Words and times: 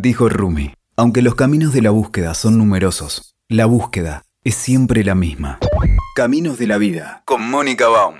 Dijo 0.00 0.28
Rumi, 0.28 0.72
aunque 0.96 1.22
los 1.22 1.34
caminos 1.34 1.72
de 1.72 1.82
la 1.82 1.90
búsqueda 1.90 2.32
son 2.34 2.56
numerosos, 2.56 3.34
la 3.48 3.66
búsqueda 3.66 4.22
es 4.44 4.54
siempre 4.54 5.02
la 5.02 5.16
misma. 5.16 5.58
Caminos 6.14 6.56
de 6.56 6.68
la 6.68 6.78
vida, 6.78 7.24
con 7.24 7.50
Mónica 7.50 7.88
Baum. 7.88 8.14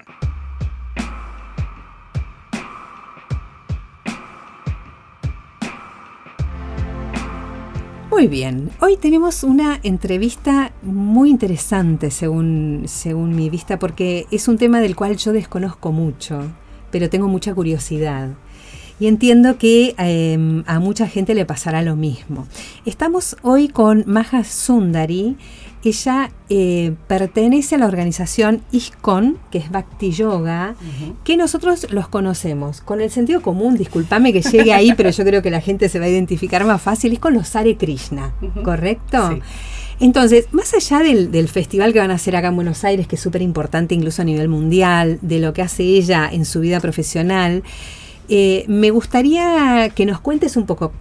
Muy 8.10 8.26
bien, 8.26 8.70
hoy 8.80 8.96
tenemos 8.96 9.45
una 9.45 9.79
entrevista 9.84 10.72
muy 10.82 11.30
interesante 11.30 12.10
según, 12.10 12.86
según 12.88 13.36
mi 13.36 13.50
vista 13.50 13.79
porque 13.79 14.26
es 14.32 14.48
un 14.48 14.58
tema 14.58 14.80
del 14.80 14.96
cual 14.96 15.16
yo 15.16 15.32
desconozco 15.32 15.92
mucho, 15.92 16.42
pero 16.90 17.08
tengo 17.08 17.29
mucha 17.29 17.54
curiosidad. 17.54 18.30
Y 19.00 19.06
entiendo 19.06 19.58
que 19.58 19.94
em, 19.98 20.64
a 20.66 20.80
mucha 20.80 21.06
gente 21.06 21.34
le 21.34 21.44
pasará 21.44 21.82
lo 21.82 21.96
mismo. 21.96 22.46
Estamos 22.84 23.36
hoy 23.42 23.68
con 23.68 24.04
Maja 24.06 24.44
Sundari. 24.44 25.36
Ella 25.84 26.32
eh, 26.50 26.94
pertenece 27.06 27.76
a 27.76 27.79
la 27.79 27.86
organización 27.86 28.62
ISKCON, 28.72 29.39
que 29.53 29.58
es 29.58 29.70
Bhakti 29.70 30.11
Yoga, 30.11 30.75
que 31.22 31.36
nosotros 31.36 31.86
los 31.90 32.08
conocemos. 32.08 32.80
Con 32.80 33.00
el 33.00 33.11
sentido 33.11 33.41
común, 33.41 33.77
discúlpame 33.77 34.33
que 34.33 34.42
llegue 34.42 34.72
ahí, 34.72 34.92
pero 34.97 35.11
yo 35.11 35.25
creo 35.25 35.41
que 35.41 35.50
la 35.50 35.61
gente 35.61 35.89
se 35.89 36.00
va 36.00 36.06
a 36.06 36.08
identificar 36.08 36.64
más 36.64 36.83
fácil, 36.83 37.12
es 37.12 37.20
con 37.20 37.34
los 37.34 37.55
Hare 37.55 37.77
Krishna, 37.77 38.34
¿correcto? 38.64 39.30
Sí. 39.30 39.41
Entonces, 40.00 40.47
más 40.53 40.75
allá 40.75 40.98
del, 41.00 41.30
del 41.30 41.48
festival 41.48 41.92
que 41.92 42.00
van 42.00 42.11
a 42.11 42.14
hacer 42.14 42.36
acá 42.36 42.48
en 42.48 42.56
Buenos 42.56 42.84
Aires, 42.84 43.06
que 43.06 43.17
es 43.17 43.22
súper 43.22 43.42
importante 43.42 43.94
incluso 43.94 44.22
a 44.22 44.25
nivel 44.25 44.48
mundial, 44.48 45.19
de 45.22 45.39
lo 45.39 45.53
que 45.53 45.62
hace 45.62 45.84
ella 45.84 46.28
en 46.30 46.44
su 46.44 46.61
vida 46.61 46.80
profesional, 46.80 47.62
eh, 48.28 48.64
me 48.69 48.91
gustaría 48.91 49.91
que 49.95 50.06
nos 50.06 50.20
cuentes 50.20 50.56
un 50.56 50.67
poco 50.67 50.92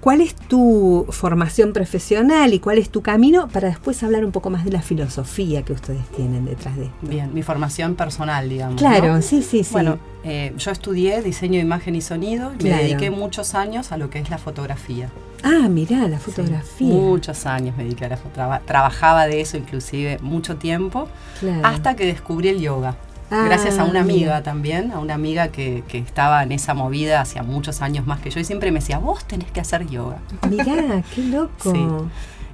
cuál 0.00 0.22
es 0.22 0.34
tu 0.34 1.04
formación 1.10 1.74
profesional 1.74 2.54
y 2.54 2.58
cuál 2.58 2.78
es 2.78 2.88
tu 2.88 3.02
camino 3.02 3.48
para 3.48 3.68
después 3.68 4.02
hablar 4.02 4.24
un 4.24 4.32
poco 4.32 4.48
más 4.48 4.64
de 4.64 4.70
la 4.72 4.80
filosofía 4.80 5.62
que 5.62 5.74
ustedes 5.74 6.06
tienen 6.16 6.46
detrás 6.46 6.74
de 6.78 6.84
esto. 6.84 6.96
Bien, 7.02 7.34
mi 7.34 7.42
formación 7.42 7.96
personal, 7.96 8.48
digamos. 8.48 8.76
Claro, 8.80 9.16
¿no? 9.16 9.22
sí, 9.22 9.42
sí, 9.42 9.62
sí. 9.62 9.72
Bueno, 9.72 9.98
eh, 10.24 10.54
yo 10.56 10.70
estudié 10.70 11.20
diseño 11.20 11.56
de 11.56 11.60
imagen 11.66 11.94
y 11.96 12.00
sonido 12.00 12.52
y 12.54 12.58
Claro. 12.58 12.76
me 12.76 12.82
dediqué 12.84 13.10
muchos 13.10 13.54
años 13.54 13.92
a 13.92 13.98
lo 13.98 14.08
que 14.08 14.20
es 14.20 14.30
la 14.30 14.38
fotografía. 14.38 15.10
ah, 15.42 15.68
mirá, 15.68 16.08
la 16.08 16.18
fotografía. 16.18 16.62
Sí, 16.78 16.84
muchos 16.84 17.44
años 17.44 17.76
me 17.76 17.84
dediqué 17.84 18.06
a 18.06 18.08
la 18.10 18.16
fotografía. 18.16 18.62
Trabajaba 18.66 19.26
de 19.26 19.42
eso 19.42 19.58
inclusive 19.58 20.18
mucho 20.22 20.56
tiempo 20.56 21.08
Claro. 21.40 21.60
hasta 21.66 21.94
que 21.96 22.06
descubrí 22.06 22.48
el 22.48 22.60
yoga. 22.60 22.96
Ah, 23.30 23.44
Gracias 23.46 23.78
a 23.78 23.84
una 23.84 24.00
amiga 24.00 24.18
mira. 24.32 24.42
también, 24.42 24.90
a 24.92 24.98
una 24.98 25.14
amiga 25.14 25.48
que, 25.48 25.84
que 25.88 25.98
estaba 25.98 26.42
en 26.42 26.52
esa 26.52 26.74
movida 26.74 27.20
hacía 27.20 27.42
muchos 27.42 27.80
años 27.82 28.06
más 28.06 28.20
que 28.20 28.30
yo 28.30 28.40
y 28.40 28.44
siempre 28.44 28.72
me 28.72 28.80
decía, 28.80 28.98
vos 28.98 29.24
tenés 29.24 29.50
que 29.52 29.60
hacer 29.60 29.86
yoga. 29.86 30.18
Mirá, 30.48 31.02
qué 31.14 31.22
loco. 31.22 31.72
Sí. 31.72 31.86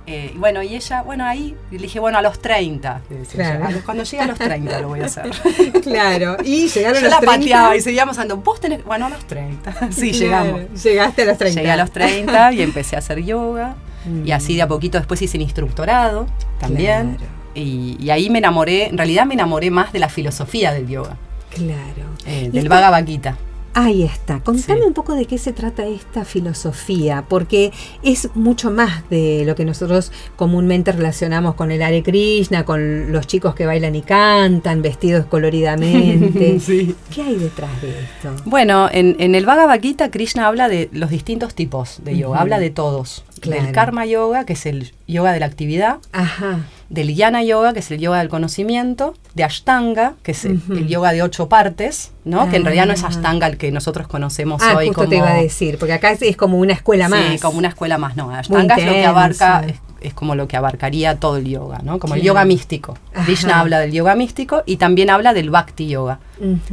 Eh, 0.08 0.32
bueno, 0.36 0.62
y 0.62 0.76
ella, 0.76 1.02
bueno, 1.02 1.24
ahí 1.24 1.56
le 1.72 1.78
dije, 1.78 1.98
bueno, 1.98 2.18
a 2.18 2.22
los 2.22 2.38
30. 2.40 3.00
le 3.10 3.16
decía 3.18 3.34
Claro. 3.42 3.58
yo, 3.60 3.66
"A 3.66 3.70
los- 3.72 3.82
Cuando 3.82 4.04
llegue 4.04 4.22
a 4.22 4.26
los 4.26 4.38
30 4.38 4.80
lo 4.80 4.88
voy 4.88 5.00
a 5.00 5.06
hacer. 5.06 5.28
Claro, 5.82 6.36
y 6.44 6.68
llegaron 6.68 7.00
Yo 7.00 7.06
a 7.06 7.10
la 7.10 7.16
los 7.16 7.20
30. 7.20 7.26
pateaba 7.26 7.76
y 7.76 7.80
seguíamos 7.80 8.16
andando, 8.18 8.44
vos 8.44 8.60
tenés, 8.60 8.84
bueno, 8.84 9.06
a 9.06 9.08
los 9.08 9.24
30. 9.26 9.72
Sí, 9.90 10.12
Claro, 10.12 10.44
llegamos. 10.58 10.82
Llegaste 10.84 11.22
a 11.22 11.24
los 11.24 11.38
30. 11.38 11.60
Llegué 11.60 11.72
a 11.72 11.76
los 11.76 11.90
30 11.90 12.52
y 12.52 12.62
empecé 12.62 12.94
a 12.96 12.98
hacer 13.00 13.24
yoga. 13.24 13.74
Mm. 14.06 14.24
Y 14.24 14.30
así 14.30 14.54
de 14.54 14.62
a 14.62 14.68
poquito 14.68 14.98
después 14.98 15.20
hice 15.20 15.36
el 15.36 15.42
instructorado 15.42 16.26
también. 16.60 17.16
Claro. 17.16 17.32
Y, 17.56 17.96
y 18.00 18.10
ahí 18.10 18.30
me 18.30 18.38
enamoré, 18.38 18.86
en 18.86 18.96
realidad 18.98 19.26
me 19.26 19.34
enamoré 19.34 19.70
más 19.70 19.92
de 19.92 19.98
la 19.98 20.08
filosofía 20.08 20.72
del 20.72 20.86
yoga, 20.88 21.16
Claro. 21.50 22.06
eh, 22.26 22.50
del 22.52 22.68
Bhagavad 22.68 23.04
Gita. 23.06 23.36
Ahí 23.78 24.04
está. 24.04 24.40
Contame 24.40 24.80
Sí. 24.80 24.86
un 24.86 24.94
poco 24.94 25.14
de 25.14 25.26
qué 25.26 25.36
se 25.36 25.52
trata 25.52 25.84
esta 25.86 26.24
filosofía, 26.24 27.24
porque 27.28 27.72
es 28.02 28.30
mucho 28.34 28.70
más 28.70 29.06
de 29.10 29.42
lo 29.44 29.54
que 29.54 29.66
nosotros 29.66 30.12
comúnmente 30.36 30.92
relacionamos 30.92 31.56
con 31.56 31.70
el 31.70 31.82
Hare 31.82 32.02
Krishna, 32.02 32.64
con 32.64 33.12
los 33.12 33.26
chicos 33.26 33.54
que 33.54 33.66
bailan 33.66 33.94
y 33.94 34.00
cantan, 34.00 34.80
vestidos 34.80 35.26
coloridamente. 35.26 36.58
Sí. 36.66 36.94
¿Qué 37.14 37.20
hay 37.22 37.34
detrás 37.36 37.70
de 37.82 37.90
esto? 37.90 38.34
Bueno, 38.46 38.88
en, 38.90 39.14
en 39.18 39.34
el 39.34 39.44
Bhagavad 39.44 39.78
Gita 39.80 40.10
Krishna 40.10 40.46
habla 40.46 40.68
de 40.70 40.88
los 40.92 41.10
distintos 41.10 41.54
tipos 41.54 42.00
de 42.02 42.16
yoga, 42.16 42.40
habla 42.40 42.58
de 42.58 42.70
todos. 42.70 43.24
Claro. 43.40 43.62
Del 43.62 43.72
karma 43.72 44.06
yoga, 44.06 44.46
que 44.46 44.54
es 44.54 44.64
el 44.64 44.92
yoga 45.06 45.32
de 45.32 45.40
la 45.40 45.46
actividad, 45.46 45.98
Ajá. 46.12 46.60
Del 46.88 47.14
Jnana 47.14 47.42
Yoga, 47.42 47.72
que 47.72 47.80
es 47.80 47.90
el 47.90 47.98
yoga 47.98 48.18
del 48.18 48.28
conocimiento, 48.28 49.14
de 49.34 49.44
Ashtanga, 49.44 50.14
que 50.22 50.32
es 50.32 50.44
el, 50.44 50.88
yoga 50.88 51.12
de 51.12 51.22
ocho 51.22 51.48
partes, 51.48 52.12
¿no? 52.24 52.48
Que 52.48 52.56
en 52.56 52.64
realidad 52.64 52.86
no 52.86 52.92
es 52.92 53.02
Ah. 53.04 53.08
Ashtanga 53.08 53.46
el 53.46 53.56
que 53.56 53.70
nosotros 53.72 54.06
conocemos 54.08 54.62
Ah, 54.62 54.74
hoy 54.76 54.88
justo 54.88 55.02
como 55.02 55.10
te 55.10 55.16
iba 55.16 55.30
a 55.30 55.34
decir, 55.34 55.78
porque 55.78 55.92
acá 55.92 56.10
es, 56.10 56.22
es 56.22 56.36
como 56.36 56.58
una 56.58 56.72
escuela 56.72 57.08
más. 57.08 57.32
Sí, 57.32 57.38
como 57.38 57.58
una 57.58 57.68
escuela 57.68 57.98
más, 57.98 58.16
no. 58.16 58.30
Ashtanga 58.30 58.76
es 58.76 58.86
lo 58.86 58.92
que 58.92 59.04
abarca 59.04 59.64
es, 59.66 59.76
es 60.00 60.14
como 60.14 60.34
lo 60.34 60.46
que 60.46 60.56
abarcaría 60.56 61.16
todo 61.18 61.36
el 61.36 61.46
yoga, 61.46 61.80
¿no? 61.82 61.98
Como 61.98 62.14
el 62.14 62.22
yoga 62.22 62.44
místico. 62.44 62.96
Ajá. 63.14 63.24
Krishna 63.24 63.60
habla 63.60 63.80
del 63.80 63.92
yoga 63.92 64.14
místico 64.14 64.62
y 64.66 64.76
también 64.76 65.10
habla 65.10 65.34
del 65.34 65.50
Bhakti 65.50 65.88
yoga. 65.88 66.20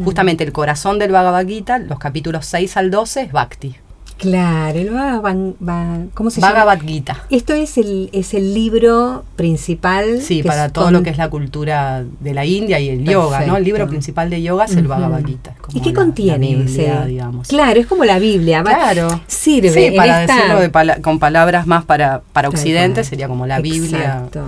Justamente 0.03 0.44
el 0.44 0.51
corazón 0.51 1.00
del 1.00 1.12
Bhagavad 1.12 1.47
Gita, 1.47 1.80
los 1.80 2.00
capítulos 2.00 2.45
6 2.45 2.78
al 2.78 2.91
12 2.91 3.22
es 3.22 3.31
Bhakti. 3.31 3.75
Claro, 4.23 4.79
el 4.79 4.95
va- 4.95 5.97
¿cómo 6.13 6.29
se 6.29 6.39
Bhagavad 6.39 6.78
llama? 6.78 6.88
Gita. 6.89 7.23
Esto 7.29 7.53
es 7.53 7.78
el, 7.78 8.09
es 8.13 8.34
el 8.34 8.53
libro 8.53 9.25
principal. 9.35 10.22
Sí, 10.22 10.44
para 10.44 10.69
todo 10.69 10.85
con- 10.85 10.94
lo 10.94 11.03
que 11.03 11.09
es 11.09 11.17
la 11.17 11.29
cultura 11.29 12.03
de 12.22 12.33
la 12.33 12.45
India 12.45 12.79
y 12.79 12.88
el 12.89 13.03
yoga, 13.03 13.45
¿no? 13.45 13.57
El 13.57 13.63
libro 13.66 13.88
principal 13.88 14.29
de 14.29 14.41
yoga 14.41 14.66
es 14.66 14.75
el. 14.78 14.88
Bhagavad 14.88 15.25
Gita. 15.25 15.56
¿Y 15.73 15.81
qué 15.81 15.89
la- 15.91 16.00
la 16.00 16.06
contiene 16.06 16.47
Biblia, 16.56 17.00
ese? 17.01 17.07
digamos. 17.09 17.47
Claro, 17.50 17.79
es 17.79 17.85
como 17.85 18.06
la 18.06 18.17
Biblia. 18.17 18.63
Claro. 18.63 19.22
Sirve. 19.28 19.69
Sí, 19.73 19.83
en 19.85 19.95
para 19.95 20.22
esta- 20.22 20.35
decirlo 20.35 20.59
de 20.62 20.69
pala- 20.69 21.01
con 21.01 21.19
palabras 21.19 21.67
más 21.67 21.83
para, 21.83 22.22
para 22.31 22.47
Occidente, 22.50 23.03
sería 23.03 23.28
como 23.28 23.45
la 23.45 23.59
Biblia. 23.59 24.00
Exacto. 24.00 24.45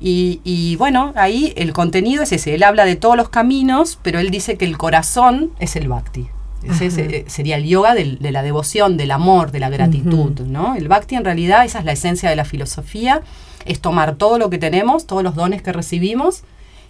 Y, 0.00 0.40
y 0.44 0.76
bueno, 0.76 1.12
ahí 1.16 1.54
el 1.56 1.72
contenido 1.72 2.24
es 2.24 2.32
ese. 2.32 2.54
Él 2.54 2.62
habla 2.62 2.84
de 2.84 2.96
todos 2.96 3.16
los 3.16 3.30
caminos, 3.30 3.98
pero 4.02 4.18
él 4.18 4.28
dice 4.30 4.58
que 4.58 4.66
el 4.66 4.76
corazón 4.76 5.50
es 5.60 5.76
el 5.76 5.88
bhakti. 5.88 6.26
Ese, 6.68 6.86
eh, 7.18 7.24
sería 7.28 7.56
el 7.56 7.64
yoga 7.64 7.94
del- 7.94 8.18
de 8.18 8.30
la 8.32 8.42
devoción, 8.42 8.96
del 8.96 9.10
amor, 9.10 9.50
de 9.52 9.60
la 9.60 9.68
gratitud. 9.70 10.40
¿no? 10.40 10.74
El 10.76 10.88
bhakti 10.88 11.14
en 11.16 11.24
realidad, 11.24 11.64
esa 11.64 11.78
es 11.80 11.84
la 11.84 11.92
esencia 11.92 12.30
de 12.30 12.36
la 12.36 12.44
filosofía, 12.44 13.22
es 13.64 13.80
tomar 13.80 14.16
todo 14.16 14.38
lo 14.38 14.50
que 14.50 14.58
tenemos, 14.58 15.06
todos 15.06 15.22
los 15.22 15.34
dones 15.34 15.62
que 15.62 15.72
recibimos 15.72 16.42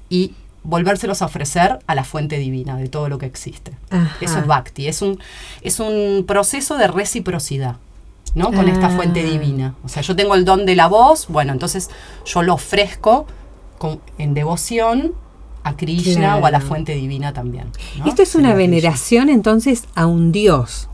y 0.09 0.33
volvérselos 0.63 1.21
a 1.23 1.27
ofrecer 1.27 1.79
a 1.87 1.95
la 1.95 2.05
fuente 2.05 2.39
divina 2.39 2.77
de 2.77 2.89
todo 2.89 3.09
lo 3.09 3.19
que 3.19 3.27
existe. 3.27 3.73
Ajá. 3.91 4.17
Eso 4.21 4.39
es 4.39 4.47
bhakti, 4.47 4.89
es 4.89 5.03
un, 5.03 5.19
es 5.63 5.79
un 5.81 6.25
proceso 6.27 6.77
de 6.79 6.87
reciprocidad. 6.89 7.77
¿no? 8.35 8.51
Con 8.53 8.69
esta 8.69 8.89
Ah. 8.89 8.91
fuente 8.91 9.23
divina. 9.23 9.77
O 9.85 9.89
sea, 9.89 10.03
yo 10.03 10.17
tengo 10.17 10.35
el 10.35 10.45
don 10.45 10.67
de 10.67 10.75
la 10.75 10.89
voz, 10.89 11.29
bueno, 11.29 11.53
entonces 11.53 11.89
yo 12.25 12.43
lo 12.43 12.55
ofrezco 12.55 13.27
con- 13.79 14.01
en 14.19 14.35
devoción 14.35 15.13
a 15.65 15.77
Krishna 15.77 16.37
o 16.37 16.47
a 16.47 16.51
la 16.51 16.61
fuente 16.61 16.95
divina 16.95 17.33
también. 17.33 17.67
¿no? 17.99 18.07
Esto 18.07 18.23
es 18.23 18.35
una 18.35 18.55
veneración 18.55 19.29
entonces 19.29 19.85
a 19.95 20.07
un 20.07 20.31
dios. 20.31 20.89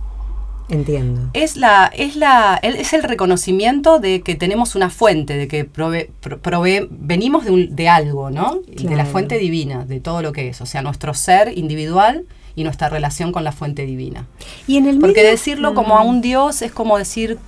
Entiendo. 0.68 1.22
Es, 1.32 1.56
la, 1.56 1.90
es, 1.92 2.14
la, 2.14 2.56
el- 2.62 2.76
es 2.76 2.92
el 2.92 3.02
reconocimiento 3.02 3.98
de 3.98 4.20
que 4.22 4.36
tenemos 4.36 4.76
una 4.76 4.88
fuente, 4.88 5.36
de 5.36 5.48
que 5.48 5.68
prove- 5.68 6.10
pro- 6.20 6.40
provee- 6.40 6.86
venimos 6.90 7.44
de, 7.44 7.50
un- 7.50 7.74
de 7.74 7.88
algo, 7.88 8.30
¿no? 8.30 8.60
De 8.68 8.94
la 8.94 9.04
fuente 9.04 9.36
divina, 9.38 9.84
de 9.84 9.98
todo 9.98 10.22
lo 10.22 10.32
que 10.32 10.48
es. 10.48 10.60
O 10.60 10.66
sea, 10.66 10.80
nuestro 10.82 11.12
ser 11.12 11.58
individual 11.58 12.24
y 12.54 12.62
nuestra 12.62 12.88
relación 12.88 13.32
con 13.32 13.42
la 13.42 13.50
fuente 13.50 13.84
divina. 13.84 14.26
Y 14.68 14.76
en 14.76 14.86
el 14.86 15.00
Porque 15.00 15.24
decirlo 15.24 15.74
como 15.74 15.98
a 15.98 16.04
Mm. 16.04 16.08
un 16.08 16.20
dios 16.20 16.62
es 16.62 16.70
como 16.70 16.96
decir, 16.98 17.38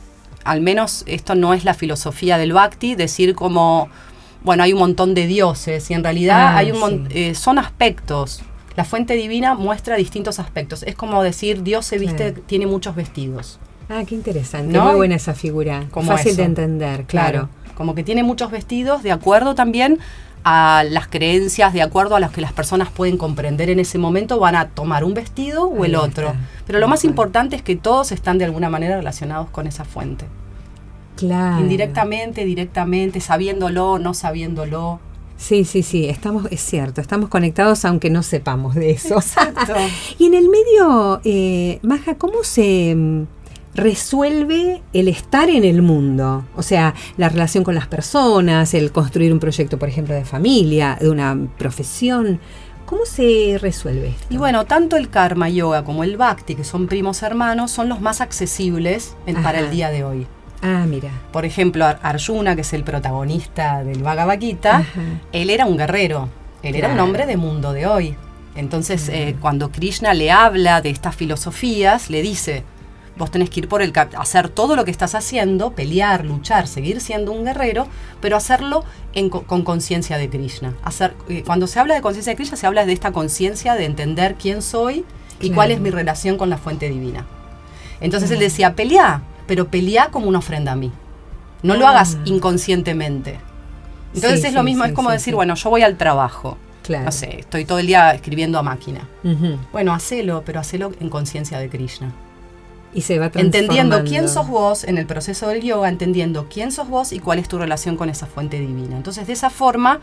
al 0.43 0.61
menos 0.61 1.05
esto 1.07 1.37
no 1.37 1.55
es 1.55 1.65
la 1.65 1.75
filosofía 1.75 2.39
del 2.39 2.53
bhakti, 2.53 2.97
decir 2.97 3.37
como, 3.37 3.89
bueno, 4.45 4.63
hay 4.63 4.73
un 4.73 4.79
montón 4.81 5.15
de 5.15 5.27
dioses 5.27 5.91
y 5.91 5.95
en 5.95 6.03
realidad 6.05 6.49
Ah, 6.55 6.57
hay 6.59 6.73
un 6.73 7.09
sí. 7.11 7.19
eh, 7.19 7.35
son 7.35 7.59
aspectos. 7.59 8.43
La 8.77 8.85
fuente 8.85 9.15
divina 9.15 9.55
muestra 9.55 9.97
distintos 9.97 10.39
aspectos. 10.39 10.83
Es 10.83 10.95
como 10.95 11.23
decir, 11.23 11.63
Dios 11.63 11.85
se 11.85 11.99
viste, 11.99 12.33
Claro. 12.33 12.43
tiene 12.47 12.67
muchos 12.67 12.95
vestidos. 12.97 13.59
Ah, 13.89 14.03
qué 14.07 14.15
interesante. 14.15 14.73
¿No? 14.73 14.85
Muy 14.87 14.95
buena 14.95 15.17
esa 15.17 15.35
figura. 15.35 15.85
Como 15.91 16.11
Fácil 16.13 16.33
eso. 16.33 16.39
de 16.41 16.45
entender, 16.47 17.05
claro. 17.05 17.51
Como 17.75 17.95
que 17.95 18.03
tiene 18.05 18.23
muchos 18.23 18.51
vestidos 18.51 19.03
de 19.03 19.13
acuerdo 19.13 19.55
también 19.55 19.99
a 20.45 20.85
las 20.89 21.07
creencias, 21.07 21.73
de 21.73 21.83
acuerdo 21.83 22.17
a 22.17 22.21
las 22.21 22.33
que 22.33 22.41
las 22.41 22.53
personas 22.53 22.89
pueden 22.91 23.17
comprender 23.17 23.71
en 23.71 23.79
ese 23.79 23.99
momento, 23.99 24.39
van 24.41 24.57
a 24.57 24.69
tomar 24.71 25.05
un 25.05 25.15
vestido 25.15 25.65
o 25.69 25.83
Ahí 25.85 25.91
el 25.91 25.95
está. 25.95 26.07
otro. 26.07 26.35
Pero 26.67 26.79
lo 26.79 26.89
más 26.89 27.05
importante 27.05 27.55
es 27.57 27.63
que 27.63 27.77
todos 27.77 28.11
están 28.11 28.39
de 28.39 28.45
alguna 28.47 28.69
manera 28.71 28.97
relacionados 28.97 29.51
con 29.51 29.67
esa 29.67 29.85
fuente. 29.85 30.25
Claro. 31.27 31.61
Indirectamente, 31.61 32.45
directamente, 32.45 33.21
sabiéndolo, 33.21 33.99
no 33.99 34.13
sabiéndolo. 34.15 34.99
Sí, 35.37 35.65
sí, 35.65 35.83
sí, 35.83 36.07
estamos, 36.09 36.47
es 36.51 36.61
cierto, 36.61 37.01
estamos 37.01 37.29
conectados 37.29 37.85
aunque 37.85 38.11
no 38.11 38.23
sepamos 38.23 38.75
de 38.75 38.91
eso. 38.93 39.17
Exacto. 39.17 39.75
y 40.19 40.27
en 40.27 40.35
el 40.35 40.49
medio, 40.49 41.21
eh, 41.25 41.79
Maja, 41.83 42.15
¿cómo 42.17 42.45
se 42.45 42.95
mm, 42.95 43.23
resuelve 43.75 44.83
el 44.93 45.09
estar 45.09 45.49
en 45.51 45.65
el 45.65 45.83
mundo? 45.83 46.45
O 46.57 46.63
sea, 46.63 46.95
la 47.17 47.29
relación 47.29 47.65
con 47.65 47.75
las 47.75 47.87
personas, 47.89 48.73
el 48.75 48.93
construir 48.93 49.33
un 49.33 49.39
proyecto, 49.41 49.79
por 49.79 49.89
ejemplo, 49.89 50.15
de 50.15 50.25
familia, 50.25 50.97
de 51.01 51.09
una 51.11 51.37
profesión. 51.59 52.39
¿Cómo 52.87 53.07
se 53.07 53.59
resuelve 53.61 54.09
esto? 54.09 54.27
Y 54.31 54.37
bueno, 54.37 54.67
tanto 54.67 54.97
el 54.97 55.09
karma 55.09 55.49
yoga 55.49 55.83
como 55.85 56.05
el 56.05 56.17
bhakti, 56.17 56.55
que 56.55 56.65
son 56.65 56.87
primos 56.89 57.23
hermanos, 57.23 57.71
son 57.71 57.89
los 57.89 58.01
más 58.01 58.21
accesibles 58.21 59.17
en- 59.27 59.43
para 59.43 59.61
el 59.61 59.71
día 59.71 59.89
de 59.91 60.05
hoy. 60.05 60.27
Ah, 60.63 60.85
mira. 60.89 61.11
Por 61.33 61.45
ejemplo, 61.45 61.85
Ar- 61.85 61.99
Arjuna, 62.03 62.55
que 62.55 62.61
es 62.63 62.73
el 62.73 62.85
protagonista 62.85 63.83
del 63.85 64.03
Bhagavad 64.03 64.39
Gita, 64.39 64.77
Ajá. 64.79 65.01
él 65.33 65.51
era 65.51 65.67
un 65.67 65.77
guerrero, 65.77 66.29
él 66.63 66.77
era 66.77 66.89
un 66.93 67.01
hombre 67.01 67.27
de 67.27 67.37
mundo 67.37 67.73
de 67.73 67.87
hoy. 67.87 68.17
Entonces, 68.55 69.09
eh, 69.09 69.35
cuando 69.41 69.71
Krishna 69.73 70.15
le 70.15 70.31
habla 70.31 70.81
de 70.81 70.91
estas 70.91 71.17
filosofías, 71.17 72.11
le 72.11 72.23
dice, 72.23 72.63
vos 73.17 73.31
tenés 73.31 73.51
que 73.51 73.61
ir 73.61 73.69
por 73.69 73.83
el 73.83 73.93
hacer 74.17 74.49
todo 74.51 74.77
lo 74.77 74.85
que 74.85 74.91
estás 74.93 75.15
haciendo, 75.17 75.73
pelear, 75.73 76.25
luchar, 76.25 76.69
seguir 76.69 77.01
siendo 77.01 77.33
un 77.33 77.45
guerrero, 77.45 77.89
pero 78.21 78.37
hacerlo 78.37 78.85
en 79.15 79.31
con 79.31 79.63
conciencia 79.65 80.17
de 80.19 80.29
Krishna. 80.29 80.75
Hacer, 80.85 81.15
eh, 81.29 81.43
cuando 81.45 81.67
se 81.67 81.81
habla 81.81 81.95
de 81.95 82.03
conciencia 82.03 82.31
de 82.33 82.37
Krishna, 82.37 82.57
se 82.57 82.67
habla 82.67 82.87
de 82.87 82.93
esta 82.93 83.11
conciencia 83.11 83.75
de 83.75 83.85
entender 83.87 84.37
quién 84.39 84.63
soy 84.63 85.05
y 85.41 85.47
Claro. 85.47 85.55
cuál 85.55 85.71
es 85.73 85.81
mi 85.81 85.91
relación 85.91 86.37
con 86.39 86.51
la 86.51 86.57
fuente 86.59 86.89
divina. 86.89 87.27
Entonces 88.01 88.31
él 88.31 88.39
decía, 88.39 88.75
pelea, 88.75 89.23
pero 89.53 89.69
pelea 89.69 90.09
como 90.09 90.29
una 90.31 90.39
ofrenda 90.39 90.73
a 90.73 90.77
mí. 90.77 90.91
No 91.63 91.77
lo 91.77 91.87
hagas 91.87 92.17
inconscientemente. 92.25 93.39
Entonces 94.15 94.41
Sí, 94.41 94.47
es 94.47 94.55
lo 94.55 94.63
mismo, 94.63 94.85
sí, 94.85 94.89
es 94.89 94.97
como 94.97 95.11
sí, 95.11 95.17
decir, 95.17 95.35
bueno, 95.35 95.55
yo 95.57 95.69
voy 95.69 95.83
al 95.83 95.99
trabajo. 95.99 96.57
Claro. 96.83 97.05
No 97.05 97.13
sé, 97.13 97.41
estoy 97.41 97.67
todo 97.67 97.79
el 97.79 97.87
día 97.87 98.15
escribiendo 98.15 98.59
a 98.59 98.63
máquina. 98.63 99.07
Bueno, 99.71 99.93
hacelo, 99.93 100.43
pero 100.47 100.59
hacelo 100.59 100.93
en 101.01 101.11
conciencia 101.11 101.59
de 101.59 101.69
Krishna. 101.69 102.13
Y 102.95 103.03
se 103.03 103.19
va 103.19 103.31
Entendiendo 103.35 104.05
quién 104.05 104.31
sos 104.31 104.49
vos 104.49 104.85
en 104.85 104.97
el 104.97 105.05
proceso 105.05 105.49
del 105.49 105.61
yoga, 105.61 105.91
entendiendo 105.91 106.47
quién 106.49 106.73
sos 106.73 106.89
vos 106.89 107.13
y 107.13 107.19
cuál 107.19 107.39
es 107.39 107.47
tu 107.47 107.59
relación 107.59 107.99
con 107.99 108.09
esa 108.09 108.25
fuente 108.25 108.59
divina. 108.59 108.97
Entonces, 108.97 109.27
de 109.27 109.35
esa 109.35 109.51
forma, 109.51 110.01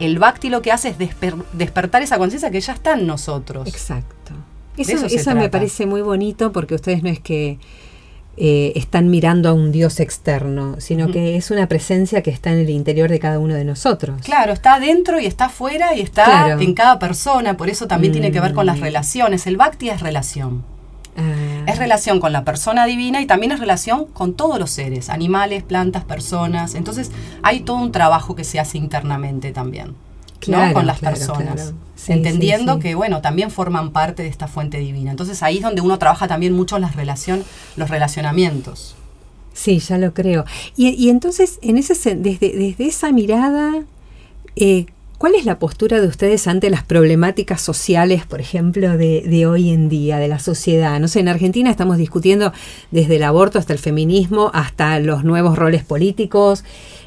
el 0.00 0.18
bhakti 0.18 0.50
lo 0.50 0.60
que 0.60 0.70
hace 0.70 0.90
es 0.90 0.98
desper- 0.98 1.42
despertar 1.54 2.02
esa 2.02 2.18
conciencia 2.18 2.50
que 2.50 2.60
ya 2.60 2.74
está 2.74 2.92
en 2.92 3.06
nosotros. 3.06 3.66
Exacto. 3.66 4.34
Eso, 4.76 4.92
eso 4.92 5.06
eso 5.06 5.34
me 5.34 5.48
parece 5.48 5.86
muy 5.86 6.02
bonito 6.02 6.52
porque 6.52 6.74
ustedes 6.74 7.02
no 7.02 7.08
es 7.08 7.20
que 7.20 7.58
eh, 8.38 8.72
están 8.76 9.08
mirando 9.08 9.48
a 9.48 9.52
un 9.52 9.72
Dios 9.72 9.98
externo, 10.00 10.76
sino 10.78 11.10
que 11.10 11.36
es 11.36 11.50
una 11.50 11.68
presencia 11.68 12.22
que 12.22 12.30
está 12.30 12.52
en 12.52 12.58
el 12.58 12.70
interior 12.70 13.08
de 13.10 13.18
cada 13.18 13.38
uno 13.38 13.54
de 13.54 13.64
nosotros. 13.64 14.20
Claro, 14.22 14.52
está 14.52 14.74
adentro 14.74 15.18
y 15.20 15.26
está 15.26 15.46
afuera 15.46 15.94
y 15.94 16.00
está 16.02 16.24
Claro. 16.24 16.60
en 16.60 16.74
cada 16.74 16.98
persona, 16.98 17.56
por 17.56 17.68
eso 17.70 17.86
también 17.86 18.12
tiene 18.12 18.30
que 18.32 18.40
ver 18.40 18.52
con 18.52 18.66
las 18.66 18.78
Mm. 18.78 18.82
relaciones. 18.82 19.46
El 19.46 19.56
bhakti 19.56 19.88
es 19.88 20.00
relación. 20.00 20.64
Ah, 21.16 21.32
Es 21.66 21.78
relación 21.78 22.20
con 22.20 22.32
la 22.32 22.44
persona 22.44 22.84
divina 22.86 23.20
y 23.22 23.26
también 23.26 23.50
es 23.52 23.58
relación 23.58 24.04
con 24.04 24.34
todos 24.34 24.58
los 24.60 24.70
seres, 24.70 25.08
animales, 25.08 25.62
plantas, 25.64 26.04
personas. 26.04 26.74
Entonces 26.76 27.10
hay 27.42 27.60
todo 27.60 27.78
un 27.78 27.90
trabajo 27.90 28.36
que 28.36 28.44
se 28.44 28.60
hace 28.60 28.76
internamente 28.78 29.50
también, 29.50 29.94
Claro, 30.40 30.68
¿no? 30.68 30.74
Con 30.74 30.86
las 30.86 30.98
claro, 30.98 31.16
personas. 31.16 31.54
claro. 31.54 31.72
Sí, 31.96 32.12
entendiendo 32.12 32.74
sí, 32.74 32.78
sí. 32.78 32.88
que, 32.88 32.94
bueno, 32.94 33.20
también 33.22 33.50
forman 33.50 33.90
parte 33.90 34.22
de 34.22 34.28
esta 34.28 34.48
fuente 34.48 34.78
divina. 34.78 35.10
Entonces 35.10 35.42
ahí 35.42 35.56
es 35.56 35.62
donde 35.62 35.80
uno 35.80 35.98
trabaja 35.98 36.28
también 36.28 36.52
mucho 36.52 36.78
las 36.78 36.94
relación, 36.94 37.42
los 37.76 37.88
relacionamientos. 37.88 38.94
Sí, 39.54 39.78
ya 39.78 39.96
lo 39.96 40.12
creo. 40.12 40.44
Y, 40.76 40.90
y 40.90 41.08
entonces, 41.08 41.58
en 41.62 41.78
ese, 41.78 42.14
desde, 42.14 42.50
desde 42.50 42.86
esa 42.86 43.10
mirada, 43.10 43.84
eh, 44.54 44.84
¿cuál 45.16 45.34
es 45.34 45.46
la 45.46 45.58
postura 45.58 45.98
de 45.98 46.06
ustedes 46.06 46.46
ante 46.46 46.68
las 46.68 46.84
problemáticas 46.84 47.62
sociales, 47.62 48.26
por 48.26 48.42
ejemplo, 48.42 48.98
de, 48.98 49.22
de 49.22 49.46
hoy 49.46 49.70
en 49.70 49.88
día, 49.88 50.18
de 50.18 50.28
la 50.28 50.38
sociedad? 50.38 51.00
No 51.00 51.08
sé, 51.08 51.20
en 51.20 51.28
Argentina 51.28 51.70
estamos 51.70 51.96
discutiendo 51.96 52.52
desde 52.90 53.16
el 53.16 53.22
aborto 53.22 53.58
hasta 53.58 53.72
el 53.72 53.78
feminismo, 53.78 54.50
hasta 54.52 55.00
los 55.00 55.24
nuevos 55.24 55.56
roles 55.56 55.82
políticos, 55.82 56.62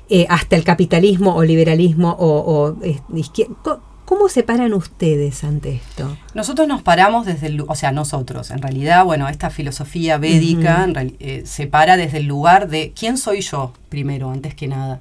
eh, 0.10 0.26
hasta 0.30 0.56
el 0.56 0.64
capitalismo 0.64 1.36
o 1.36 1.44
liberalismo 1.44 2.12
o, 2.20 2.28
o, 2.40 2.84
eh, 2.84 3.00
de 3.08 3.20
izquier- 3.22 3.56
Co- 3.64 3.82
¿Cómo 4.06 4.28
se 4.28 4.42
paran 4.42 4.74
ustedes 4.74 5.44
ante 5.44 5.76
esto? 5.76 6.18
Nosotros 6.34 6.68
nos 6.68 6.82
paramos 6.82 7.28
desde 7.28 7.46
el, 7.46 7.62
o 7.68 7.76
sea, 7.76 7.92
nosotros, 7.92 8.50
en 8.50 8.60
realidad, 8.60 9.06
bueno, 9.06 9.30
esta 9.30 9.52
filosofía 9.52 10.18
védica 10.18 10.88
eh, 11.20 11.44
se 11.46 11.68
para 11.68 11.96
desde 11.96 12.18
el 12.18 12.26
lugar 12.26 12.70
de 12.70 12.92
quién 13.00 13.20
soy 13.20 13.42
yo, 13.42 13.72
primero, 13.90 14.32
antes 14.32 14.56
que 14.56 14.68
nada. 14.68 15.00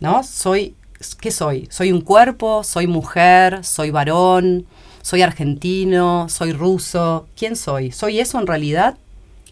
¿No? 0.00 0.24
Soy, 0.24 0.74
¿qué 1.20 1.30
soy? 1.30 1.68
Soy 1.70 1.92
un 1.92 2.00
cuerpo, 2.00 2.64
soy 2.64 2.88
mujer, 2.88 3.64
soy 3.64 3.90
varón, 3.92 4.66
soy 5.02 5.22
argentino, 5.22 6.28
soy 6.28 6.52
ruso. 6.52 7.28
¿Quién 7.36 7.54
soy? 7.54 7.92
¿Soy 7.92 8.18
eso 8.18 8.40
en 8.40 8.46
realidad? 8.48 8.98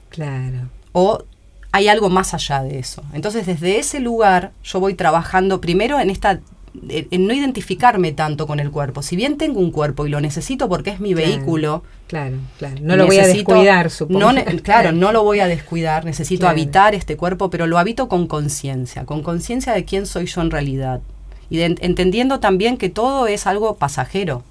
Claro. 0.08 0.68
o 0.92 1.22
hay 1.72 1.88
algo 1.88 2.08
más 2.08 2.34
allá 2.34 2.62
de 2.62 2.78
eso. 2.78 3.02
Entonces, 3.12 3.46
desde 3.46 3.78
ese 3.78 4.00
lugar, 4.00 4.52
yo 4.64 4.80
voy 4.80 4.94
trabajando 4.94 5.60
primero 5.60 6.00
en 6.00 6.10
esta 6.10 6.40
en 6.90 7.26
no 7.26 7.32
identificarme 7.32 8.12
tanto 8.12 8.46
con 8.46 8.60
el 8.60 8.70
cuerpo. 8.70 9.02
Si 9.02 9.16
bien 9.16 9.36
tengo 9.36 9.58
un 9.58 9.72
cuerpo 9.72 10.06
y 10.06 10.10
lo 10.10 10.20
necesito 10.20 10.68
porque 10.68 10.90
es 10.90 11.00
mi 11.00 11.12
Claro. 11.12 11.26
vehículo, 11.28 11.82
Claro, 12.06 12.36
claro. 12.58 12.76
No 12.82 12.96
lo 12.96 13.06
voy 13.06 13.18
a 13.18 13.26
descuidar, 13.26 13.90
supongo. 13.90 14.20
no 14.32 14.44
claro, 14.62 14.92
no 14.92 15.10
lo 15.12 15.24
voy 15.24 15.40
a 15.40 15.46
descuidar. 15.48 16.04
Necesito 16.04 16.40
Claro. 16.40 16.52
habitar 16.52 16.94
este 16.94 17.16
cuerpo, 17.16 17.50
pero 17.50 17.66
lo 17.66 17.78
habito 17.78 18.08
con 18.08 18.26
conciencia, 18.28 19.04
con 19.06 19.22
conciencia 19.22 19.72
de 19.72 19.84
quién 19.84 20.06
soy 20.06 20.26
yo 20.26 20.40
en 20.40 20.50
realidad. 20.50 21.00
Y 21.50 21.56
de- 21.56 21.74
entendiendo 21.80 22.38
también 22.38 22.76
que 22.76 22.90
todo 22.90 23.26
es 23.26 23.46
algo 23.46 23.76
pasajero. 23.76 24.42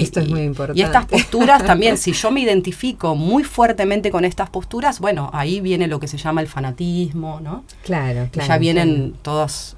Esto 0.00 0.20
es 0.20 0.28
muy 0.28 0.40
Y 0.40 0.44
importante. 0.44 0.82
estas 0.82 1.06
posturas 1.06 1.64
también, 1.64 1.98
si 1.98 2.12
yo 2.12 2.30
me 2.30 2.40
identifico 2.40 3.14
muy 3.14 3.44
fuertemente 3.44 4.10
con 4.10 4.24
estas 4.24 4.48
posturas, 4.50 5.00
bueno, 5.00 5.30
ahí 5.32 5.60
viene 5.60 5.86
lo 5.86 6.00
que 6.00 6.08
se 6.08 6.16
llama 6.18 6.40
el 6.40 6.46
fanatismo, 6.48 7.40
¿no? 7.40 7.64
Claro, 7.84 8.24
Y 8.24 8.28
claro. 8.28 8.48
ya 8.48 8.58
vienen 8.58 8.94
claro. 8.96 9.16
todas, 9.22 9.76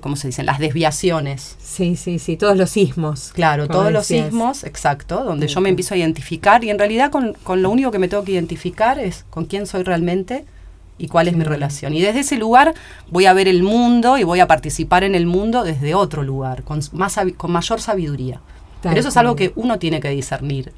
¿cómo 0.00 0.16
se 0.16 0.28
dicen? 0.28 0.46
Las 0.46 0.58
desviaciones. 0.58 1.56
Sí, 1.58 1.96
sí, 1.96 2.18
sí, 2.18 2.36
todos 2.36 2.56
los 2.56 2.70
sismos. 2.70 3.30
Claro, 3.34 3.68
todos 3.68 3.90
los 3.92 4.06
sismos, 4.06 4.64
exacto, 4.64 5.24
donde 5.24 5.48
yo 5.48 5.60
me 5.60 5.68
empiezo 5.70 5.94
a 5.94 5.96
identificar 5.96 6.62
y 6.64 6.70
en 6.70 6.78
realidad 6.78 7.10
con, 7.10 7.34
con 7.42 7.62
lo 7.62 7.70
único 7.70 7.90
que 7.90 7.98
me 7.98 8.08
tengo 8.08 8.24
que 8.24 8.32
identificar 8.32 8.98
es 8.98 9.24
con 9.30 9.46
quién 9.46 9.66
soy 9.66 9.82
realmente 9.82 10.44
y 10.96 11.08
cuál 11.08 11.26
es 11.26 11.36
mi 11.36 11.42
relación. 11.44 11.92
Y 11.92 12.00
desde 12.00 12.20
ese 12.20 12.36
lugar 12.36 12.72
voy 13.10 13.26
a 13.26 13.32
ver 13.32 13.48
el 13.48 13.62
mundo 13.64 14.16
y 14.16 14.22
voy 14.22 14.40
a 14.40 14.46
participar 14.46 15.02
en 15.04 15.14
el 15.16 15.26
mundo 15.26 15.64
desde 15.64 15.94
otro 15.94 16.22
lugar, 16.22 16.62
con, 16.62 16.80
más, 16.92 17.16
con 17.36 17.50
mayor 17.50 17.80
sabiduría. 17.80 18.40
Tal 18.84 18.90
Pero 18.90 19.00
eso 19.00 19.08
es 19.08 19.16
algo 19.16 19.34
que 19.34 19.54
uno 19.56 19.78
tiene 19.78 19.98
que 19.98 20.10
discernir. 20.10 20.74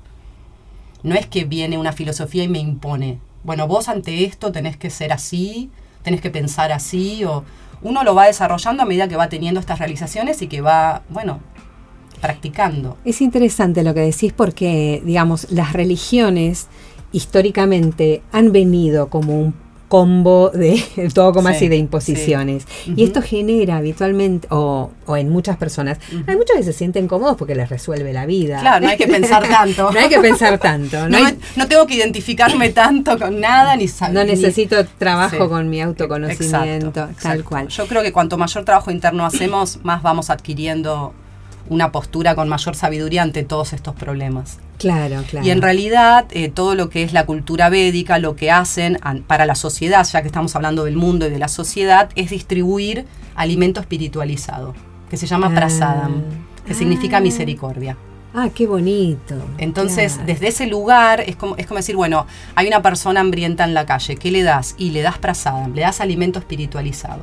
No 1.03 1.17
es 1.17 1.27
que 1.27 1.45
viene 1.45 1.77
una 1.77 1.91
filosofía 1.91 2.45
y 2.45 2.49
me 2.49 2.61
impone. 2.61 3.19
Bueno, 3.43 3.67
vos 3.67 3.89
ante 3.89 4.23
esto 4.25 4.53
tenés 4.53 4.77
que 4.77 4.91
ser 4.91 5.13
así, 5.13 5.71
tenés 6.05 6.21
que 6.21 6.31
pensar 6.31 6.71
así, 6.71 7.25
o 7.25 7.43
uno 7.83 8.05
lo 8.05 8.15
va 8.15 8.27
desarrollando 8.27 8.85
a 8.85 8.87
medida 8.87 9.09
que 9.09 9.17
va 9.17 9.29
teniendo 9.29 9.59
estas 9.59 9.81
realizaciones 9.81 10.41
y 10.41 10.47
que 10.47 10.61
va, 10.61 11.03
bueno, 11.09 11.41
practicando. 12.21 12.97
Es 13.05 13.21
interesante 13.21 13.83
lo 13.83 13.93
que 13.93 14.03
decís 14.03 14.33
porque, 14.33 15.03
digamos, 15.05 15.51
las 15.51 15.73
religiones 15.73 16.69
históricamente 17.11 18.23
han 18.31 18.53
venido 18.53 19.09
como 19.09 19.37
un 19.37 19.66
combo 19.89 20.51
de 20.51 20.83
dogmas 21.15 21.59
Sí, 21.59 21.67
y 21.67 21.69
de 21.69 21.77
imposiciones. 21.77 22.65
sí. 22.85 22.95
Y 22.97 23.05
esto 23.05 23.23
genera 23.23 23.77
habitualmente, 23.77 24.49
o, 24.51 24.91
o 25.07 25.17
en 25.17 25.29
muchas 25.31 25.57
personas, 25.57 25.99
hay 26.27 26.37
muchos 26.37 26.57
que 26.57 26.63
se 26.63 26.73
sienten 26.73 27.07
cómodos 27.09 27.37
porque 27.37 27.55
les 27.55 27.69
resuelve 27.69 28.13
la 28.13 28.27
vida. 28.27 28.61
Claro, 28.61 28.85
no 28.85 28.91
hay 28.91 28.97
que 28.97 29.07
pensar 29.07 29.47
tanto. 29.49 29.93
no 29.93 29.99
hay 29.99 30.09
que 30.09 30.19
pensar 30.21 30.59
tanto. 30.59 30.97
No, 31.09 31.19
No, 31.21 31.27
hay- 31.27 31.39
no 31.57 31.69
tengo 31.69 31.87
que 31.87 31.95
identificarme 31.95 32.71
tanto 32.71 33.19
con 33.19 33.41
nada 33.41 33.77
ni 33.77 33.87
no 33.87 33.91
saber. 33.93 34.27
necesito 34.27 34.85
trabajo 34.99 35.45
Sí. 35.45 35.49
con 35.49 35.71
mi 35.71 35.81
autoconocimiento, 35.81 36.89
Exacto, 37.01 37.23
tal 37.23 37.45
cual. 37.45 37.69
Yo 37.69 37.87
creo 37.87 38.03
que 38.03 38.13
cuanto 38.13 38.37
mayor 38.39 38.65
trabajo 38.65 38.91
interno 38.91 39.25
hacemos, 39.25 39.79
más 39.85 40.03
vamos 40.03 40.31
adquiriendo 40.31 41.15
una 41.69 41.93
postura 41.93 42.35
con 42.35 42.49
mayor 42.49 42.75
sabiduría 42.75 43.23
ante 43.23 43.43
todos 43.45 43.73
estos 43.73 43.95
problemas. 43.95 44.59
Claro, 44.79 45.23
claro. 45.29 45.47
Y 45.47 45.51
en 45.51 45.63
realidad, 45.63 46.27
eh, 46.31 46.49
todo 46.51 46.75
lo 46.75 46.91
que 46.91 47.03
es 47.03 47.13
la 47.13 47.25
cultura 47.27 47.69
védica, 47.69 48.19
lo 48.19 48.37
que 48.37 48.51
hacen 48.51 48.99
para 49.27 49.47
la 49.47 49.55
sociedad, 49.55 50.07
ya 50.07 50.21
que 50.23 50.27
estamos 50.29 50.55
hablando 50.57 50.85
del 50.85 50.97
mundo 50.97 51.27
y 51.27 51.31
de 51.31 51.39
la 51.39 51.49
sociedad, 51.49 52.11
es 52.15 52.31
distribuir 52.31 53.07
alimento 53.35 53.81
espiritualizado, 53.81 54.75
que 55.11 55.17
se 55.17 55.27
llama 55.27 55.49
Ah. 55.51 55.55
prasadam, 55.55 56.23
que 56.67 56.75
significa 56.75 57.21
misericordia. 57.21 57.97
Ah, 58.35 58.51
qué 58.55 58.67
bonito. 58.67 59.35
Entonces, 59.57 60.15
Claro. 60.15 60.27
desde 60.27 60.49
ese 60.49 60.67
lugar 60.67 61.21
es 61.23 61.37
como, 61.37 61.57
es 61.57 61.67
como 61.67 61.79
decir, 61.79 61.97
bueno, 61.97 62.27
hay 62.55 62.67
una 62.67 62.83
persona 62.83 63.21
hambrienta 63.21 63.65
en 63.65 63.73
la 63.73 63.87
calle, 63.87 64.17
¿qué 64.17 64.31
le 64.31 64.43
das? 64.43 64.75
Y 64.77 64.91
le 64.91 65.01
das 65.01 65.17
prasadam, 65.17 65.73
le 65.75 65.81
das 65.83 66.03
alimento 66.03 66.39
espiritualizado. 66.39 67.21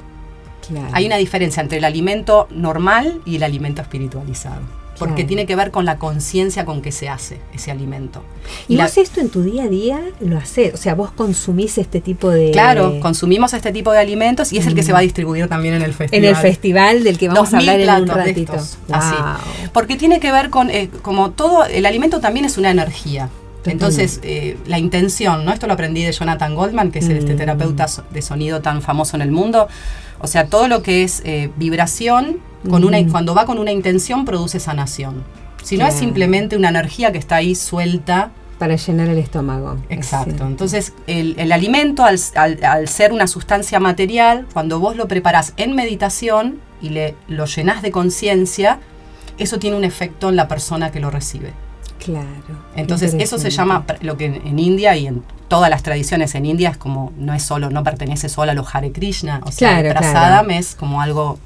Claro. 0.68 0.88
Hay 0.94 1.06
una 1.06 1.18
diferencia 1.18 1.62
entre 1.62 1.78
el 1.80 1.84
alimento 1.84 2.48
normal 2.52 3.22
y 3.26 3.36
el 3.38 3.44
alimento 3.44 3.82
espiritualizado. 3.82 4.62
Porque 5.00 5.24
tiene 5.24 5.46
que 5.48 5.56
ver 5.56 5.72
con 5.72 5.86
la 5.86 5.98
conciencia 5.98 6.66
con 6.66 6.82
que 6.82 6.92
se 6.92 7.10
hace 7.10 7.40
ese 7.54 7.72
alimento. 7.72 8.24
¿Y 8.70 8.76
la- 8.76 8.84
vos 8.86 8.98
esto 8.98 9.20
en 9.22 9.30
tu 9.30 9.42
día 9.42 9.64
a 9.64 9.68
día 9.68 10.00
lo 10.22 10.38
haces? 10.38 10.74
O 10.74 10.78
sea, 10.78 10.94
vos 10.94 11.12
consumís 11.12 11.78
este 11.80 12.00
tipo 12.00 12.30
de... 12.30 12.52
Claro, 12.52 13.00
consumimos 13.02 13.54
este 13.54 13.72
tipo 13.74 13.92
de 13.92 13.98
alimentos 14.00 14.54
y 14.54 14.60
es 14.60 14.68
el 14.68 14.76
que 14.76 14.84
se 14.84 14.94
va 14.94 15.00
a 15.00 15.02
distribuir 15.02 15.48
también 15.50 15.74
en 15.74 15.82
el 15.82 15.90
En 15.92 15.96
festival. 15.98 16.26
el 16.30 16.36
festival 16.36 17.04
del 17.04 17.18
que 17.18 17.28
vamos 17.28 17.50
a 17.54 17.58
2000 17.58 17.70
hablar 17.72 17.98
en 17.98 18.04
un 18.04 18.16
ratito. 18.16 18.54
estos, 18.54 18.78
así. 18.92 19.16
Wow. 19.16 19.70
Porque 19.74 19.96
tiene 19.98 20.20
que 20.20 20.32
ver 20.32 20.50
con, 20.52 20.70
eh, 20.70 20.90
como 21.02 21.32
todo, 21.32 21.66
el 21.66 21.86
alimento 21.88 22.20
también 22.22 22.46
es 22.46 22.58
una 22.60 22.70
energía. 22.70 23.30
Entonces, 23.66 24.20
eh, 24.24 24.58
la 24.68 24.78
intención, 24.78 25.44
¿no? 25.44 25.54
Esto 25.54 25.68
lo 25.68 25.74
aprendí 25.74 26.04
de 26.04 26.12
Jonathan 26.12 26.54
Goldman, 26.54 26.92
que 26.92 27.00
es 27.00 27.08
este 27.08 27.34
Mm. 27.34 27.38
terapeuta 27.38 27.88
so- 27.88 28.04
de 28.12 28.22
sonido 28.22 28.62
tan 28.62 28.82
famoso 28.82 29.16
en 29.16 29.22
el 29.22 29.32
mundo. 29.32 29.68
O 30.24 30.28
sea, 30.28 30.48
todo 30.48 30.70
lo 30.70 30.82
que 30.82 31.04
es 31.04 31.22
eh, 31.26 31.52
vibración, 31.58 32.40
con 32.70 32.86
una, 32.86 32.98
Mm. 32.98 33.12
cuando 33.12 33.36
va 33.36 33.46
con 33.46 33.60
una 33.60 33.74
intención, 33.74 34.24
produce 34.24 34.58
sanación. 34.58 35.26
Si 35.64 35.78
no 35.78 35.86
es 35.86 35.94
simplemente 35.94 36.56
una 36.56 36.70
energía 36.70 37.12
que 37.12 37.18
está 37.18 37.36
ahí 37.36 37.56
suelta, 37.56 38.32
Para 38.58 38.76
llenar 38.78 39.10
el 39.10 39.18
estómago. 39.18 39.78
Exacto. 39.90 40.46
Entonces, 40.46 40.94
el, 41.08 41.52
alimento, 41.52 42.06
al, 42.06 42.88
ser 42.88 43.12
una 43.12 43.28
sustancia 43.28 43.80
material, 43.82 44.46
cuando 44.54 44.80
vos 44.80 44.96
lo 44.96 45.10
preparás 45.10 45.54
en 45.58 45.76
meditación 45.76 46.62
y 46.82 46.90
le, 46.90 47.16
lo 47.28 47.46
llenás 47.46 47.82
de 47.82 47.92
conciencia, 47.92 48.80
eso 49.38 49.60
tiene 49.60 49.76
un 49.76 49.84
efecto 49.84 50.30
en 50.30 50.38
la 50.38 50.48
persona 50.48 50.92
que 50.92 51.02
lo 51.02 51.10
recibe. 51.10 51.52
Claro. 52.00 52.28
Entonces, 52.78 53.16
eso 53.20 53.38
se 53.38 53.50
llama, 53.50 53.86
lo 54.02 54.16
que 54.16 54.26
en, 54.26 54.60
India 54.60 54.96
y 54.96 55.08
en 55.08 55.24
todas 55.54 55.70
las 55.70 55.84
tradiciones 55.84 56.34
en 56.34 56.48
India 56.48 56.70
es 56.70 56.78
como, 56.78 57.14
no 57.16 57.32
es 57.36 57.44
solo, 57.44 57.70
no 57.70 57.84
pertenece 57.84 58.28
solo 58.28 58.50
a 58.50 58.56
los 58.56 58.74
Hare 58.74 58.92
Krishna. 58.92 59.40
O 59.46 59.52
sea, 59.52 59.82
el 59.82 59.92
prasadam 59.92 60.50
es 60.50 60.74
como 60.74 61.00
algo 61.00 61.38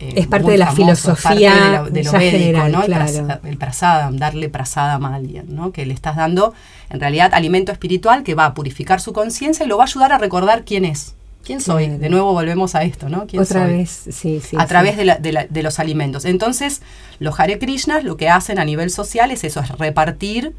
eh, 0.00 0.14
es 0.16 0.26
parte 0.26 0.50
de 0.50 0.56
la 0.56 0.72
filosofía 0.72 1.84
de, 1.90 2.04
lo 2.04 2.12
médico, 2.14 2.68
¿no? 2.70 2.82
El, 2.84 3.58
prasadam, 3.58 4.16
darle 4.16 4.48
prasadam 4.48 5.04
a 5.04 5.16
alguien, 5.16 5.54
¿no? 5.54 5.72
Que 5.72 5.84
le 5.84 5.92
estás 5.92 6.16
dando, 6.16 6.54
en 6.88 7.00
realidad, 7.00 7.34
alimento 7.34 7.70
espiritual 7.70 8.22
que 8.22 8.34
va 8.34 8.46
a 8.46 8.54
purificar 8.54 8.98
su 8.98 9.12
conciencia 9.12 9.66
y 9.66 9.68
lo 9.68 9.76
va 9.76 9.84
a 9.84 9.86
ayudar 9.88 10.14
a 10.14 10.16
recordar 10.16 10.64
quién 10.64 10.86
es. 10.86 11.14
¿Quién 11.44 11.60
soy? 11.60 11.88
De 11.88 12.08
nuevo 12.08 12.32
volvemos 12.32 12.74
a 12.74 12.82
esto, 12.82 13.10
¿no? 13.10 13.26
¿Quién 13.26 13.42
Otra 13.42 13.66
vez, 13.66 14.04
sí, 14.10 14.40
sí. 14.40 14.56
A 14.58 14.66
través 14.66 14.96
de, 14.96 15.62
los 15.62 15.78
alimentos. 15.78 16.24
Entonces, 16.24 16.80
los 17.18 17.38
Hare 17.38 17.58
Krishnas 17.58 18.04
lo 18.04 18.16
que 18.16 18.30
hacen 18.30 18.58
a 18.58 18.64
nivel 18.64 18.88
social 18.88 19.30
es 19.30 19.44
eso, 19.44 19.60
es 19.60 19.68
repartir 19.72 20.54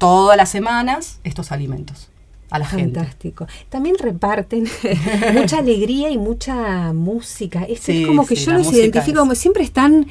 todas 0.00 0.36
las 0.36 0.48
semanas 0.48 1.20
estos 1.22 1.52
alimentos 1.52 2.10
a 2.50 2.58
la 2.58 2.64
Fantástico. 2.64 3.46
También 3.68 3.96
reparten 3.96 4.68
mucha 5.34 5.58
alegría 5.58 6.10
y 6.10 6.18
mucha 6.18 6.92
música. 6.92 7.62
es 7.62 7.80
como 8.04 8.26
que 8.26 8.34
yo 8.34 8.52
los 8.52 8.72
identifico 8.72 9.20
como 9.20 9.36
siempre 9.36 9.62
están 9.62 10.08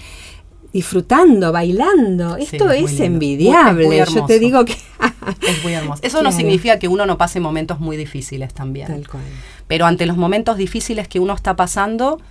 disfrutando, 0.71 1.51
bailando. 1.51 2.37
Esto 2.37 2.69
es, 2.71 2.99
envidiable. 3.01 4.05
yo 4.13 4.25
te 4.25 4.39
digo 4.39 4.63
que 4.63 4.73
es 4.73 5.63
muy 5.63 5.73
hermoso. 5.73 6.01
Eso 6.01 6.23
no 6.23 6.31
significa 6.31 6.79
que 6.79 6.87
uno 6.87 7.05
no 7.05 7.17
pase 7.17 7.41
momentos 7.41 7.81
muy 7.81 7.97
difíciles 7.97 8.53
también. 8.53 8.87
Tal 8.87 9.07
cual. 9.07 9.23
Pero 9.67 9.85
ante 9.85 10.05
los 10.05 10.15
momentos 10.15 10.55
difíciles 10.55 11.09
que 11.09 11.19
uno 11.19 11.33
está 11.33 11.55
pasando, 11.55 12.21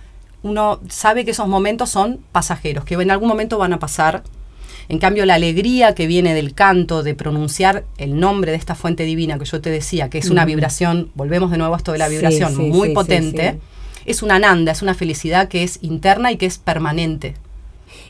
uno 0.41 0.79
sabe 0.89 1.23
que 1.23 1.31
esos 1.31 1.47
momentos 1.47 1.89
son 1.89 2.19
pasajeros, 2.31 2.83
que 2.83 2.95
en 2.95 3.11
algún 3.11 3.27
momento 3.27 3.57
van 3.57 3.73
a 3.73 3.79
pasar 3.79 4.23
en 4.89 4.97
cambio, 4.97 5.25
la 5.27 5.35
alegría 5.35 5.93
que 5.93 6.07
viene 6.07 6.33
del 6.33 6.55
canto, 6.55 7.03
de 7.03 7.13
pronunciar 7.13 7.85
el 7.99 8.19
nombre 8.19 8.51
de 8.51 8.57
esta 8.57 8.73
fuente 8.73 9.03
divina 9.03 9.37
que 9.37 9.45
yo 9.45 9.61
te 9.61 9.69
decía, 9.69 10.09
que 10.09 10.17
es 10.17 10.31
una 10.31 10.45
vibración, 10.45 11.11
volvemos 11.13 11.51
de 11.51 11.59
nuevo 11.59 11.75
a 11.75 11.77
esto 11.77 11.91
de 11.91 11.99
la 11.99 12.07
vibración, 12.07 12.55
muy 12.55 12.93
potente, 12.95 13.59
es 14.05 14.23
una 14.23 14.39
nanda, 14.39 14.71
es 14.71 14.81
una 14.81 14.95
felicidad 14.95 15.47
que 15.47 15.61
es 15.61 15.77
interna 15.83 16.31
y 16.31 16.37
que 16.37 16.47
es 16.47 16.57
permanente. 16.57 17.35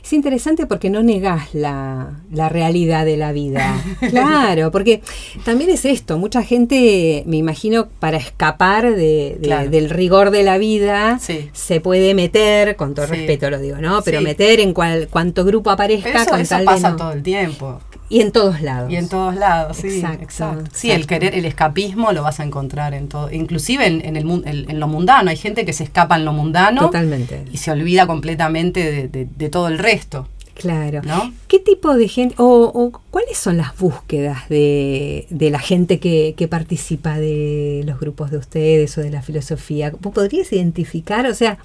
Es 0.04 0.14
interesante 0.14 0.66
porque 0.66 0.90
no 0.90 1.04
negás 1.04 1.54
la, 1.54 2.14
realidad 2.50 3.06
de 3.06 3.18
la 3.18 3.32
vida. 3.32 3.76
claro, 4.10 4.72
porque 4.72 5.02
también 5.44 5.70
es 5.70 5.86
esto, 5.86 6.18
mucha 6.18 6.44
gente, 6.44 7.24
me 7.26 7.38
imagino, 7.38 7.88
para 8.00 8.18
escapar 8.18 8.96
de, 8.96 9.38
del 9.70 9.90
rigor 9.90 10.32
de 10.32 10.44
la 10.44 10.58
vida, 10.58 11.20
se 11.20 11.82
puede 11.82 12.14
meter, 12.14 12.76
con 12.76 12.94
todo 12.94 13.08
respeto 13.08 13.50
lo 13.50 13.60
digo, 13.60 13.78
¿no? 13.78 14.02
Pero 14.04 14.22
meter 14.22 14.60
en 14.60 14.74
cual, 14.74 15.08
cuanto 15.10 15.46
grupo 15.46 15.70
aparezca. 15.70 16.26
con 16.26 16.42
eso 16.42 16.58
pasa 16.66 16.96
todo 16.96 17.12
el 17.12 17.24
tiempo. 17.24 17.80
Y 18.10 18.22
en 18.22 18.32
todos 18.32 18.62
lados. 18.62 18.92
Y 18.92 18.96
en 18.96 19.08
todos 19.08 19.36
lados, 19.36 19.78
sí. 19.78 20.04
Exacto. 20.20 20.70
Sí, 20.74 20.90
el 20.90 21.06
querer, 21.06 21.36
el 21.36 21.46
escapismo 21.46 22.12
lo 22.12 22.24
vas 22.24 22.40
a 22.40 22.44
encontrar 22.44 22.96
en 22.96 23.08
todo. 23.08 23.32
Inclusive 23.32 23.86
en, 23.86 24.16
el, 24.16 24.44
en 24.46 24.80
lo 24.80 24.88
mundano. 24.88 25.30
Hay 25.30 25.38
gente 25.38 25.64
que 25.64 25.74
se 25.74 25.84
escapa 25.84 26.16
en 26.16 26.26
lo 26.26 26.34
mundano. 26.34 26.82
Totalmente. 26.82 27.46
Y 27.52 27.58
se 27.58 27.72
olvida 27.72 28.08
completamente 28.08 29.08
de, 29.08 29.50
todo 29.50 29.68
el 29.68 29.78
resto. 29.78 30.28
Claro. 30.56 31.02
¿no? 31.04 31.32
¿Qué 31.48 31.60
tipo 31.60 31.96
de 31.96 32.08
gente, 32.08 32.36
o, 32.38 32.92
cuáles 33.12 33.38
son 33.38 33.58
las 33.58 33.78
búsquedas 33.78 34.50
de, 34.50 35.26
la 35.30 35.60
gente 35.60 36.00
que, 36.00 36.34
que, 36.36 36.48
participa 36.48 37.18
de 37.18 37.84
los 37.86 38.00
grupos 38.00 38.32
de 38.32 38.38
ustedes 38.38 38.98
o 38.98 39.02
de 39.02 39.12
la 39.12 39.22
filosofía? 39.22 39.92
¿Podrías 39.92 40.52
identificar, 40.52 41.28
o 41.28 41.34
sea, 41.34 41.60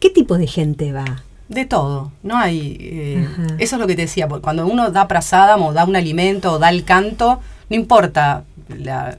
qué 0.00 0.10
tipo 0.10 0.36
de 0.36 0.48
gente 0.48 0.92
va? 0.92 1.22
De 1.52 1.66
todo, 1.66 2.12
no 2.22 2.38
hay... 2.38 2.78
Eh, 2.80 3.28
eso 3.58 3.76
es 3.76 3.80
lo 3.80 3.86
que 3.86 3.94
te 3.94 4.02
decía, 4.02 4.26
porque 4.26 4.42
cuando 4.42 4.66
uno 4.66 4.90
da 4.90 5.06
prasadam 5.06 5.62
o 5.62 5.72
da 5.72 5.84
un 5.84 5.96
alimento 5.96 6.52
o 6.52 6.58
da 6.58 6.70
el 6.70 6.84
canto, 6.84 7.40
no 7.68 7.76
importa 7.76 8.44
la, 8.68 9.18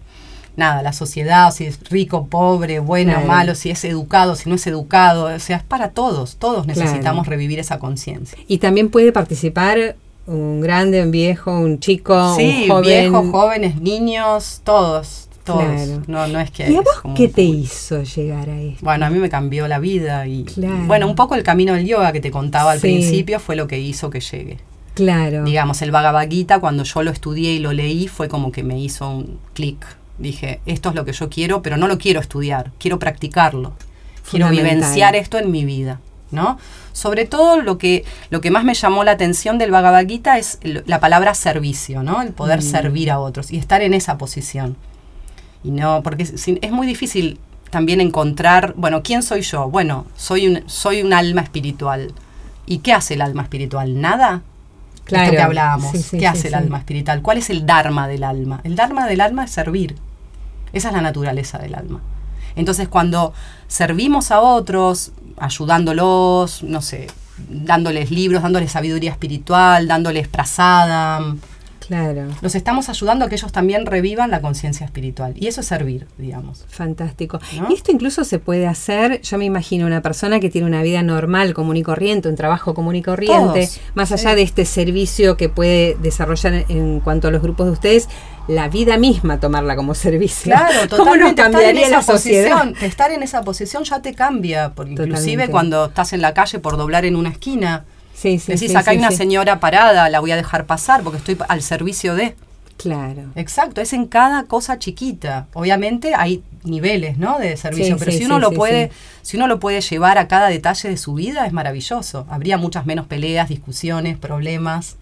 nada, 0.55 0.81
la 0.81 0.93
sociedad, 0.93 1.53
si 1.53 1.65
es 1.65 1.79
rico, 1.89 2.27
pobre, 2.27 2.79
bueno, 2.79 3.19
o 3.21 3.25
malo, 3.25 3.55
si 3.55 3.69
es 3.69 3.83
educado, 3.85 4.35
si 4.35 4.49
no 4.49 4.55
es 4.55 4.65
educado, 4.67 5.25
o 5.25 5.39
sea, 5.39 5.57
es 5.57 5.63
para 5.63 5.89
todos, 5.89 6.37
todos 6.37 6.65
necesitamos 6.65 7.27
revivir 7.27 7.59
esa 7.59 7.79
conciencia. 7.79 8.37
Y 8.47 8.57
también 8.57 8.89
puede 8.89 9.11
participar 9.11 9.95
un 10.25 10.61
grande, 10.61 11.03
un 11.03 11.11
viejo, 11.11 11.51
un 11.51 11.79
chico, 11.79 12.35
un 12.35 12.67
joven. 12.67 12.81
viejos, 12.81 13.29
jóvenes, 13.31 13.81
niños, 13.81 14.61
todos 14.63 15.27
todos. 15.43 16.07
No, 16.07 16.27
no 16.27 16.39
es 16.39 16.51
que 16.51 16.69
¿Y 16.71 16.75
a 16.75 16.81
vos 16.81 17.01
qué 17.15 17.27
te 17.27 17.41
hizo 17.41 18.03
llegar 18.03 18.49
a 18.49 18.59
esto? 18.59 18.83
Bueno, 18.83 19.05
a 19.05 19.09
mí 19.09 19.19
me 19.19 19.29
cambió 19.29 19.67
la 19.67 19.79
vida 19.79 20.27
y, 20.27 20.45
bueno, 20.87 21.07
un 21.07 21.15
poco 21.15 21.35
el 21.35 21.43
camino 21.43 21.73
del 21.73 21.85
yoga 21.85 22.11
que 22.11 22.21
te 22.21 22.31
contaba 22.31 22.71
al 22.71 22.79
principio 22.79 23.39
fue 23.39 23.55
lo 23.55 23.67
que 23.67 23.79
hizo 23.79 24.09
que 24.09 24.19
llegue. 24.19 24.57
Claro. 24.93 25.43
Digamos, 25.43 25.81
el 25.81 25.91
Bhagavad 25.91 26.29
Gita, 26.29 26.59
cuando 26.59 26.83
yo 26.83 27.03
lo 27.03 27.11
estudié 27.11 27.53
y 27.53 27.59
lo 27.59 27.73
leí, 27.73 28.07
fue 28.07 28.27
como 28.27 28.51
que 28.51 28.63
me 28.63 28.79
hizo 28.79 29.09
un 29.09 29.39
clic. 29.53 29.85
Dije, 30.17 30.61
esto 30.65 30.89
es 30.89 30.95
lo 30.95 31.05
que 31.05 31.13
yo 31.13 31.29
quiero, 31.29 31.61
pero 31.61 31.77
no 31.77 31.87
lo 31.87 31.97
quiero 31.97 32.19
estudiar, 32.19 32.71
quiero 32.77 32.99
practicarlo. 32.99 33.73
Quiero 34.29 34.49
vivenciar 34.49 35.15
esto 35.15 35.37
en 35.37 35.51
mi 35.51 35.65
vida, 35.65 35.99
¿no? 36.31 36.57
Sobre 36.93 37.25
todo 37.25 37.61
lo 37.61 37.77
que, 37.77 38.05
lo 38.29 38.39
que 38.39 38.51
más 38.51 38.63
me 38.63 38.73
llamó 38.73 39.03
la 39.03 39.11
atención 39.11 39.57
del 39.57 39.71
Bhagavad 39.71 40.07
Gita 40.07 40.37
es 40.37 40.59
la 40.63 40.99
palabra 40.99 41.33
servicio, 41.33 42.03
¿no? 42.03 42.21
El 42.21 42.31
poder 42.31 42.59
mm. 42.59 42.61
servir 42.61 43.11
a 43.11 43.19
otros 43.19 43.51
y 43.51 43.57
estar 43.57 43.81
en 43.81 43.93
esa 43.93 44.17
posición. 44.17 44.77
Y 45.63 45.71
no, 45.71 46.01
porque 46.03 46.23
es, 46.23 46.71
muy 46.71 46.87
difícil 46.87 47.39
también 47.69 48.01
encontrar, 48.01 48.73
bueno, 48.75 49.01
¿quién 49.03 49.23
soy 49.23 49.41
yo? 49.41 49.69
Bueno, 49.69 50.05
soy 50.15 50.47
un, 50.47 50.63
soy 50.67 51.01
un 51.01 51.13
alma 51.13 51.41
espiritual. 51.41 52.13
¿Y 52.65 52.79
qué 52.79 52.93
hace 52.93 53.15
el 53.15 53.21
alma 53.21 53.43
espiritual? 53.43 53.99
¿Nada? 53.99 54.41
Claro. 55.05 55.25
Esto 55.25 55.35
que 55.35 55.41
hablábamos. 55.41 56.11
¿Qué 56.11 56.27
hace 56.27 56.49
el 56.49 56.55
alma 56.55 56.77
espiritual? 56.77 57.21
¿Cuál 57.21 57.37
es 57.37 57.49
el 57.49 57.65
dharma 57.65 58.07
del 58.07 58.23
alma? 58.23 58.61
El 58.63 58.75
dharma 58.75 59.07
del 59.07 59.21
alma 59.21 59.45
es 59.45 59.51
servir. 59.51 59.95
Esa 60.71 60.89
es 60.89 60.93
la 60.93 61.01
naturaleza 61.01 61.57
del 61.59 61.75
alma. 61.75 62.01
Entonces, 62.55 62.87
cuando 62.87 63.33
servimos 63.67 64.31
a 64.31 64.41
otros, 64.41 65.11
ayudándolos, 65.37 66.63
no 66.63 66.81
sé, 66.81 67.07
dándoles 67.49 68.11
libros, 68.11 68.43
dándoles 68.43 68.71
sabiduría 68.71 69.11
espiritual, 69.11 69.87
dándoles 69.87 70.27
prasadam, 70.27 71.39
Claro. 71.93 72.27
Los 72.41 72.55
estamos 72.55 72.89
ayudando 72.89 73.25
a 73.25 73.29
que 73.29 73.35
ellos 73.35 73.51
también 73.51 73.85
revivan 73.85 74.31
la 74.31 74.41
conciencia 74.41 74.83
espiritual. 74.83 75.33
Y 75.35 75.47
eso 75.47 75.61
es 75.61 75.67
servir, 75.67 76.07
digamos. 76.17 76.65
Fantástico. 76.67 77.39
Y 77.69 77.73
esto 77.73 77.91
incluso 77.91 78.23
se 78.23 78.39
puede 78.39 78.65
hacer, 78.65 79.21
yo 79.21 79.37
me 79.37 79.45
imagino 79.45 79.85
una 79.85 80.01
persona 80.01 80.39
que 80.39 80.49
tiene 80.49 80.65
una 80.65 80.81
vida 80.81 81.03
normal, 81.03 81.53
común 81.53 81.77
y 81.77 81.83
corriente, 81.83 82.29
un 82.29 82.35
trabajo 82.35 82.73
común 82.73 82.95
y 82.95 83.03
corriente, 83.03 83.69
más 83.93 84.11
allá 84.11 84.33
de 84.33 84.41
este 84.41 84.65
servicio 84.65 85.37
que 85.37 85.49
puede 85.49 85.95
desarrollar 86.01 86.65
en 86.67 86.99
cuanto 86.99 87.27
a 87.27 87.31
los 87.31 87.43
grupos 87.43 87.67
de 87.67 87.71
ustedes, 87.73 88.09
la 88.47 88.67
vida 88.69 88.97
misma 88.97 89.39
tomarla 89.39 89.75
como 89.75 89.93
servicio. 89.93 90.51
Claro, 90.51 90.87
totalmente. 90.89 91.43
¿Cómo 91.43 91.53
cambiaría 91.53 91.89
la 91.89 92.01
sociedad? 92.01 92.57
Posición, 92.57 92.83
estar 92.83 93.11
en 93.11 93.21
esa 93.21 93.43
posición 93.43 93.83
ya 93.83 94.01
te 94.01 94.15
cambia, 94.15 94.73
porque 94.73 94.93
inclusive 94.93 95.49
cuando 95.49 95.85
estás 95.85 96.13
en 96.13 96.21
la 96.21 96.33
calle 96.33 96.57
por 96.57 96.75
doblar 96.75 97.05
en 97.05 97.15
una 97.15 97.29
esquina, 97.29 97.85
Sí, 98.23 98.39
sí, 98.39 98.53
Decís, 98.53 98.73
acá 98.73 98.91
hay 98.91 98.99
una 98.99 99.11
señora 99.11 99.59
parada, 99.59 100.07
la 100.07 100.21
voy 100.21 100.31
a 100.31 100.37
dejar 100.37 100.65
pasar 100.65 101.03
porque 101.03 101.17
estoy 101.17 101.37
al 101.49 101.61
servicio 101.61 102.15
de. 102.15 102.37
Claro. 102.77 103.23
Exacto, 103.35 103.81
es 103.81 103.91
en 103.91 104.07
cada 104.07 104.43
cosa 104.43 104.79
chiquita. 104.79 105.47
Obviamente 105.51 106.15
hay 106.15 106.41
niveles, 106.63 107.17
¿no? 107.17 107.37
De 107.37 107.57
servicio, 107.57 107.97
pero 107.97 108.13
si 108.13 108.23
uno 108.23 108.39
lo 108.39 108.51
puede, 108.51 108.91
si 109.23 109.35
uno 109.35 109.47
lo 109.47 109.59
puede 109.59 109.81
llevar 109.81 110.17
a 110.17 110.29
cada 110.29 110.47
detalle 110.47 110.87
de 110.87 110.95
su 110.95 111.15
vida, 111.15 111.45
es 111.45 111.51
maravilloso. 111.51 112.25
Habría 112.29 112.57
muchas 112.57 112.85
menos 112.85 113.07
peleas, 113.07 113.49
discusiones, 113.49 114.17
problemas. 114.17 114.95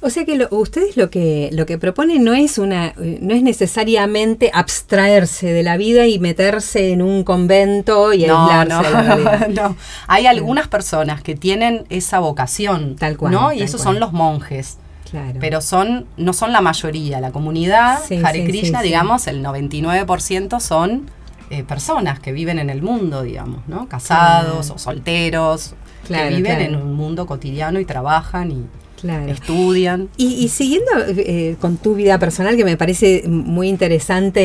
O 0.00 0.10
sea 0.10 0.24
que 0.24 0.46
ustedes 0.50 0.96
lo 0.96 1.10
que 1.10 1.50
lo 1.52 1.66
que 1.66 1.78
proponen 1.78 2.24
no 2.24 2.34
es 2.34 2.58
una 2.58 2.94
no 2.96 3.34
es 3.34 3.42
necesariamente 3.42 4.50
abstraerse 4.52 5.52
de 5.52 5.62
la 5.62 5.76
vida 5.76 6.06
y 6.06 6.18
meterse 6.18 6.92
en 6.92 7.02
un 7.02 7.24
convento 7.24 8.12
y 8.12 8.24
aislarse 8.24 8.88
de 8.88 9.04
la 9.04 9.16
vida. 9.16 9.48
no, 9.54 9.76
hay 10.06 10.26
algunas 10.26 10.68
personas 10.68 11.22
que 11.22 11.34
tienen 11.34 11.84
esa 11.88 12.18
vocación, 12.18 12.96
tal 12.96 13.16
cual, 13.16 13.32
¿no? 13.32 13.52
Y 13.52 13.62
esos 13.62 13.80
son 13.80 14.00
los 14.00 14.12
monjes. 14.12 14.78
Claro. 15.10 15.38
Pero 15.40 15.60
son 15.60 16.06
no 16.16 16.32
son 16.32 16.52
la 16.52 16.60
mayoría, 16.60 17.20
la 17.20 17.32
comunidad 17.32 17.98
Hare 18.24 18.44
Krishna, 18.44 18.80
digamos, 18.80 19.26
el 19.26 19.44
99% 19.44 20.60
son 20.60 21.10
eh, 21.50 21.64
personas 21.64 22.20
que 22.20 22.30
viven 22.30 22.60
en 22.60 22.70
el 22.70 22.80
mundo, 22.80 23.22
digamos, 23.22 23.66
¿no? 23.66 23.88
Casados 23.88 24.70
o 24.70 24.78
solteros, 24.78 25.74
que 26.06 26.28
viven 26.28 26.60
en 26.60 26.76
un 26.76 26.94
mundo 26.94 27.26
cotidiano 27.26 27.80
y 27.80 27.84
trabajan 27.84 28.52
y 28.52 28.66
estudian. 29.04 30.08
Y, 30.16 30.48
siguiendo 30.48 30.90
eh, 31.08 31.56
con 31.60 31.76
tu 31.76 31.94
vida 31.94 32.18
personal, 32.18 32.56
que 32.56 32.64
me 32.64 32.76
parece 32.76 33.24
muy 33.26 33.68
interesante 33.68 34.40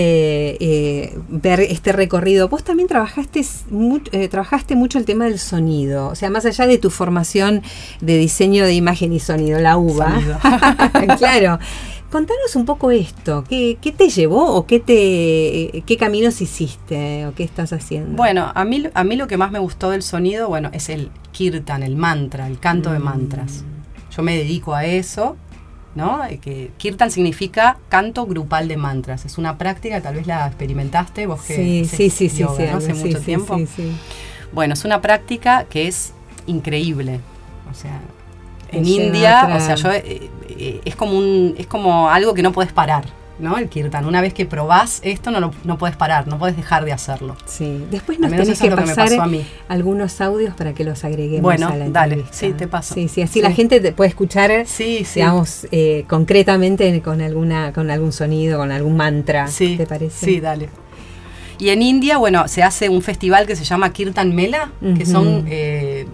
eh, 0.59 1.17
ver 1.29 1.59
este 1.61 1.91
recorrido, 1.91 2.47
vos 2.47 2.63
también 2.63 2.87
trabajaste, 2.87 3.43
eh, 4.11 4.27
trabajaste 4.27 4.75
mucho 4.75 4.97
el 4.97 5.05
tema 5.05 5.25
del 5.25 5.39
sonido, 5.39 6.07
o 6.07 6.15
sea, 6.15 6.29
más 6.29 6.45
allá 6.45 6.67
de 6.67 6.77
tu 6.77 6.89
formación 6.89 7.61
de 8.01 8.17
diseño 8.17 8.65
de 8.65 8.73
imagen 8.73 9.13
y 9.13 9.19
sonido, 9.19 9.59
la 9.59 9.77
UBA. 9.77 10.21
claro. 11.17 11.59
contanos 12.11 12.55
un 12.55 12.65
poco 12.65 12.91
esto. 12.91 13.43
¿Qué, 13.49 13.77
qué 13.81 13.91
te 13.91 14.09
llevó 14.09 14.53
o 14.55 14.65
qué, 14.65 14.79
te, 14.79 15.83
qué 15.85 15.97
caminos 15.97 16.41
hiciste 16.41 17.25
o 17.25 17.33
qué 17.33 17.43
estás 17.43 17.73
haciendo? 17.73 18.15
Bueno, 18.15 18.51
a 18.53 18.63
mí, 18.63 18.87
a 18.93 19.03
mí 19.03 19.15
lo 19.15 19.27
que 19.27 19.37
más 19.37 19.51
me 19.51 19.59
gustó 19.59 19.89
del 19.89 20.01
sonido, 20.01 20.47
bueno, 20.47 20.69
es 20.73 20.89
el 20.89 21.09
kirtan, 21.31 21.83
el 21.83 21.95
mantra, 21.97 22.47
el 22.47 22.59
canto 22.59 22.91
de 22.91 22.99
mantras. 22.99 23.65
Yo 24.15 24.23
me 24.23 24.35
dedico 24.37 24.73
a 24.73 24.85
eso, 24.85 25.35
¿no? 25.95 26.23
Eh, 26.25 26.37
Que 26.37 26.71
kirtan 26.77 27.11
significa 27.11 27.77
canto 27.89 28.25
grupal 28.25 28.67
de 28.67 28.77
mantras. 28.77 29.25
Es 29.25 29.37
una 29.37 29.57
práctica, 29.57 30.01
tal 30.01 30.15
vez 30.15 30.27
la 30.27 30.47
experimentaste 30.47 31.25
vos 31.27 31.41
que 31.41 31.55
sí, 31.55 31.85
sí, 31.85 32.09
sí, 32.09 32.29
sí, 32.29 32.43
yoga, 32.43 32.55
sí, 32.55 32.63
¿no? 32.71 32.77
hace 32.77 32.93
sí, 32.95 33.03
mucho 33.05 33.19
sí, 33.19 33.25
tiempo. 33.25 33.57
Bueno, 34.51 34.73
es 34.73 34.85
una 34.85 35.01
práctica 35.01 35.65
que 35.65 35.87
es 35.87 36.13
increíble. 36.47 37.19
O 37.69 37.73
sea, 37.73 37.99
en 38.71 38.85
India, 38.85 39.49
o 39.55 39.59
sea, 39.59 39.75
yo 39.75 39.91
eh, 39.91 40.29
eh, 40.49 40.81
es 40.85 40.95
como 40.95 41.17
un 41.17 41.55
es 41.57 41.67
como 41.67 42.09
algo 42.09 42.33
que 42.33 42.41
no 42.41 42.51
puedes 42.51 42.71
parar, 42.71 43.05
¿no? 43.39 43.57
El 43.57 43.67
kirtan. 43.69 44.05
Una 44.05 44.21
vez 44.21 44.33
que 44.33 44.45
probás 44.45 44.99
esto 45.03 45.29
no 45.31 45.39
lo, 45.39 45.51
no 45.63 45.77
puedes 45.77 45.95
parar, 45.97 46.27
no 46.27 46.37
puedes 46.39 46.55
dejar 46.55 46.85
de 46.85 46.93
hacerlo. 46.93 47.35
Sí. 47.45 47.85
Después 47.91 48.19
nos 48.19 48.31
tenés 48.31 48.59
que 48.59 48.69
que 48.69 48.75
pasar 48.75 49.09
pasó 49.09 49.21
a 49.21 49.27
mí. 49.27 49.45
algunos 49.67 50.21
audios 50.21 50.53
para 50.55 50.73
que 50.73 50.83
los 50.83 51.03
agreguemos 51.03 51.43
Bueno, 51.43 51.67
a 51.67 51.75
la 51.75 51.89
dale. 51.89 52.13
entrevista. 52.15 52.37
Sí, 52.37 52.53
te 52.53 52.67
paso. 52.67 52.93
Sí, 52.93 53.07
sí, 53.07 53.21
así 53.21 53.33
Sí. 53.33 53.41
la 53.41 53.51
gente 53.51 53.79
te 53.79 53.91
puede 53.91 54.09
escuchar, 54.09 54.51
Sí, 54.65 55.03
sí. 55.05 55.19
digamos, 55.19 55.67
eh, 55.71 56.05
concretamente 56.07 57.01
con 57.01 57.21
alguna, 57.21 57.73
con 57.73 57.91
algún 57.91 58.11
sonido, 58.11 58.57
con 58.59 58.71
algún 58.71 58.95
mantra. 58.95 59.47
Sí, 59.47 59.75
¿Te 59.77 59.85
parece? 59.85 60.25
Sí, 60.25 60.39
dale. 60.39 60.69
Y 61.57 61.69
en 61.69 61.81
India, 61.81 62.17
bueno, 62.17 62.47
se 62.47 62.63
hace 62.63 62.89
un 62.89 63.01
festival 63.01 63.47
que 63.47 63.55
se 63.55 63.63
llama 63.63 63.91
Kirtan 63.93 64.35
Mela, 64.35 64.71
que 64.97 65.05
son 65.05 65.45
eh, 65.47 66.05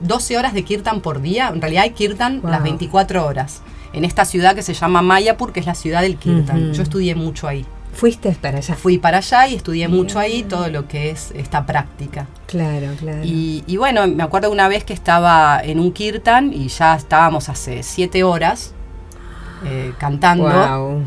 12 0.00 0.36
horas 0.36 0.54
de 0.54 0.64
Kirtan 0.64 1.00
por 1.00 1.20
día. 1.22 1.48
En 1.54 1.60
realidad 1.60 1.84
hay 1.84 1.90
Kirtan 1.90 2.40
Wow. 2.42 2.50
las 2.50 2.62
24 2.64 3.24
horas. 3.24 3.62
En 3.92 4.04
esta 4.04 4.24
ciudad 4.24 4.54
que 4.54 4.62
se 4.62 4.74
llama 4.74 5.02
Mayapur, 5.02 5.52
que 5.52 5.60
es 5.60 5.66
la 5.66 5.74
ciudad 5.74 6.02
del 6.02 6.16
Kirtan. 6.16 6.72
Yo 6.72 6.82
estudié 6.82 7.14
mucho 7.14 7.48
ahí. 7.48 7.64
Fuiste 7.92 8.30
para 8.40 8.58
allá. 8.58 8.74
Fui 8.74 8.98
para 8.98 9.18
allá 9.18 9.48
y 9.48 9.54
estudié 9.54 9.86
Bien. 9.86 9.98
mucho 9.98 10.18
ahí 10.18 10.42
todo 10.42 10.68
lo 10.68 10.86
que 10.86 11.10
es 11.10 11.32
esta 11.34 11.66
práctica. 11.66 12.26
Claro, 12.46 12.88
claro. 12.98 13.24
Y, 13.24 13.64
y 13.66 13.76
bueno, 13.76 14.06
me 14.06 14.22
acuerdo 14.22 14.50
una 14.52 14.68
vez 14.68 14.84
que 14.84 14.92
estaba 14.92 15.60
en 15.62 15.80
un 15.80 15.92
kirtan 15.92 16.52
y 16.52 16.68
ya 16.68 16.94
estábamos 16.94 17.48
hace 17.48 17.82
siete 17.82 18.22
horas 18.22 18.74
eh, 19.64 19.92
cantando. 19.98 20.44
Wow. 20.44 21.02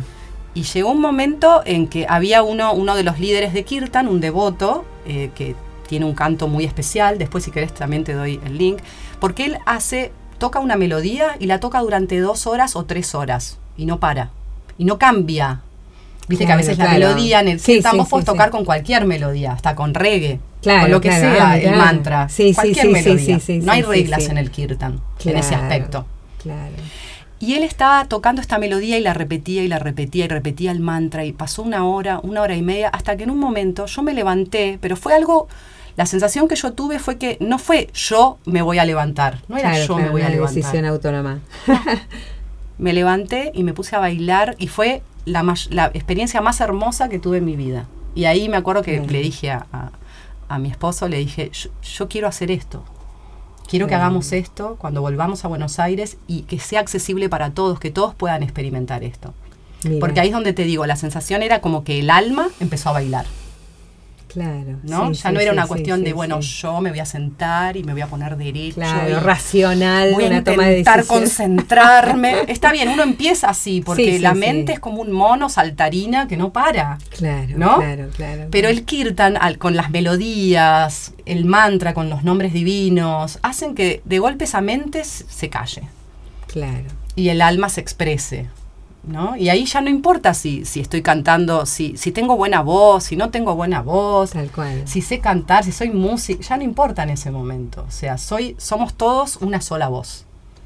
Y 0.53 0.63
llegó 0.63 0.91
un 0.91 0.99
momento 0.99 1.61
en 1.65 1.87
que 1.87 2.05
había 2.09 2.43
uno, 2.43 2.73
uno 2.73 2.95
de 2.95 3.03
los 3.03 3.19
líderes 3.19 3.53
de 3.53 3.63
Kirtan, 3.63 4.07
un 4.09 4.19
devoto, 4.19 4.83
eh, 5.05 5.31
que 5.33 5.55
tiene 5.87 6.05
un 6.05 6.13
canto 6.13 6.47
muy 6.47 6.65
especial, 6.65 7.17
después 7.17 7.43
si 7.45 7.51
querés 7.51 7.73
también 7.73 8.03
te 8.03 8.13
doy 8.13 8.39
el 8.45 8.57
link, 8.57 8.79
porque 9.19 9.45
él 9.45 9.57
hace, 9.65 10.11
toca 10.41 10.59
una 10.59 10.75
melodía 10.75 11.35
y 11.39 11.45
la 11.45 11.59
toca 11.59 11.79
durante 11.81 12.19
dos 12.19 12.47
horas 12.47 12.75
o 12.75 12.83
tres 12.85 13.13
horas, 13.13 13.59
y 13.77 13.85
no 13.85 13.99
para, 13.99 14.31
y 14.79 14.85
no 14.85 14.97
cambia. 14.97 15.61
Viste 16.27 16.45
que 16.45 16.51
a 16.51 16.55
Claro, 16.55 16.67
veces 16.67 16.77
la 16.79 16.91
melodía 16.91 17.39
en 17.41 17.47
el 17.47 17.59
Sí, 17.59 17.81
sí, 17.81 18.23
tocar 18.25 18.49
con 18.49 18.65
cualquier 18.65 19.05
melodía, 19.05 19.51
hasta 19.51 19.75
con 19.75 19.93
reggae, 19.93 20.39
Claro, 20.63 20.81
con 20.81 20.91
lo 20.91 21.01
que 21.01 21.11
sea, 21.11 21.57
el 21.59 21.75
mantra, 21.77 22.27
cualquier 22.55 22.89
melodía. 22.89 23.39
no 23.61 23.71
hay 23.71 23.81
reglas 23.83 24.29
en 24.29 24.37
el 24.39 24.49
Kirtan, 24.49 24.99
en 25.23 25.37
ese 25.37 25.53
aspecto. 25.55 26.05
Claro. 26.41 26.73
Y 27.39 27.53
él 27.55 27.63
estaba 27.63 28.05
tocando 28.05 28.41
esta 28.41 28.57
melodía 28.57 28.97
y 28.97 29.01
la 29.01 29.13
repetía 29.13 29.63
y 29.63 29.67
la 29.67 29.77
repetía 29.79 30.25
y 30.25 30.27
repetía 30.27 30.71
el 30.71 30.79
mantra 30.79 31.23
y 31.25 31.33
pasó 31.33 31.61
una 31.63 31.85
hora, 31.85 32.19
una 32.23 32.41
hora 32.41 32.55
y 32.55 32.61
media, 32.63 32.89
hasta 32.89 33.15
que 33.15 33.23
en 33.23 33.31
un 33.31 33.39
momento 33.39 33.85
yo 33.85 34.01
me 34.03 34.13
levanté, 34.13 34.77
pero 34.81 34.95
fue 34.95 35.13
algo, 35.15 35.47
la 35.97 36.05
sensación 36.05 36.47
que 36.47 36.55
yo 36.55 36.73
tuve 36.73 36.99
fue 36.99 37.17
que 37.17 37.37
no 37.39 37.57
fue 37.59 37.89
yo 37.93 38.37
me 38.45 38.61
voy 38.61 38.79
a 38.79 38.85
levantar, 38.85 39.39
no 39.47 39.57
era 39.57 39.69
Claro, 39.71 39.85
yo 39.85 39.93
claro, 39.95 40.03
me 40.05 40.11
voy 40.11 40.21
a 40.21 40.29
levantar. 40.29 40.55
decisión 40.55 40.85
autónoma. 40.85 41.39
Me 42.77 42.93
levanté 42.93 43.51
y 43.53 43.63
me 43.63 43.73
puse 43.73 43.95
a 43.95 43.99
bailar 43.99 44.55
y 44.57 44.67
fue 44.67 45.03
la, 45.25 45.43
la 45.69 45.91
experiencia 45.93 46.41
más 46.41 46.61
hermosa 46.61 47.09
que 47.09 47.19
tuve 47.19 47.37
en 47.37 47.45
mi 47.45 47.55
vida. 47.55 47.85
Y 48.15 48.25
ahí 48.25 48.49
me 48.49 48.57
acuerdo 48.57 48.81
que 48.81 48.99
le 49.01 49.21
dije 49.21 49.51
a, 49.51 49.67
a- 49.71 49.91
a 50.49 50.57
mi 50.59 50.69
esposo, 50.69 51.07
le 51.07 51.17
dije, 51.17 51.49
yo, 51.53 51.69
yo 51.83 52.09
quiero 52.09 52.27
hacer 52.27 52.49
esto. 52.51 52.83
Quiero 53.69 53.87
que 53.87 53.95
hagamos 53.95 54.33
esto 54.33 54.75
cuando 54.79 54.99
volvamos 54.99 55.45
a 55.45 55.47
Buenos 55.47 55.79
Aires 55.79 56.17
y 56.27 56.41
que 56.41 56.59
sea 56.59 56.81
accesible 56.81 57.29
para 57.29 57.51
todos, 57.51 57.79
que 57.79 57.89
todos 57.91 58.15
puedan 58.15 58.43
experimentar 58.43 59.03
esto. 59.03 59.33
Mira, 59.85 59.99
Porque 60.01 60.19
ahí 60.19 60.27
es 60.27 60.33
donde 60.33 60.51
te 60.51 60.63
digo, 60.63 60.85
la 60.87 60.95
sensación 60.97 61.41
era 61.43 61.61
como 61.61 61.83
que 61.85 61.99
el 61.99 62.09
alma 62.09 62.49
empezó 62.59 62.89
a 62.89 62.93
bailar, 62.93 63.25
claro. 64.31 64.77
¿no? 64.83 65.07
sí, 65.13 65.21
ya 65.21 65.29
sí, 65.29 65.33
no 65.35 65.39
era 65.39 65.51
una 65.51 65.63
sí, 65.63 65.67
cuestión 65.67 66.03
de, 66.03 66.13
bueno, 66.13 66.39
yo 66.39 66.79
me 66.81 66.89
voy 66.89 66.99
a 66.99 67.05
sentar 67.05 67.77
y 67.77 67.83
me 67.83 67.93
voy 67.93 68.01
a 68.01 68.07
poner 68.07 68.37
derecho. 68.37 68.75
Claro, 68.75 69.09
y 69.09 69.13
racional, 69.13 70.13
voy 70.13 70.25
a 70.25 70.27
una 70.27 70.43
toma 70.43 70.63
de 70.67 70.79
intentar 70.79 71.05
concentrarme. 71.05 72.41
Está 72.47 72.71
bien, 72.71 72.89
uno 72.89 73.03
empieza 73.03 73.49
así, 73.49 73.81
porque 73.81 74.19
la 74.19 74.33
mente 74.33 74.73
es 74.73 74.79
como 74.79 75.01
un 75.01 75.11
mono 75.11 75.49
saltarina 75.49 76.27
que 76.27 76.37
no 76.37 76.51
para. 76.51 76.97
Claro, 77.17 77.57
¿no? 77.57 77.77
claro, 77.77 78.09
claro. 78.15 78.47
Pero 78.51 78.69
el 78.69 78.83
kirtan, 78.85 79.37
al- 79.39 79.57
con 79.57 79.75
las 79.75 79.89
melodías, 79.91 81.13
el 81.25 81.45
mantra, 81.45 81.93
con 81.93 82.09
los 82.09 82.23
nombres 82.23 82.53
divinos, 82.53 83.39
hacen 83.41 83.75
que 83.75 84.01
de 84.05 84.19
golpe 84.19 84.45
esa 84.45 84.61
mente 84.61 85.03
se 85.03 85.49
calle 85.49 85.83
Claro. 86.47 86.85
y 87.15 87.29
el 87.29 87.41
alma 87.41 87.69
se 87.69 87.81
exprese. 87.81 88.47
¿No? 89.03 89.35
Y 89.35 89.49
ahí 89.49 89.65
ya 89.65 89.81
no 89.81 89.89
importa 89.89 90.33
si, 90.33 90.65
si 90.65 90.79
estoy 90.79 91.01
cantando, 91.01 91.65
si, 91.65 91.97
si 91.97 92.11
tengo 92.11 92.35
buena 92.37 92.61
voz, 92.61 93.05
si 93.05 93.15
no 93.15 93.29
tengo 93.29 93.55
buena 93.55 93.81
voz, 93.81 94.31
Tal 94.31 94.51
cual. 94.51 94.83
si 94.85 95.01
sé 95.01 95.19
cantar, 95.19 95.63
si 95.63 95.71
soy 95.71 95.89
músico, 95.89 96.41
ya 96.41 96.57
no 96.57 96.63
importa 96.63 97.03
en 97.03 97.09
ese 97.11 97.31
momento. 97.31 97.85
O 97.87 97.91
sea, 97.91 98.17
soy, 98.17 98.55
somos 98.57 98.93
todos 98.93 99.37
una 99.37 99.61
sola 99.61 99.87
voz. 99.87 100.25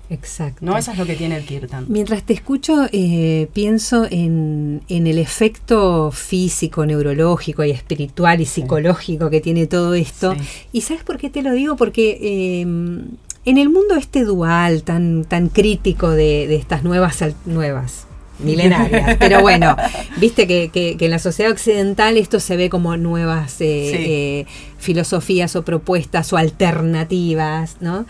Exacto. 0.09 0.63
¿no? 0.63 0.77
Eso 0.77 0.91
es 0.91 0.99
lo 0.99 1.05
que 1.05 1.15
tiene 1.15 1.35
el 1.37 1.45
kirtan. 1.45 1.85
Mientras 1.87 2.21
te 2.23 2.33
escucho, 2.33 2.85
eh, 2.91 3.49
pienso 3.53 4.05
en, 4.11 4.83
en 4.87 5.07
el 5.07 5.17
efecto 5.17 6.11
físico, 6.11 6.85
neurológico 6.85 7.63
y 7.63 7.71
espiritual 7.71 8.39
y 8.39 8.45
psicológico 8.45 9.31
que 9.31 9.41
tiene 9.41 9.65
todo 9.65 9.95
esto. 9.95 10.35
Sí. 10.35 10.67
¿Y 10.73 10.81
sabes 10.81 11.03
por 11.03 11.17
qué 11.17 11.31
te 11.31 11.41
lo 11.41 11.53
digo? 11.53 11.75
Porque 11.75 12.19
eh, 12.21 12.61
en 12.61 13.57
el 13.57 13.69
mundo 13.69 13.95
este 13.95 14.23
dual, 14.23 14.83
tan, 14.83 15.23
tan 15.25 15.49
crítico 15.49 16.11
de, 16.11 16.45
de 16.47 16.55
estas 16.55 16.83
nuevas, 16.83 17.23
nuevas, 17.45 18.05
milenarias, 18.39 19.15
pero 19.19 19.41
bueno, 19.41 19.75
viste 20.17 20.47
que, 20.47 20.69
que- 20.69 20.97
que 20.97 21.05
en 21.05 21.11
la 21.11 21.19
sociedad 21.19 21.51
occidental 21.51 22.17
esto 22.17 22.39
se 22.39 22.57
ve 22.57 22.69
como 22.69 22.95
nuevas 22.97 23.53
eh, 23.61 23.89
Sí. 23.91 23.97
eh, 24.07 24.45
filosofías 24.77 25.55
o 25.55 25.63
propuestas 25.63 26.31
o 26.33 26.37
alternativas, 26.37 27.77
¿no? 27.81 28.05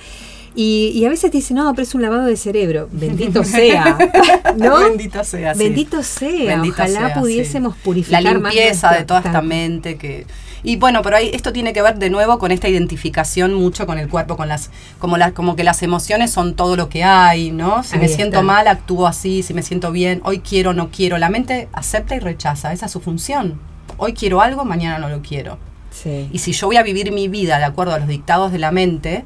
Y, 0.57 0.91
y 0.95 1.03
a 1.03 1.09
veces 1.09 1.31
te 1.31 1.37
dicen, 1.37 1.57
no, 1.57 1.73
pero 1.73 1.83
es 1.83 1.93
un 1.95 2.01
lavado 2.01 2.25
de 2.25 2.37
cerebro. 2.37 2.87
Bendito 2.91 3.43
sea, 3.43 3.97
¿no? 4.57 4.79
Bendito 4.79 5.23
sea. 5.25 5.53
sí. 5.53 5.59
Bendito 5.59 6.01
sea. 6.01 6.45
Bendito 6.55 6.75
Ojalá 6.75 7.07
sea, 7.09 7.13
pudiésemos 7.19 7.73
sí. 7.75 7.81
purificar 7.83 8.23
la 8.23 8.33
más 8.39 8.53
limpieza 8.53 8.87
nuestro- 8.87 8.97
de 8.99 9.03
toda 9.05 9.19
esta 9.19 9.41
mente 9.41 9.97
que 9.97 10.25
y 10.65 10.75
bueno 10.75 11.01
pero 11.01 11.15
ahí 11.15 11.29
esto 11.33 11.53
tiene 11.53 11.71
que 11.71 11.81
ver 11.81 11.97
de 11.97 12.09
nuevo 12.09 12.37
con 12.39 12.51
esta 12.51 12.67
identificación 12.67 13.53
mucho 13.53 13.85
con 13.85 13.97
el 13.97 14.09
cuerpo 14.09 14.35
con 14.35 14.47
las 14.47 14.71
como 14.99 15.17
las 15.17 15.31
como 15.31 15.55
que 15.55 15.63
las 15.63 15.81
emociones 15.83 16.31
son 16.31 16.55
todo 16.55 16.75
lo 16.75 16.89
que 16.89 17.03
hay 17.03 17.51
no 17.51 17.83
si 17.83 17.97
me 17.97 18.07
siento 18.07 18.43
mal 18.43 18.67
actúo 18.67 19.07
así 19.07 19.43
si 19.43 19.53
me 19.53 19.61
siento 19.61 19.91
bien 19.91 20.21
hoy 20.23 20.39
quiero 20.39 20.73
no 20.73 20.89
quiero. 20.91 21.17
La 21.17 21.29
mente 21.29 21.67
acepta 21.73 22.15
y 22.15 22.19
rechaza 22.19 22.73
esa 22.73 22.85
es 22.85 22.91
su 22.91 22.99
función. 22.99 23.59
Hoy 23.97 24.13
quiero 24.13 24.41
algo 24.41 24.65
mañana 24.65 24.99
no 24.99 25.09
lo 25.09 25.21
quiero. 25.21 25.57
Sí. 25.91 26.29
y 26.33 26.39
si 26.39 26.51
yo 26.51 26.67
voy 26.67 26.75
a 26.75 26.83
vivir 26.83 27.13
mi 27.13 27.29
vida 27.29 27.57
de 27.57 27.63
acuerdo 27.63 27.93
a 27.93 27.99
los 27.99 28.09
dictados 28.09 28.51
de 28.51 28.59
la 28.59 28.71
mente 28.71 29.23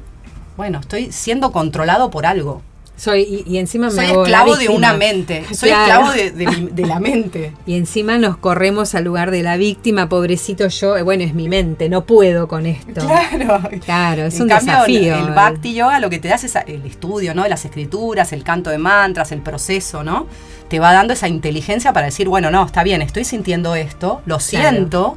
bueno 0.56 0.78
estoy 0.78 1.10
siendo 1.10 1.50
controlado 1.50 2.12
por 2.12 2.26
algo 2.26 2.62
Soy, 3.00 3.22
y, 3.46 3.54
y 3.54 3.58
encima 3.58 3.86
me 3.86 3.92
soy 3.94 4.04
esclavo 4.06 4.56
de 4.56 4.68
una 4.68 4.92
mente 4.92 5.42
soy 5.54 5.70
Claro. 5.70 6.10
esclavo 6.10 6.12
de, 6.12 6.30
de 6.32 6.46
mi- 6.46 6.68
de 6.70 6.86
la 6.86 7.00
mente 7.00 7.52
Y 7.66 7.76
encima 7.76 8.18
nos 8.18 8.36
corremos 8.36 8.94
al 8.94 9.04
lugar 9.04 9.30
de 9.30 9.42
la 9.42 9.56
víctima, 9.56 10.10
pobrecito 10.10 10.68
yo. 10.68 10.98
eh, 10.98 11.02
Bueno, 11.02 11.24
es 11.24 11.32
mi 11.32 11.48
mente, 11.48 11.88
no 11.88 12.04
puedo 12.04 12.46
con 12.46 12.66
esto. 12.66 13.00
Claro. 13.00 13.60
Claro, 13.84 14.24
es 14.26 14.36
en 14.36 14.42
un 14.42 14.48
cambio, 14.50 14.72
desafío. 14.74 15.14
El, 15.18 15.28
el 15.28 15.34
Bhakti 15.34 15.72
Yoga 15.72 15.98
lo 15.98 16.10
que 16.10 16.18
te 16.18 16.28
da 16.28 16.34
es 16.34 16.54
el 16.66 16.84
estudio, 16.84 17.34
¿no? 17.34 17.42
De 17.44 17.48
las 17.48 17.64
escrituras, 17.64 18.32
el 18.34 18.44
canto 18.44 18.68
de 18.68 18.76
mantras, 18.76 19.32
el 19.32 19.40
proceso, 19.40 20.04
¿no? 20.04 20.26
Te 20.68 20.78
va 20.78 20.92
dando 20.92 21.14
esa 21.14 21.26
inteligencia 21.26 21.92
para 21.94 22.04
decir, 22.06 22.28
bueno, 22.28 22.50
no, 22.50 22.66
está 22.66 22.82
bien, 22.84 23.00
estoy 23.02 23.24
sintiendo 23.24 23.74
esto, 23.76 24.20
lo 24.26 24.38
siento, 24.40 25.16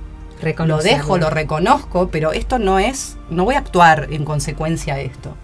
lo 0.66 0.78
dejo, 0.82 1.18
lo 1.18 1.30
reconozco, 1.30 2.08
pero 2.12 2.32
esto 2.32 2.60
no 2.60 2.80
es, 2.80 3.18
no 3.30 3.44
voy 3.46 3.56
a 3.56 3.60
actuar 3.60 4.08
en 4.10 4.24
consecuencia 4.26 4.96
de 4.96 5.06
esto. 5.06 5.36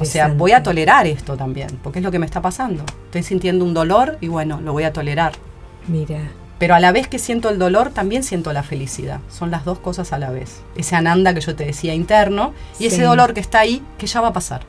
O 0.00 0.04
sea, 0.04 0.28
voy 0.28 0.52
a 0.52 0.62
tolerar 0.62 1.06
esto 1.06 1.36
también, 1.36 1.68
porque 1.82 1.98
es 1.98 2.04
lo 2.04 2.10
que 2.10 2.18
me 2.18 2.26
está 2.26 2.40
pasando. 2.40 2.84
Estoy 3.06 3.22
sintiendo 3.22 3.64
un 3.64 3.74
dolor 3.74 4.16
y 4.20 4.28
bueno, 4.28 4.60
lo 4.60 4.72
voy 4.72 4.84
a 4.84 4.92
tolerar. 4.92 5.32
Mira, 5.88 6.18
Pero 6.58 6.74
a 6.74 6.80
la 6.80 6.90
vez 6.90 7.06
que 7.06 7.18
siento 7.18 7.50
el 7.50 7.58
dolor, 7.58 7.90
también 7.90 8.22
siento 8.22 8.50
la 8.54 8.62
felicidad. 8.62 9.20
Son 9.28 9.50
las 9.50 9.66
dos 9.66 9.78
cosas 9.78 10.14
a 10.14 10.18
la 10.18 10.30
vez. 10.30 10.62
Ese 10.74 10.96
ananda 10.96 11.34
que 11.34 11.42
yo 11.42 11.54
te 11.54 11.66
decía 11.66 11.92
interno 11.94 12.54
y 12.78 12.84
Sí. 12.84 12.86
ese 12.86 13.02
dolor 13.02 13.34
que 13.34 13.40
está 13.40 13.58
ahí, 13.58 13.82
que 13.98 14.06
ya 14.06 14.22
va 14.22 14.28
a 14.28 14.32
pasar. 14.32 14.62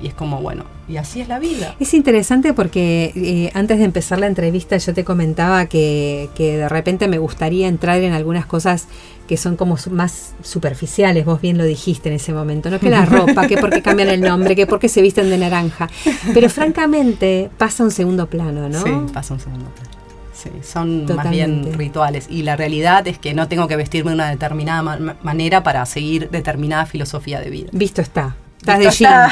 Y 0.00 0.08
es 0.08 0.14
como, 0.14 0.40
bueno, 0.40 0.64
y 0.88 0.96
así 0.96 1.20
es 1.20 1.28
la 1.28 1.38
vida. 1.38 1.76
Es 1.78 1.94
interesante 1.94 2.52
porque 2.52 3.12
eh, 3.14 3.50
antes 3.54 3.78
de 3.78 3.84
empezar 3.84 4.18
la 4.18 4.26
entrevista 4.26 4.76
yo 4.76 4.92
te 4.92 5.04
comentaba 5.04 5.66
que, 5.66 6.28
que, 6.34 6.58
de 6.58 6.68
repente 6.68 7.06
me 7.06 7.18
gustaría 7.18 7.68
entrar 7.68 8.00
en 8.00 8.12
algunas 8.12 8.44
cosas 8.44 8.88
que 9.28 9.36
son 9.36 9.56
como 9.56 9.78
más 9.90 10.34
superficiales, 10.42 11.24
vos 11.24 11.40
bien 11.40 11.56
lo 11.56 11.64
dijiste 11.64 12.08
en 12.08 12.16
ese 12.16 12.32
momento, 12.32 12.70
no 12.70 12.80
que 12.80 12.90
la 12.90 13.06
ropa, 13.06 13.46
que 13.46 13.56
porque 13.56 13.82
cambian 13.82 14.08
el 14.08 14.20
nombre, 14.20 14.54
que 14.54 14.66
porque 14.66 14.88
se 14.88 15.00
visten 15.00 15.30
de 15.30 15.38
naranja, 15.38 15.88
pero 16.34 16.50
francamente 16.50 17.50
pasa 17.56 17.84
un 17.84 17.90
segundo 17.90 18.26
plano, 18.28 18.68
¿no? 18.68 18.82
Sí, 18.82 18.90
pasa 19.12 19.34
un 19.34 19.40
segundo 19.40 19.66
plano. 19.70 19.90
Sí, 20.34 20.50
son 20.62 21.06
más 21.06 21.30
bien 21.30 21.72
rituales. 21.74 22.26
Y 22.28 22.42
la 22.42 22.56
realidad 22.56 23.06
es 23.06 23.18
que 23.18 23.32
no 23.32 23.48
tengo 23.48 23.68
que 23.68 23.76
vestirme 23.76 24.10
de 24.10 24.16
una 24.16 24.28
determinada 24.28 24.82
manera 25.22 25.62
para 25.62 25.86
seguir 25.86 26.28
determinada 26.28 26.84
filosofía 26.84 27.40
de 27.40 27.48
vida. 27.48 27.70
Visto 27.72 28.02
está. 28.02 28.36
Estás 28.64 28.78
de 28.78 28.90
jean. 28.90 29.30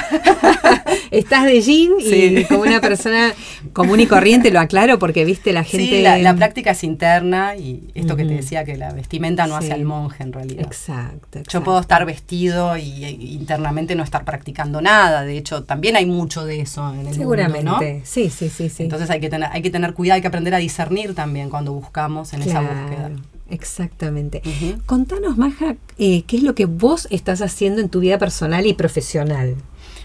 Estás 1.10 1.44
de 1.44 1.60
jean 1.62 1.92
y 1.98 2.44
como 2.44 2.62
una 2.62 2.80
persona 2.80 3.32
común 3.72 4.00
y 4.00 4.06
corriente, 4.06 4.50
lo 4.50 4.60
aclaro 4.60 4.98
porque 4.98 5.24
viste 5.24 5.52
la 5.52 5.64
gente. 5.64 5.96
Sí, 5.96 6.22
la, 6.22 6.34
práctica 6.34 6.72
es 6.72 6.84
interna 6.84 7.56
y 7.56 7.90
esto 7.94 8.16
que 8.16 8.24
te 8.24 8.34
decía 8.34 8.64
que 8.64 8.76
la 8.76 8.92
vestimenta 8.92 9.46
no 9.46 9.56
hace 9.56 9.72
al 9.72 9.84
monje 9.84 10.22
en 10.22 10.32
realidad. 10.32 10.64
Exacto, 10.64 11.40
Yo 11.48 11.64
puedo 11.64 11.80
estar 11.80 12.04
vestido 12.04 12.76
y, 12.76 13.04
internamente 13.32 13.94
no 13.94 14.02
estar 14.02 14.24
practicando 14.24 14.80
nada. 14.82 15.22
De 15.22 15.36
hecho, 15.38 15.64
también 15.64 15.96
hay 15.96 16.06
mucho 16.06 16.44
de 16.44 16.60
eso 16.60 16.92
en 16.92 17.06
el 17.06 17.14
Seguramente. 17.14 17.70
mundo, 17.70 17.84
¿no? 17.84 18.00
Sí, 18.04 18.28
sí, 18.30 18.50
sí, 18.50 18.68
sí. 18.68 18.82
Entonces 18.82 19.08
hay 19.10 19.20
que 19.20 19.30
tener, 19.30 19.48
hay 19.52 19.62
que 19.62 19.70
tener 19.70 19.94
cuidado, 19.94 20.16
hay 20.16 20.22
que 20.22 20.28
aprender 20.28 20.54
a 20.54 20.58
discernir 20.58 21.14
también 21.14 21.48
cuando 21.48 21.72
buscamos 21.72 22.32
en 22.34 22.42
esa 22.42 22.60
búsqueda. 22.60 23.10
Exactamente. 23.52 24.40
Contanos, 24.86 25.36
Maja, 25.36 25.76
eh, 25.98 26.22
qué 26.26 26.38
es 26.38 26.42
lo 26.42 26.54
que 26.54 26.64
vos 26.64 27.06
estás 27.10 27.42
haciendo 27.42 27.82
en 27.82 27.90
tu 27.90 28.00
vida 28.00 28.18
personal 28.18 28.64
y 28.64 28.72
profesional. 28.72 29.56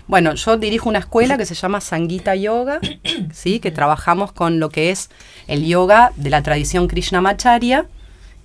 Bueno, 0.06 0.36
yo 0.36 0.58
dirijo 0.58 0.90
una 0.90 1.00
escuela 1.00 1.38
que 1.38 1.46
se 1.46 1.56
llama 1.56 1.80
Sangita 1.80 2.36
Yoga, 2.36 2.82
¿sí? 3.34 3.60
que 3.60 3.72
trabajamos 3.72 4.34
con 4.34 4.60
lo 4.60 4.70
que 4.70 4.92
es 4.92 5.10
el 5.48 5.66
yoga 5.66 6.12
de 6.18 6.30
la 6.30 6.44
tradición 6.44 6.90
Krishnamacharya 6.90 7.86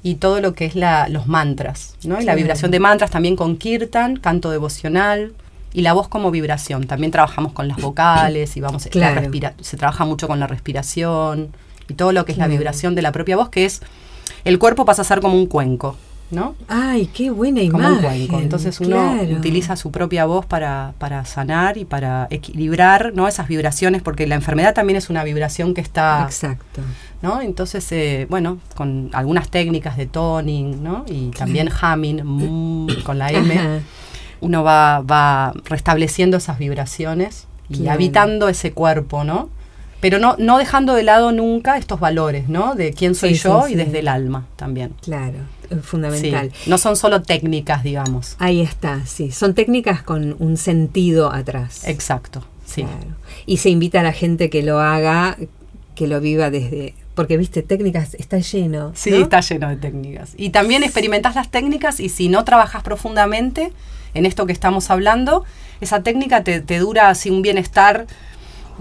y 0.04 0.16
todo 0.16 0.40
lo 0.40 0.54
que 0.54 0.66
es 0.66 0.76
la, 0.76 1.08
los 1.08 1.26
mantras, 1.26 1.96
¿no? 2.04 2.20
Y 2.20 2.24
la 2.24 2.36
vibración 2.36 2.70
de 2.70 2.78
mantras 2.78 3.10
también 3.10 3.34
con 3.34 3.56
kirtan, 3.56 4.16
canto 4.16 4.50
devocional 4.50 5.32
y 5.72 5.82
la 5.82 5.94
voz 5.94 6.06
como 6.06 6.30
vibración. 6.30 6.86
También 6.86 7.10
trabajamos 7.10 7.52
con 7.52 7.66
las 7.66 7.78
vocales 7.78 8.56
y 8.56 8.60
vamos 8.60 8.86
claro. 8.86 9.28
se 9.60 9.76
trabaja 9.76 10.04
mucho 10.04 10.28
con 10.28 10.38
la 10.38 10.46
respiración 10.46 11.50
y 11.88 11.94
todo 11.94 12.12
lo 12.12 12.24
que 12.24 12.30
es 12.30 12.38
la 12.38 12.46
vibración 12.46 12.94
de 12.94 13.02
la 13.02 13.10
propia 13.10 13.36
voz, 13.36 13.48
que 13.48 13.64
es 13.64 13.82
el 14.44 14.58
cuerpo 14.58 14.84
pasa 14.84 15.02
a 15.02 15.04
ser 15.04 15.20
como 15.20 15.36
un 15.36 15.46
cuenco. 15.46 15.96
¿no? 16.32 16.54
Ay, 16.66 17.10
qué 17.12 17.30
buena 17.30 17.60
imagen. 17.60 17.84
Como 17.84 17.96
un 17.96 18.02
cuenco. 18.02 18.40
Entonces 18.40 18.80
uno 18.80 19.18
utiliza 19.36 19.76
su 19.76 19.90
propia 19.90 20.24
voz 20.24 20.46
para, 20.46 20.94
para 20.98 21.24
sanar 21.26 21.76
y 21.76 21.84
para 21.84 22.26
equilibrar 22.30 23.12
¿no? 23.14 23.28
esas 23.28 23.48
vibraciones, 23.48 24.02
porque 24.02 24.26
la 24.26 24.34
enfermedad 24.34 24.74
también 24.74 24.96
es 24.96 25.10
una 25.10 25.24
vibración 25.24 25.74
que 25.74 25.82
está... 25.82 26.22
Exacto. 26.24 26.80
¿no? 27.20 27.40
Entonces, 27.40 27.90
eh, 27.92 28.26
bueno, 28.28 28.58
con 28.74 29.10
algunas 29.12 29.48
técnicas 29.48 29.96
de 29.96 30.06
toning, 30.06 30.82
¿no? 30.82 31.04
Y 31.06 31.30
también 31.30 31.70
humming, 31.70 32.20
mm, 32.24 33.02
con 33.04 33.16
la 33.16 33.30
M, 33.30 33.80
uno 34.40 34.64
va, 34.64 35.00
va 35.02 35.52
restableciendo 35.66 36.38
esas 36.38 36.58
vibraciones 36.58 37.46
y 37.68 37.86
habitando 37.86 38.48
ese 38.48 38.72
cuerpo, 38.72 39.22
¿no? 39.22 39.50
Pero 40.02 40.18
no, 40.18 40.34
no 40.36 40.58
dejando 40.58 40.94
de 40.94 41.04
lado 41.04 41.30
nunca 41.30 41.78
estos 41.78 42.00
valores, 42.00 42.48
¿no? 42.48 42.74
De 42.74 42.92
quién 42.92 43.14
soy 43.14 43.34
yo 43.34 43.68
y 43.68 43.76
desde 43.76 44.00
el 44.00 44.08
alma 44.08 44.48
también. 44.56 44.94
Claro, 45.00 45.38
fundamental. 45.80 46.50
no 46.66 46.76
son 46.76 46.96
solo 46.96 47.22
técnicas, 47.22 47.84
digamos. 47.84 48.34
Ahí 48.40 48.60
está, 48.62 49.06
sí. 49.06 49.30
Son 49.30 49.54
técnicas 49.54 50.02
con 50.02 50.34
un 50.40 50.56
sentido 50.56 51.32
atrás. 51.32 51.86
Exacto, 51.86 52.44
sí. 52.66 52.84
Y 53.46 53.58
se 53.58 53.70
invita 53.70 54.00
a 54.00 54.02
la 54.02 54.12
gente 54.12 54.50
que 54.50 54.64
lo 54.64 54.80
haga, 54.80 55.36
que 55.94 56.08
lo 56.08 56.20
viva 56.20 56.50
desde... 56.50 56.94
Porque, 57.14 57.36
viste, 57.36 57.62
técnicas 57.62 58.14
está 58.14 58.38
lleno. 58.38 58.90
Sí, 58.96 59.14
está 59.14 59.40
lleno 59.40 59.68
de 59.68 59.76
técnicas. 59.76 60.32
Y 60.36 60.50
también 60.50 60.82
experimentas 60.82 61.36
las 61.36 61.48
técnicas 61.48 62.00
y 62.00 62.08
si 62.08 62.28
no 62.28 62.42
trabajas 62.42 62.82
profundamente 62.82 63.72
en 64.14 64.26
esto 64.26 64.46
que 64.46 64.52
estamos 64.52 64.90
hablando, 64.90 65.44
esa 65.80 66.02
técnica 66.02 66.42
te, 66.42 66.60
te 66.60 66.80
dura 66.80 67.08
así 67.08 67.30
un 67.30 67.42
bienestar 67.42 68.08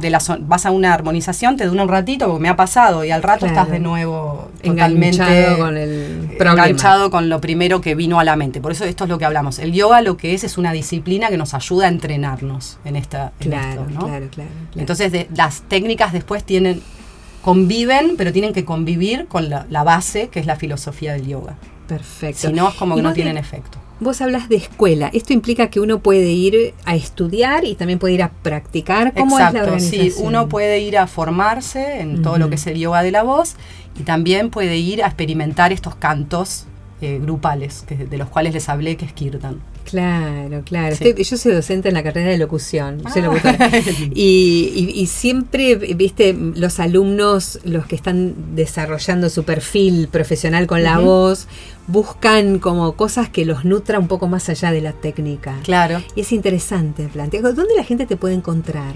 de 0.02 0.10
la 0.10 0.20
vas 0.42 0.66
a 0.66 0.72
una 0.72 0.94
armonización, 0.94 1.58
te 1.58 1.66
dura 1.66 1.84
un 1.84 1.90
ratito, 1.90 2.28
porque 2.28 2.42
me 2.42 2.50
ha 2.50 2.56
pasado, 2.56 3.04
y 3.06 3.12
al 3.12 3.24
rato 3.24 3.46
estás 3.46 3.70
de 3.70 3.80
nuevo 3.80 4.50
enganchado 4.64 5.58
con 5.58 5.78
el 5.78 6.30
enganchado 6.40 7.12
con 7.12 7.30
lo 7.30 7.40
primero 7.40 7.82
que 7.82 7.96
vino 7.96 8.20
a 8.20 8.24
la 8.24 8.36
mente. 8.36 8.62
Por 8.62 8.72
eso 8.72 8.86
esto 8.86 9.06
es 9.06 9.10
lo 9.10 9.18
que 9.18 9.26
hablamos. 9.26 9.60
El 9.60 9.74
yoga 9.74 10.02
lo 10.02 10.18
que 10.18 10.34
es 10.34 10.44
es 10.44 10.58
una 10.58 10.72
disciplina 10.72 11.30
que 11.30 11.38
nos 11.38 11.54
ayuda 11.54 11.86
a 11.86 11.90
entrenarnos 11.90 12.80
en 12.84 12.96
esta 12.96 13.32
claro, 13.40 13.86
claro, 13.86 14.28
claro, 14.30 14.50
Entonces 14.76 15.28
las 15.36 15.62
técnicas 15.64 16.14
después 16.14 16.44
tienen 16.44 16.82
conviven, 17.42 18.16
pero 18.18 18.32
tienen 18.32 18.54
que 18.54 18.66
convivir 18.66 19.28
con 19.28 19.50
la, 19.50 19.66
la, 19.70 19.84
base 19.84 20.30
que 20.30 20.40
es 20.40 20.46
la 20.46 20.56
filosofía 20.56 21.14
del 21.14 21.28
yoga. 21.28 21.56
Perfecto. 21.88 22.48
Si 22.48 22.54
no 22.54 22.70
es 22.70 22.76
como 22.76 22.96
que 22.96 23.02
no 23.02 23.14
tienen 23.14 23.38
efecto. 23.38 23.81
Vos 24.02 24.20
hablas 24.20 24.50
de 24.50 24.56
escuela. 24.56 25.12
Esto 25.14 25.32
implica 25.32 25.70
que 25.70 25.80
uno 25.80 26.00
puede 26.00 26.32
ir 26.32 26.74
a 26.86 26.96
estudiar 26.96 27.66
y 27.66 27.76
también 27.76 28.00
puede 28.00 28.16
ir 28.16 28.24
a 28.24 28.32
practicar. 28.32 29.14
¿Cómo 29.14 29.40
es 29.40 29.54
la 29.54 29.62
organización? 29.62 30.12
Sí, 30.12 30.14
uno 30.18 30.50
puede 30.50 30.80
ir 30.80 30.98
a 30.98 31.06
formarse 31.06 32.02
en 32.02 32.24
todo 32.24 32.40
lo 32.40 32.50
que 32.50 32.56
es 32.56 32.66
el 32.66 32.80
yoga 32.80 33.04
de 33.04 33.12
la 33.12 33.22
voz 33.22 33.56
y 34.00 34.02
también 34.02 34.50
puede 34.50 34.78
ir 34.78 35.04
a 35.04 35.06
experimentar 35.06 35.72
estos 35.72 35.94
cantos 35.94 36.66
eh, 37.04 37.20
grupales, 37.22 37.84
que, 37.88 37.96
de 37.96 38.18
los 38.18 38.30
cuales 38.30 38.54
les 38.54 38.70
hablé, 38.70 38.98
que 38.98 39.06
es 39.06 39.14
Kirtan. 39.14 39.60
Claro, 39.86 40.62
claro. 40.64 40.96
yo 40.96 41.38
soy 41.38 41.52
docente 41.52 41.90
en 41.90 41.96
la 41.96 42.04
carrera 42.04 42.30
de 42.30 42.38
locución, 42.38 43.02
ah. 43.06 43.12
y, 44.14 44.94
y, 44.96 45.08
siempre, 45.08 45.76
viste, 45.76 46.34
los 46.34 46.80
alumnos, 46.80 47.60
los 47.64 47.88
que 47.88 47.96
están 47.96 48.56
desarrollando 48.56 49.30
su 49.32 49.44
perfil 49.44 50.10
profesional 50.10 50.68
con 50.68 50.84
la 50.84 51.00
voz, 51.00 51.48
buscan 51.92 52.60
como 52.60 52.94
cosas 52.94 53.30
que 53.30 53.46
los 53.46 53.66
nutra 53.66 54.00
un 54.00 54.08
poco 54.08 54.28
más 54.28 54.48
allá 54.50 54.72
de 54.72 54.82
la 54.82 54.94
técnica. 54.94 55.56
Claro. 55.64 56.02
Y 56.16 56.22
es 56.22 56.32
interesante 56.32 57.08
plantear. 57.08 57.44
¿Dónde 57.44 57.76
la 57.76 57.84
gente 57.84 58.06
te 58.06 58.16
puede 58.16 58.34
encontrar? 58.34 58.94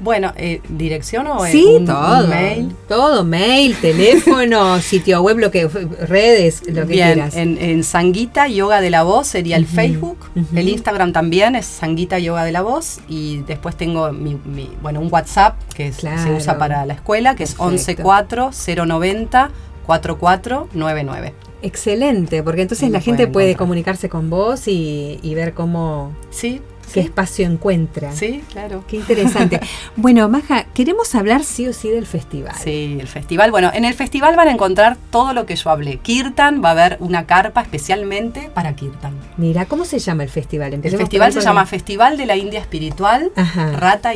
Bueno, 0.00 0.32
eh, 0.36 0.60
¿dirección 0.68 1.26
o 1.26 1.44
sí, 1.46 1.82
todo, 1.84 2.28
mail? 2.28 2.74
Todo, 2.86 3.24
mail, 3.24 3.74
teléfono, 3.80 4.80
sitio 4.80 5.22
web, 5.22 5.38
lo 5.38 5.50
que 5.50 5.66
redes, 5.66 6.62
lo 6.66 6.86
que 6.86 6.94
Bien, 6.94 7.14
quieras. 7.14 7.36
En, 7.36 7.58
en 7.58 7.82
Sanguita 7.82 8.46
Yoga 8.48 8.80
de 8.80 8.90
la 8.90 9.02
Voz 9.02 9.26
sería 9.26 9.56
el 9.56 9.66
Facebook, 9.66 10.18
el 10.54 10.68
Instagram 10.68 11.12
también 11.12 11.56
es 11.56 11.66
Sanguita 11.66 12.18
Yoga 12.18 12.44
de 12.44 12.52
la 12.52 12.62
Voz 12.62 13.00
y 13.08 13.38
después 13.38 13.76
tengo 13.76 14.12
mi, 14.12 14.38
bueno, 14.82 15.00
un 15.00 15.08
WhatsApp 15.10 15.56
que 15.74 15.92
se 15.92 16.32
usa 16.32 16.58
para 16.58 16.86
la 16.86 16.94
escuela, 16.94 17.34
que 17.34 17.44
es 17.44 17.56
114 17.56 18.76
090 18.76 19.50
4499. 19.86 21.47
Excelente, 21.62 22.42
porque 22.42 22.62
entonces 22.62 22.90
la 22.90 23.00
gente 23.00 23.26
puede 23.26 23.56
comunicarse 23.56 24.08
con 24.08 24.30
vos 24.30 24.62
y, 24.66 25.20
ver 25.34 25.54
cómo... 25.54 26.12
Sí, 26.30 26.60
qué 26.92 27.00
espacio 27.00 27.46
encuentra. 27.46 28.12
Sí, 28.12 28.42
claro. 28.50 28.84
Qué 28.88 28.96
interesante. 28.96 29.60
bueno, 29.96 30.28
Maja, 30.28 30.64
queremos 30.74 31.14
hablar 31.14 31.44
sí 31.44 31.66
o 31.66 31.72
sí 31.72 31.90
del 31.90 32.06
festival. 32.06 32.54
Sí, 32.56 32.96
el 33.00 33.06
festival. 33.06 33.50
Bueno, 33.50 33.70
en 33.74 33.84
el 33.84 33.94
festival 33.94 34.36
van 34.36 34.48
a 34.48 34.52
encontrar 34.52 34.96
todo 35.10 35.32
lo 35.32 35.46
que 35.46 35.56
yo 35.56 35.70
hablé. 35.70 35.98
Kirtan, 35.98 36.62
va 36.64 36.68
a 36.68 36.72
haber 36.72 36.96
una 37.00 37.26
carpa 37.26 37.60
especialmente 37.60 38.50
para 38.54 38.74
Kirtan. 38.74 39.12
Mira, 39.36 39.66
¿cómo 39.66 39.84
se 39.84 39.98
llama 39.98 40.22
el 40.22 40.30
festival? 40.30 40.74
el 40.74 40.96
festival 40.96 41.32
se 41.32 41.40
llama 41.40 41.66
Festival 41.66 42.16
de 42.16 42.26
la 42.26 42.36
India 42.36 42.60
Espiritual 42.60 43.32
Rata 43.74 44.14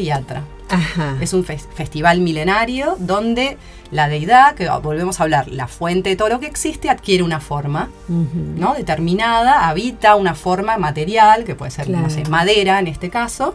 Es 1.20 1.32
un 1.32 1.44
festival 1.44 2.20
milenario 2.20 2.96
donde 2.98 3.58
la 3.90 4.08
deidad, 4.08 4.54
que 4.54 4.68
volvemos 4.82 5.20
a 5.20 5.24
hablar, 5.24 5.48
la 5.48 5.68
fuente 5.68 6.10
de 6.10 6.16
todo 6.16 6.30
lo 6.30 6.40
que 6.40 6.46
existe, 6.46 6.88
adquiere 6.88 7.22
una 7.22 7.40
forma 7.40 7.90
¿no? 8.08 8.74
determinada, 8.74 9.68
habita 9.68 10.16
una 10.16 10.34
forma 10.34 10.78
material, 10.78 11.44
que 11.44 11.54
puede 11.54 11.70
ser, 11.70 11.90
no 11.90 12.08
sé, 12.08 12.24
madera 12.24 12.78
en 12.78 12.86
este 12.86 13.10
caso, 13.10 13.54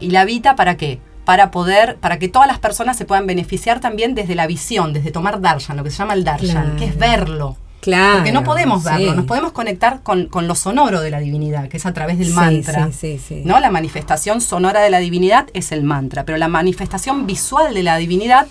y 0.00 0.10
la 0.10 0.20
habita 0.20 0.54
para 0.56 0.76
qué? 0.76 1.00
Para 1.24 1.50
poder, 1.50 1.96
para 1.96 2.20
que 2.20 2.28
todas 2.28 2.46
las 2.46 2.60
personas 2.60 2.96
se 2.96 3.04
puedan 3.04 3.26
beneficiar 3.26 3.80
también 3.80 4.14
desde 4.14 4.36
la 4.36 4.46
visión, 4.46 4.92
desde 4.92 5.10
tomar 5.10 5.40
darshan, 5.40 5.76
lo 5.76 5.82
que 5.82 5.90
se 5.90 5.98
llama 5.98 6.14
el 6.14 6.22
darshan, 6.22 6.76
que 6.76 6.84
es 6.84 6.96
verlo. 6.96 7.56
Claro, 7.86 8.16
Porque 8.16 8.32
no 8.32 8.42
podemos 8.42 8.82
verlo, 8.82 9.14
nos 9.14 9.26
podemos 9.26 9.52
conectar 9.52 10.02
con, 10.02 10.28
lo 10.32 10.54
sonoro 10.56 11.00
de 11.00 11.12
la 11.12 11.20
divinidad, 11.20 11.68
que 11.68 11.76
es 11.76 11.86
a 11.86 11.92
través 11.92 12.18
del 12.18 12.32
mantra. 12.32 12.90
¿no? 13.44 13.60
La 13.60 13.70
manifestación 13.70 14.40
sonora 14.40 14.80
de 14.80 14.90
la 14.90 14.98
divinidad 14.98 15.46
es 15.54 15.70
el 15.70 15.84
mantra, 15.84 16.24
pero 16.24 16.36
la 16.36 16.48
manifestación 16.48 17.28
visual 17.28 17.74
de 17.74 17.84
la 17.84 17.96
divinidad 17.96 18.48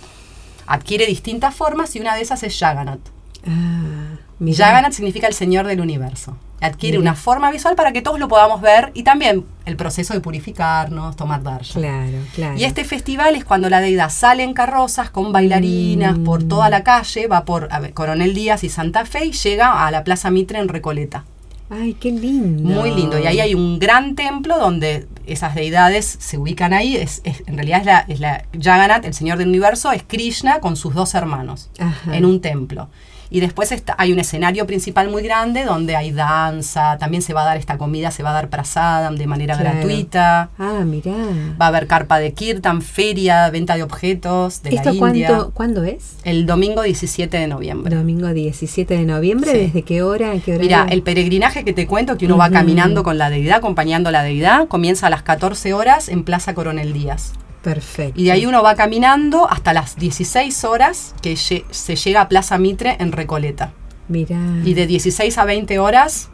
adquiere 0.66 1.04
distintas 1.04 1.54
formas 1.54 1.94
y 1.96 2.00
una 2.00 2.14
de 2.14 2.22
esas 2.22 2.42
es 2.44 2.58
Jagannath. 2.58 3.00
Ah, 3.46 3.95
Jagannath 4.40 4.92
significa 4.92 5.26
el 5.26 5.34
Señor 5.34 5.66
del 5.66 5.80
universo. 5.80 6.36
Adquiere 6.60 6.98
una 6.98 7.14
forma 7.14 7.50
visual 7.50 7.74
para 7.76 7.92
que 7.92 8.00
todos 8.00 8.18
lo 8.18 8.28
podamos 8.28 8.62
ver 8.62 8.90
y 8.94 9.02
también 9.02 9.44
el 9.66 9.76
proceso 9.76 10.14
de 10.14 10.20
purificarnos, 10.20 11.14
tomar 11.14 11.42
darshan. 11.42 11.82
Claro, 11.82 12.18
claro. 12.34 12.56
Y 12.58 12.64
este 12.64 12.84
festival 12.84 13.34
es 13.36 13.44
cuando 13.44 13.68
la 13.68 13.80
deidad 13.80 14.08
sale 14.08 14.42
en 14.42 14.54
carrozas 14.54 15.10
con 15.10 15.32
bailarinas 15.32 16.18
por 16.18 16.42
toda 16.44 16.70
la 16.70 16.82
calle, 16.82 17.26
va 17.28 17.44
por 17.44 17.68
Coronel 17.92 18.34
Díaz 18.34 18.64
y 18.64 18.70
Santa 18.70 19.04
Fe 19.04 19.26
y 19.26 19.32
llega 19.32 19.86
a 19.86 19.90
la 19.90 20.02
Plaza 20.02 20.30
Mitre 20.30 20.58
en 20.58 20.68
Recoleta. 20.68 21.24
Ay, 21.68 21.94
qué 21.94 22.12
lindo. 22.12 22.62
Muy 22.62 22.92
lindo. 22.92 23.18
Y 23.18 23.26
ahí 23.26 23.40
hay 23.40 23.54
un 23.54 23.78
gran 23.80 24.14
templo 24.14 24.56
donde 24.56 25.08
esas 25.26 25.54
deidades 25.56 26.16
se 26.20 26.38
ubican 26.38 26.72
ahí. 26.72 26.96
Es, 26.96 27.20
es- 27.24 27.42
en 27.46 27.56
realidad 27.56 27.80
es 27.80 27.86
la, 27.86 27.98
es 28.08 28.20
la 28.20 28.44
Jagannath, 28.58 29.04
el 29.04 29.14
señor 29.14 29.36
del 29.38 29.48
universo, 29.48 29.90
es 29.90 30.04
Krishna 30.06 30.60
con 30.60 30.76
sus 30.76 30.94
dos 30.94 31.14
hermanos 31.16 31.68
Ajá. 31.80 32.16
en 32.16 32.24
un 32.24 32.40
templo. 32.40 32.88
Y 33.30 33.40
después 33.40 33.72
está, 33.72 33.94
hay 33.98 34.12
un 34.12 34.18
escenario 34.18 34.66
principal 34.66 35.08
muy 35.10 35.22
grande 35.22 35.64
donde 35.64 35.96
hay 35.96 36.12
danza, 36.12 36.96
también 36.98 37.22
se 37.22 37.32
va 37.34 37.42
a 37.42 37.44
dar 37.46 37.56
esta 37.56 37.78
comida, 37.78 38.10
se 38.10 38.22
va 38.22 38.30
a 38.30 38.34
dar 38.34 38.48
prasadam 38.48 39.16
de 39.16 39.26
manera 39.26 39.56
Claro. 39.56 39.78
gratuita. 39.78 40.50
Ah, 40.58 40.82
mirá. 40.84 41.12
Va 41.60 41.66
a 41.66 41.68
haber 41.68 41.86
carpa 41.86 42.18
de 42.18 42.32
kirtan, 42.32 42.82
feria, 42.82 43.48
venta 43.50 43.74
de 43.76 43.82
objetos 43.82 44.62
de 44.62 44.70
¿Esto 44.70 44.92
la 44.92 45.08
India. 45.08 45.28
cuándo, 45.28 45.50
cuándo 45.52 45.84
es? 45.84 46.16
El 46.24 46.46
domingo 46.46 46.82
17 46.82 47.36
de 47.36 47.46
noviembre. 47.48 47.94
Domingo 47.94 48.28
17 48.28 48.96
de 48.96 49.04
noviembre. 49.04 49.50
Sí. 49.52 49.58
¿Desde 49.58 49.82
qué 49.82 50.02
hora? 50.02 50.32
¿A 50.32 50.38
qué 50.38 50.52
hora? 50.52 50.60
Mira, 50.62 50.86
el 50.90 51.02
peregrinaje 51.02 51.64
que 51.64 51.72
te 51.72 51.86
cuento, 51.86 52.16
que 52.16 52.26
uno 52.26 52.36
va 52.36 52.50
caminando 52.50 53.02
con 53.02 53.18
la 53.18 53.30
deidad, 53.30 53.58
acompañando 53.58 54.08
a 54.08 54.12
la 54.12 54.22
deidad, 54.22 54.68
comienza 54.68 55.06
a 55.08 55.10
las 55.10 55.22
14 55.22 55.74
horas 55.74 56.08
en 56.08 56.24
Plaza 56.24 56.54
Coronel 56.54 56.92
Díaz. 56.92 57.32
Perfecto. 57.74 58.20
Y 58.20 58.24
de 58.26 58.32
ahí 58.32 58.46
uno 58.46 58.62
va 58.62 58.76
caminando 58.76 59.50
hasta 59.50 59.72
las 59.72 59.96
16 59.96 60.62
horas 60.64 61.16
que 61.20 61.36
se 61.36 61.96
llega 61.96 62.20
a 62.20 62.28
Plaza 62.28 62.58
Mitre 62.58 62.96
en 63.00 63.10
Recoleta. 63.10 63.72
Mirá. 64.06 64.38
Y 64.64 64.74
de 64.74 64.86
16 64.86 65.36
a 65.36 65.44
20 65.44 65.80
horas 65.80 66.28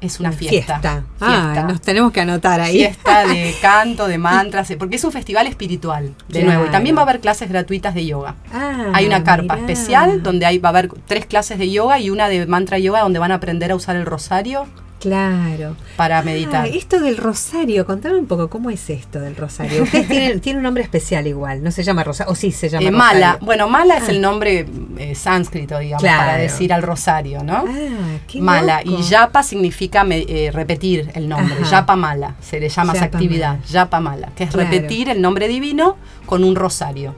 es 0.00 0.18
una 0.18 0.32
fiesta. 0.32 0.80
Fiesta. 0.80 1.04
Ah, 1.20 1.50
Fiesta. 1.52 1.62
nos 1.68 1.80
tenemos 1.82 2.10
que 2.10 2.22
anotar 2.22 2.60
ahí. 2.62 2.78
Fiesta 2.78 3.26
de 3.26 3.54
canto, 3.62 4.08
de 4.08 4.16
mantras, 4.16 4.72
porque 4.78 4.96
es 4.96 5.04
un 5.04 5.12
festival 5.12 5.46
espiritual, 5.46 6.14
de 6.28 6.40
Claro. 6.40 6.46
nuevo. 6.46 6.66
Y 6.66 6.70
también 6.72 6.96
va 6.96 7.00
a 7.00 7.02
haber 7.04 7.20
clases 7.20 7.50
gratuitas 7.50 7.94
de 7.94 8.06
yoga. 8.06 8.36
Ah, 8.52 8.92
Hay 8.94 9.06
una 9.06 9.22
carpa 9.24 9.56
mirá. 9.56 9.66
especial 9.66 10.22
donde 10.22 10.46
hay, 10.46 10.56
va 10.58 10.70
a 10.70 10.70
haber 10.70 10.88
tres 11.06 11.26
clases 11.26 11.58
de 11.58 11.70
yoga 11.70 11.98
y 12.00 12.08
una 12.08 12.28
de 12.30 12.46
mantra 12.46 12.78
yoga 12.78 13.00
donde 13.00 13.18
van 13.18 13.30
a 13.30 13.34
aprender 13.34 13.70
a 13.72 13.76
usar 13.76 13.94
el 13.96 14.06
rosario 14.06 14.66
Claro. 15.02 15.76
para 15.96 16.22
meditar. 16.22 16.64
Ah, 16.64 16.68
esto 16.68 17.00
del 17.00 17.16
rosario, 17.16 17.84
contame 17.84 18.18
un 18.18 18.26
poco, 18.26 18.48
¿cómo 18.48 18.70
es 18.70 18.88
esto 18.88 19.20
del 19.20 19.34
rosario? 19.36 19.82
Ustedes 19.82 20.06
tienen, 20.08 20.40
tienen 20.40 20.58
un 20.58 20.62
nombre 20.62 20.82
especial 20.82 21.26
igual, 21.26 21.62
no 21.62 21.70
se 21.70 21.82
llama 21.82 22.04
rosario, 22.04 22.32
o 22.32 22.34
sí 22.36 22.52
se 22.52 22.68
llama 22.68 22.84
Eh, 22.86 22.90
rosario. 22.90 22.98
mala. 23.20 23.38
Bueno, 23.40 23.68
mala 23.68 23.96
es 23.98 24.04
Ah. 24.08 24.10
el 24.12 24.20
nombre 24.20 24.64
eh, 24.98 25.14
sánscrito, 25.14 25.78
digamos, 25.78 26.02
Claro. 26.02 26.18
para 26.20 26.36
decir 26.38 26.72
al 26.72 26.82
rosario, 26.82 27.42
¿no? 27.42 27.64
Ah, 27.68 28.18
qué 28.28 28.40
mala. 28.40 28.82
loco. 28.84 28.98
Y 28.98 29.02
yapa 29.02 29.42
significa 29.42 30.04
me- 30.04 30.24
eh, 30.28 30.50
repetir 30.52 31.10
el 31.14 31.28
nombre. 31.28 31.54
Ajá. 31.60 31.70
Yapa 31.70 31.96
mala. 31.96 32.36
Se 32.40 32.60
le 32.60 32.68
llama 32.68 32.92
esa 32.92 33.04
actividad. 33.06 33.54
mala. 33.56 33.64
Yapa 33.66 34.00
mala. 34.00 34.28
Que 34.36 34.44
es 34.44 34.50
Claro. 34.50 34.70
repetir 34.70 35.08
el 35.08 35.20
nombre 35.20 35.48
divino 35.48 35.96
con 36.26 36.44
un 36.44 36.54
rosario. 36.54 37.14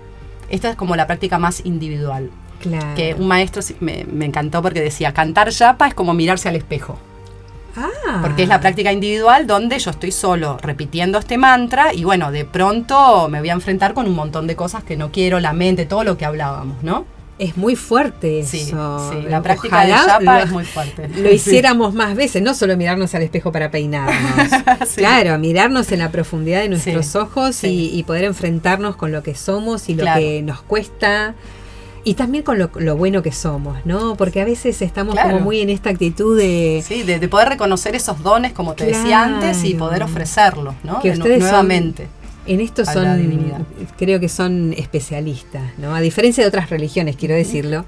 Esta 0.49 0.71
es 0.71 0.77
como 0.77 0.97
la 0.97 1.07
práctica 1.07 1.39
más 1.39 1.61
individual. 1.65 2.31
Claro. 2.61 2.95
Que 2.97 3.15
un 3.15 3.27
maestro 3.29 3.63
me, 3.81 4.05
me 4.11 4.25
encantó 4.25 4.63
porque 4.63 4.81
decía, 4.81 5.13
cantar 5.13 5.51
yapa 5.51 5.87
es 5.89 5.95
como 5.95 6.15
mirarse 6.15 6.49
al 6.49 6.57
espejo. 6.57 6.99
Ah. 7.77 8.21
Porque 8.23 8.45
es 8.45 8.49
la 8.49 8.61
práctica 8.61 8.93
individual 8.93 9.47
donde 9.47 9.79
yo 9.79 9.91
estoy 9.91 10.13
solo 10.13 10.59
repitiendo 10.63 11.19
este 11.19 11.39
mantra 11.39 11.93
y 11.93 12.05
bueno, 12.05 12.31
de 12.31 12.45
pronto 12.45 13.29
me 13.29 13.41
voy 13.41 13.51
a 13.51 13.55
enfrentar 13.55 13.95
con 13.95 14.07
un 14.07 14.15
montón 14.15 14.47
de 14.47 14.55
cosas 14.57 14.85
que 14.85 14.97
no 14.97 15.11
quiero, 15.11 15.41
la 15.41 15.53
mente, 15.53 15.85
todo 15.87 16.05
lo 16.05 16.17
que 16.17 16.25
hablábamos, 16.25 16.83
¿no? 16.83 17.05
Es 17.37 17.57
muy 17.57 17.75
fuerte 17.75 18.39
eso. 18.39 18.51
Sí, 18.53 18.59
sí, 18.67 19.27
la 19.29 19.43
práctica 19.43 19.79
Ojalá 19.79 20.03
de 20.03 20.07
yapa 20.07 20.39
lo- 20.39 20.45
es 20.45 20.51
muy 20.53 20.65
fuerte. 20.65 21.09
Lo 21.17 21.31
hiciéramos 21.33 21.93
más 21.93 22.15
veces, 22.15 22.41
no 22.43 22.55
solo 22.55 22.77
mirarnos 22.77 23.13
al 23.17 23.23
espejo 23.23 23.51
para 23.51 23.73
peinarnos. 23.73 24.15
Claro, 24.97 25.37
mirarnos 25.41 25.91
en 25.91 25.99
la 25.99 26.13
profundidad 26.13 26.61
de 26.61 26.69
nuestros 26.69 27.17
ojos. 27.17 27.65
Y, 27.65 27.91
y 27.93 28.05
poder 28.05 28.23
enfrentarnos 28.23 28.95
con 28.95 29.11
lo 29.11 29.25
que 29.25 29.35
somos 29.35 29.89
y 29.89 29.95
lo 29.97 30.03
Claro. 30.03 30.21
que 30.21 30.43
nos 30.43 30.63
cuesta. 30.63 31.35
Y 32.07 32.15
también 32.15 32.45
con 32.45 32.59
lo, 32.59 32.71
lo 32.77 32.97
bueno 32.97 33.23
que 33.23 33.33
somos, 33.33 33.79
¿no? 33.87 34.15
Porque 34.17 34.41
a 34.41 34.45
veces 34.45 34.83
estamos 34.83 35.15
Claro. 35.15 35.31
como 35.31 35.41
muy 35.45 35.61
en 35.61 35.71
esta 35.71 35.89
actitud 35.91 36.37
de... 36.37 36.85
Sí, 36.87 37.03
de, 37.03 37.19
de 37.19 37.29
poder 37.29 37.49
reconocer 37.49 37.95
esos 37.95 38.23
dones, 38.23 38.53
como 38.53 38.75
te 38.75 38.85
decía 38.85 39.23
antes, 39.25 39.65
y 39.65 39.75
poder 39.75 40.03
ofrecerlos, 40.03 40.75
¿no? 40.85 41.01
Que 41.01 41.13
De 41.13 41.17
ustedes 41.19 41.39
son- 41.41 41.49
nuevamente. 41.51 42.09
En 42.47 42.61
esto 42.61 42.83
la 42.83 42.93
son, 42.93 43.21
divinidad. 43.23 43.61
creo 43.97 44.21
que 44.21 44.29
son 44.29 44.75
especialistas, 44.77 45.63
¿no? 45.79 45.95
A 45.95 46.01
diferencia 46.01 46.45
de 46.45 46.49
otras 46.49 46.69
religiones, 46.71 47.17
quiero 47.17 47.35
decirlo. 47.35 47.85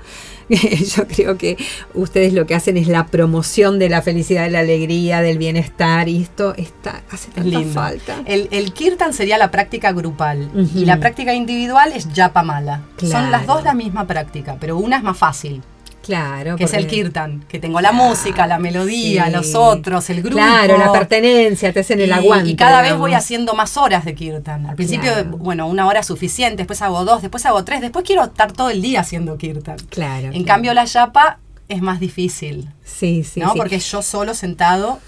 Yo 0.49 1.07
creo 1.09 1.37
que 1.37 1.57
ustedes 1.95 2.33
lo 2.33 2.47
que 2.47 2.55
hacen 2.55 2.77
es 2.77 2.87
la 2.89 3.07
promoción 3.07 3.79
de 3.79 3.89
la 3.89 4.01
felicidad, 4.01 4.45
de 4.45 4.51
la 4.51 4.61
alegría, 4.61 5.21
del 5.21 5.39
bienestar, 5.39 6.09
y 6.09 6.23
esto 6.23 6.55
está, 6.57 7.03
hace 7.11 7.31
tanta 7.33 7.49
lindo. 7.51 7.75
falta. 7.75 8.23
El, 8.27 8.49
el 8.53 8.73
kirtan 8.73 9.13
sería 9.13 9.39
la 9.39 9.51
práctica 9.51 9.93
grupal 9.93 10.51
y 10.75 10.85
la 10.85 11.01
práctica 11.01 11.35
individual 11.35 11.93
es 11.95 12.09
japa 12.15 12.43
mala. 12.43 12.83
Son 12.99 13.09
Claro. 13.11 13.31
las 13.31 13.47
dos 13.47 13.65
la 13.65 13.75
misma 13.75 14.07
práctica, 14.07 14.57
pero 14.61 14.79
una 14.79 14.97
es 14.99 15.03
más 15.03 15.19
fácil, 15.19 15.63
Claro. 16.07 16.57
que 16.57 16.65
es 16.65 16.73
el 16.73 16.87
kirtan, 16.87 17.45
que 17.49 17.59
tengo 17.59 17.81
la 17.81 17.93
música, 17.93 18.47
la 18.47 18.59
melodía, 18.59 19.27
Sí. 19.27 19.33
los 19.33 19.55
otros, 19.55 20.09
el 20.11 20.23
grupo. 20.23 20.37
Claro, 20.39 20.79
la 20.79 20.93
pertenencia, 20.93 21.73
te 21.73 21.81
hacen 21.81 22.01
el 22.01 22.13
aguante. 22.13 22.51
y 22.51 22.57
cada 22.57 22.81
vez 22.83 22.97
voy 22.97 23.13
haciendo 23.15 23.55
más 23.55 23.77
horas 23.77 24.05
de 24.05 24.15
kirtan. 24.15 24.67
Al 24.67 24.77
principio, 24.77 25.13
Claro. 25.13 25.37
bueno, 25.39 25.67
una 25.67 25.87
hora 25.87 26.03
suficiente, 26.03 26.59
después 26.59 26.81
hago 26.83 27.05
dos, 27.05 27.23
después 27.23 27.45
hago 27.47 27.65
tres, 27.65 27.81
después 27.81 28.05
quiero 28.05 28.25
estar 28.25 28.53
todo 28.53 28.71
el 28.71 28.81
día 28.83 29.01
haciendo 29.01 29.37
kirtan. 29.37 29.77
Claro. 29.91 30.27
En 30.27 30.31
claro. 30.33 30.47
cambio, 30.47 30.75
la 30.75 30.85
yapa 30.85 31.39
es 31.69 31.83
más 31.83 31.99
difícil, 32.01 32.69
Sí, 32.85 33.25
sí, 33.25 33.41
¿no? 33.41 33.53
sí. 33.53 33.59
Porque 33.59 33.79
yo 33.81 34.01
solo 34.03 34.35
sentado 34.35 35.01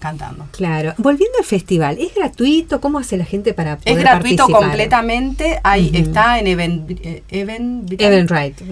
cantando. 0.00 0.46
Claro. 0.50 0.94
Volviendo 0.98 1.38
al 1.38 1.44
festival, 1.44 1.98
¿es 2.00 2.12
gratuito? 2.14 2.80
¿Cómo 2.80 2.98
hace 2.98 3.16
la 3.16 3.24
gente 3.24 3.54
para 3.54 3.76
poder 3.76 3.96
Es 3.96 4.02
gratuito 4.02 4.38
participar? 4.44 4.62
completamente. 4.62 5.60
Está 5.92 6.38
en 6.40 6.46
eh, 6.48 6.52
Event- 6.56 7.22
Eventbrite. 7.30 8.04
Eventbrite. 8.06 8.64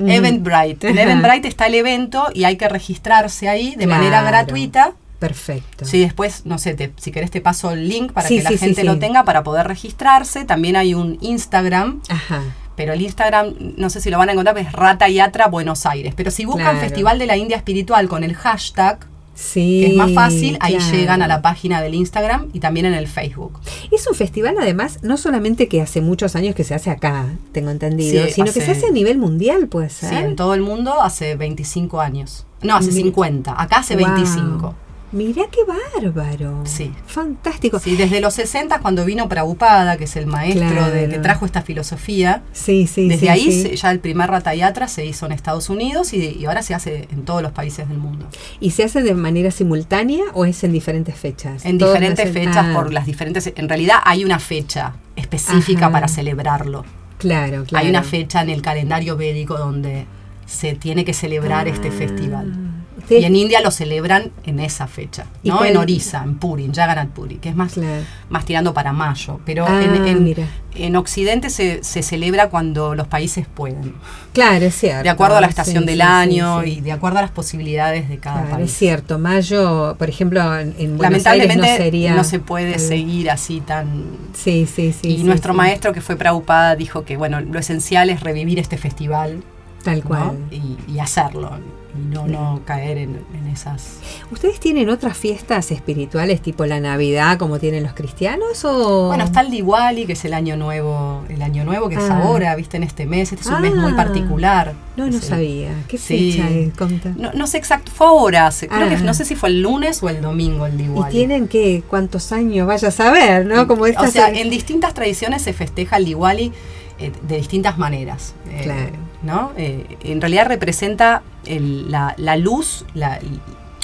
En. 0.89 0.99
Eventbrite 0.99 1.49
está 1.49 1.67
el 1.67 1.75
evento 1.77 2.27
y 2.35 2.45
hay 2.45 2.57
que 2.57 2.69
registrarse 2.69 3.49
ahí 3.49 3.71
de 3.77 3.85
Claro. 3.85 3.91
manera 4.03 4.23
gratuita. 4.23 4.95
Perfecto. 5.19 5.85
Sí, 5.85 5.99
después, 6.01 6.47
no 6.47 6.59
sé, 6.59 6.75
te- 6.75 6.93
si 6.97 7.11
querés 7.11 7.31
te 7.31 7.41
paso 7.41 7.73
el 7.73 7.89
link 7.89 8.13
para 8.13 8.29
Sí, 8.29 8.39
que 8.39 8.45
la 8.45 8.51
sí, 8.51 8.59
gente 8.59 8.83
sí. 8.83 8.87
lo 8.87 8.99
tenga 8.99 9.25
para 9.25 9.43
poder 9.43 9.67
registrarse. 9.67 10.45
También 10.45 10.77
hay 10.77 10.95
un 10.95 11.19
Instagram, 11.21 12.01
Ajá. 12.09 12.41
pero 12.77 12.93
el 12.93 13.03
Instagram, 13.03 13.53
no 13.77 13.91
sé 13.91 14.01
si 14.01 14.11
lo 14.11 14.19
van 14.19 14.29
a 14.29 14.33
encontrar, 14.33 14.57
es 14.59 14.71
Rata 14.73 15.09
Yatra 15.09 15.49
Buenos 15.49 15.87
Aires. 15.87 16.15
Pero 16.17 16.31
si 16.31 16.45
buscan 16.45 16.67
Claro. 16.77 16.79
Festival 16.81 17.19
de 17.19 17.27
la 17.27 17.37
India 17.37 17.57
Espiritual 17.57 18.09
con 18.09 18.23
el 18.23 18.37
hashtag, 18.37 19.01
Sí. 19.41 19.83
que 19.83 19.87
es 19.93 19.97
más 19.97 20.11
fácil, 20.13 20.59
ahí 20.61 20.79
llegan 20.91 21.23
a 21.23 21.29
la 21.29 21.41
página 21.43 21.81
del 21.81 21.95
Instagram 21.95 22.49
y 22.53 22.59
también 22.59 22.87
en 22.87 22.95
el 22.95 23.07
Facebook. 23.07 23.61
Es 23.93 24.05
un 24.09 24.15
festival, 24.17 24.57
además, 24.61 24.99
no 25.03 25.17
solamente 25.17 25.69
que 25.69 25.81
hace 25.81 26.01
muchos 26.01 26.35
años 26.35 26.57
que 26.57 26.65
se 26.65 26.75
hace 26.75 26.91
acá, 26.91 27.27
tengo 27.53 27.71
entendido, 27.71 28.27
Sí, 28.27 28.33
sino 28.33 28.47
que 28.53 28.61
se 28.61 28.73
hace 28.73 28.87
a 28.87 28.91
nivel 28.91 29.17
mundial, 29.19 29.69
puede 29.69 29.91
Sí, 29.91 30.07
ser. 30.07 30.25
en 30.25 30.35
todo 30.37 30.55
el 30.55 30.63
mundo 30.63 31.01
hace 31.01 31.37
25 31.37 32.01
años. 32.01 32.47
No, 32.63 32.75
hace 32.75 32.89
Mira. 32.91 33.03
50. 33.05 33.63
Acá 33.63 33.77
hace 33.79 33.95
Wow. 33.95 34.05
25. 34.07 34.75
Mirá 35.11 35.45
qué 35.51 35.61
bárbaro. 35.65 36.63
Sí. 36.65 36.93
Fantástico. 37.07 37.79
Sí, 37.79 37.97
desde 37.97 38.21
los 38.21 38.35
60 38.35 38.81
cuando 38.81 39.05
vino 39.05 39.29
Prabhupada, 39.29 39.97
que 39.97 40.05
es 40.05 40.17
el 40.17 40.27
maestro 40.27 40.91
de, 40.91 41.09
que 41.09 41.19
trajo 41.19 41.47
esta 41.47 41.63
filosofía, 41.63 42.43
Sí, 42.53 42.87
sí, 42.87 43.09
desde 43.09 43.21
sí, 43.21 43.29
ahí 43.29 43.53
sí. 43.65 43.77
ya 43.77 43.91
el 43.91 44.01
primer 44.01 44.29
Ratayatra 44.31 44.87
se 44.87 45.07
hizo 45.07 45.25
en 45.27 45.33
Estados 45.33 45.71
Unidos 45.71 46.13
y, 46.13 46.19
y 46.39 46.45
ahora 46.47 46.63
se 46.63 46.75
hace 46.75 47.09
en 47.11 47.25
todos 47.25 47.41
los 47.43 47.53
países 47.53 47.89
del 47.89 47.99
mundo. 47.99 48.27
¿Y 48.61 48.73
se 48.73 48.85
hace 48.85 49.03
de 49.03 49.15
manera 49.15 49.51
simultánea 49.51 50.25
o 50.35 50.45
es 50.45 50.63
en 50.65 50.73
diferentes 50.73 51.15
fechas? 51.15 51.65
En 51.65 51.79
Todos 51.79 51.95
diferentes 51.95 52.31
fechas 52.33 52.67
Ah, 52.69 52.73
por 52.75 52.93
las 52.93 53.07
diferentes... 53.07 53.51
En 53.57 53.69
realidad 53.69 53.97
hay 54.05 54.25
una 54.25 54.39
fecha 54.39 54.95
específica 55.17 55.87
Ajá. 55.87 55.93
para 55.93 56.09
celebrarlo. 56.09 56.85
Claro, 57.19 57.65
claro. 57.65 57.85
Hay 57.85 57.91
una 57.91 58.03
fecha 58.03 58.43
en 58.43 58.51
el 58.51 58.63
calendario 58.63 59.17
védico 59.17 59.57
donde 59.59 60.07
se 60.47 60.75
tiene 60.75 61.05
que 61.05 61.15
celebrar 61.15 61.67
este 61.67 61.89
Ah. 61.89 61.93
festival. 61.93 62.68
Ustedes- 63.09 63.23
Y 63.23 63.25
en 63.25 63.37
India 63.37 63.63
lo 63.63 63.71
celebran 63.71 64.31
en 64.45 64.61
esa 64.61 64.87
fecha, 64.87 65.25
¿Y 65.43 65.49
¿no? 65.49 65.65
En 65.65 65.79
Orissa, 65.79 66.23
en 66.23 66.35
Puri, 66.37 66.65
en 66.67 66.75
Jagannath 66.75 67.09
Puri, 67.09 67.37
que 67.37 67.49
es 67.49 67.57
más, 67.57 67.73
Claro. 67.73 68.03
más 68.29 68.45
tirando 68.45 68.75
para 68.75 68.93
mayo. 68.93 69.41
Pero 69.47 69.65
Ah, 69.67 69.83
en, 69.83 70.07
en- 70.07 70.49
en 70.75 70.95
Occidente 70.95 71.49
se, 71.51 71.83
se 71.83 72.03
celebra 72.03 72.51
cuando 72.51 72.95
los 72.95 73.09
países 73.09 73.47
pueden, 73.53 73.95
Claro, 74.35 74.67
es 74.67 74.75
cierto. 74.75 75.03
de 75.05 75.09
acuerdo 75.09 75.37
a 75.39 75.41
la 75.41 75.47
estación 75.49 75.85
Sí, 75.85 75.87
del 75.87 75.99
sí, 76.01 76.05
sí, 76.05 76.09
año 76.09 76.63
sí. 76.63 76.71
y 76.71 76.81
de 76.83 76.93
acuerdo 76.93 77.19
a 77.19 77.23
las 77.23 77.31
posibilidades 77.31 78.09
de 78.11 78.19
cada 78.19 78.43
Claro, 78.43 78.57
país. 78.59 78.71
es 78.71 78.77
cierto. 78.79 79.19
Mayo, 79.19 79.97
por 79.99 80.09
ejemplo, 80.11 80.41
en, 80.59 80.75
en 80.79 80.99
Buenos 80.99 81.27
Aires 81.27 81.49
Lamentablemente 81.49 81.57
no 81.71 81.77
sería... 81.77 82.25
se 82.25 82.39
puede 82.41 82.75
el- 82.75 82.81
seguir 82.81 83.31
así 83.31 83.61
tan... 83.63 84.05
Sí, 84.35 84.67
sí, 84.67 84.93
sí. 84.93 85.09
y 85.09 85.17
sí, 85.19 85.25
nuestro 85.25 85.53
sí. 85.53 85.57
maestro 85.57 85.93
que 85.95 86.01
fue 86.03 86.17
Prabhupada 86.17 86.77
dijo 86.77 87.05
que 87.05 87.17
bueno, 87.17 87.41
lo 87.41 87.59
esencial 87.59 88.11
es 88.11 88.21
revivir 88.21 88.59
este 88.59 88.77
festival 88.77 89.43
Tal 89.83 90.01
¿no? 90.01 90.05
cual. 90.05 90.39
y, 90.51 90.77
y 90.93 90.99
hacerlo 91.01 91.51
y 91.99 92.15
no, 92.15 92.27
no 92.27 92.61
caer 92.65 92.99
en, 92.99 93.21
en 93.35 93.47
esas... 93.49 93.99
¿Ustedes 94.31 94.61
tienen 94.61 94.89
otras 94.89 95.17
fiestas 95.17 95.71
espirituales 95.71 96.41
tipo 96.41 96.65
la 96.67 96.81
Navidad 96.81 97.39
como 97.39 97.59
tienen 97.59 97.83
los 97.83 97.93
cristianos 97.95 98.65
o...? 98.65 99.09
Bueno, 99.09 99.25
está 99.25 99.41
el 99.41 99.51
Diwali, 99.51 100.07
que 100.07 100.13
es 100.13 100.25
el 100.25 100.35
año 100.35 100.57
nuevo, 100.57 101.23
el 101.29 101.43
año 101.43 101.65
nuevo 101.65 101.89
que 101.89 101.97
es 101.97 102.09
Ah. 102.11 102.23
ahora, 102.23 102.55
viste, 102.57 102.77
en 102.77 102.83
este 102.85 103.07
mes. 103.07 103.33
Este 103.33 103.43
es 103.45 103.51
un 103.51 103.61
mes 103.61 103.75
muy 103.75 103.93
Ah. 103.93 103.97
particular. 103.97 104.75
No, 104.97 105.05
no 105.05 105.11
Es 105.11 105.17
el- 105.17 105.23
sabía. 105.23 105.71
¿Qué 105.89 105.99
Sí. 105.99 106.33
fecha 106.33 106.49
es? 106.51 106.75
Conta. 106.75 107.13
No, 107.17 107.33
no 107.33 107.47
sé 107.47 107.59
exacto, 107.59 107.91
fue 107.93 108.07
ahora, 108.07 108.51
creo 108.59 108.71
Ah. 108.87 108.89
que 108.89 108.97
no 108.99 109.15
sé 109.15 109.25
si 109.25 109.35
fue 109.35 109.49
el 109.51 109.63
lunes 109.63 110.03
o 110.03 110.09
el 110.09 110.21
domingo 110.21 110.67
el 110.67 110.75
¿Y 110.75 110.85
Diwali. 110.85 111.11
tienen 111.13 111.49
qué? 111.49 111.83
¿Cuántos 111.89 112.33
años? 112.33 112.67
Vaya 112.67 112.89
a 112.89 112.91
saber, 112.93 113.47
¿no? 113.47 113.67
Como 113.67 113.83
o 113.85 114.07
sea, 114.07 114.29
en 114.31 114.51
distintas 114.51 114.95
tradiciones 114.95 115.43
se 115.43 115.53
festeja 115.53 115.97
el 115.97 116.05
Diwali 116.05 116.53
eh, 117.01 117.13
de 117.29 117.37
distintas 117.37 117.79
maneras. 117.79 118.35
eh, 118.51 118.61
Claro. 118.65 119.08
¿No? 119.23 119.53
Eh, 119.57 119.97
en 120.03 120.21
realidad 120.21 120.47
representa 120.47 121.23
el- 121.45 121.91
la, 121.91 122.15
la 122.19 122.37
luz, 122.37 122.85
la, 122.95 123.19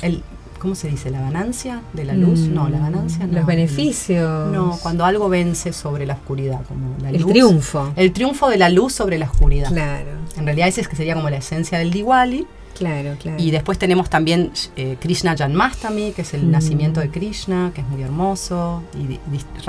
el- 0.02 0.22
¿cómo 0.58 0.74
se 0.74 0.88
dice? 0.88 1.10
¿La 1.10 1.20
ganancia 1.20 1.82
de 1.92 2.04
la 2.04 2.14
luz? 2.14 2.40
no, 2.40 2.68
la 2.68 2.78
ganancia 2.78 3.26
no. 3.26 3.32
Mm, 3.32 3.36
Los 3.36 3.46
beneficios. 3.46 4.52
No, 4.52 4.78
cuando 4.82 5.04
algo 5.04 5.28
vence 5.28 5.72
sobre 5.72 6.06
la 6.06 6.14
oscuridad, 6.14 6.60
como 6.66 6.94
la 7.02 7.10
El 7.10 7.20
luz. 7.22 7.30
triunfo. 7.32 7.92
El 7.96 8.12
triunfo 8.12 8.48
de 8.48 8.56
la 8.56 8.68
luz 8.70 8.92
sobre 8.94 9.18
la 9.18 9.26
oscuridad. 9.26 9.68
Claro, 9.70 10.10
En 10.36 10.44
realidad 10.46 10.68
ese 10.68 10.80
es 10.80 10.88
que 10.88 10.96
sería 10.96 11.14
como 11.14 11.28
la 11.30 11.36
esencia 11.36 11.78
del 11.78 11.90
Diwali. 11.90 12.46
Claro, 12.74 13.16
claro. 13.20 13.36
Y 13.42 13.50
después 13.50 13.78
tenemos 13.78 14.10
también 14.10 14.50
eh, 14.76 14.96
Krishna 15.00 15.36
Janmastami, 15.36 16.12
que 16.12 16.22
es 16.22 16.34
el 16.34 16.42
Mm. 16.46 16.50
nacimiento 16.50 17.00
de 17.00 17.08
Krishna, 17.10 17.72
que 17.74 17.80
es 17.80 17.88
muy 17.88 18.02
hermoso. 18.02 18.82
Y 18.94 19.06
di- 19.06 19.20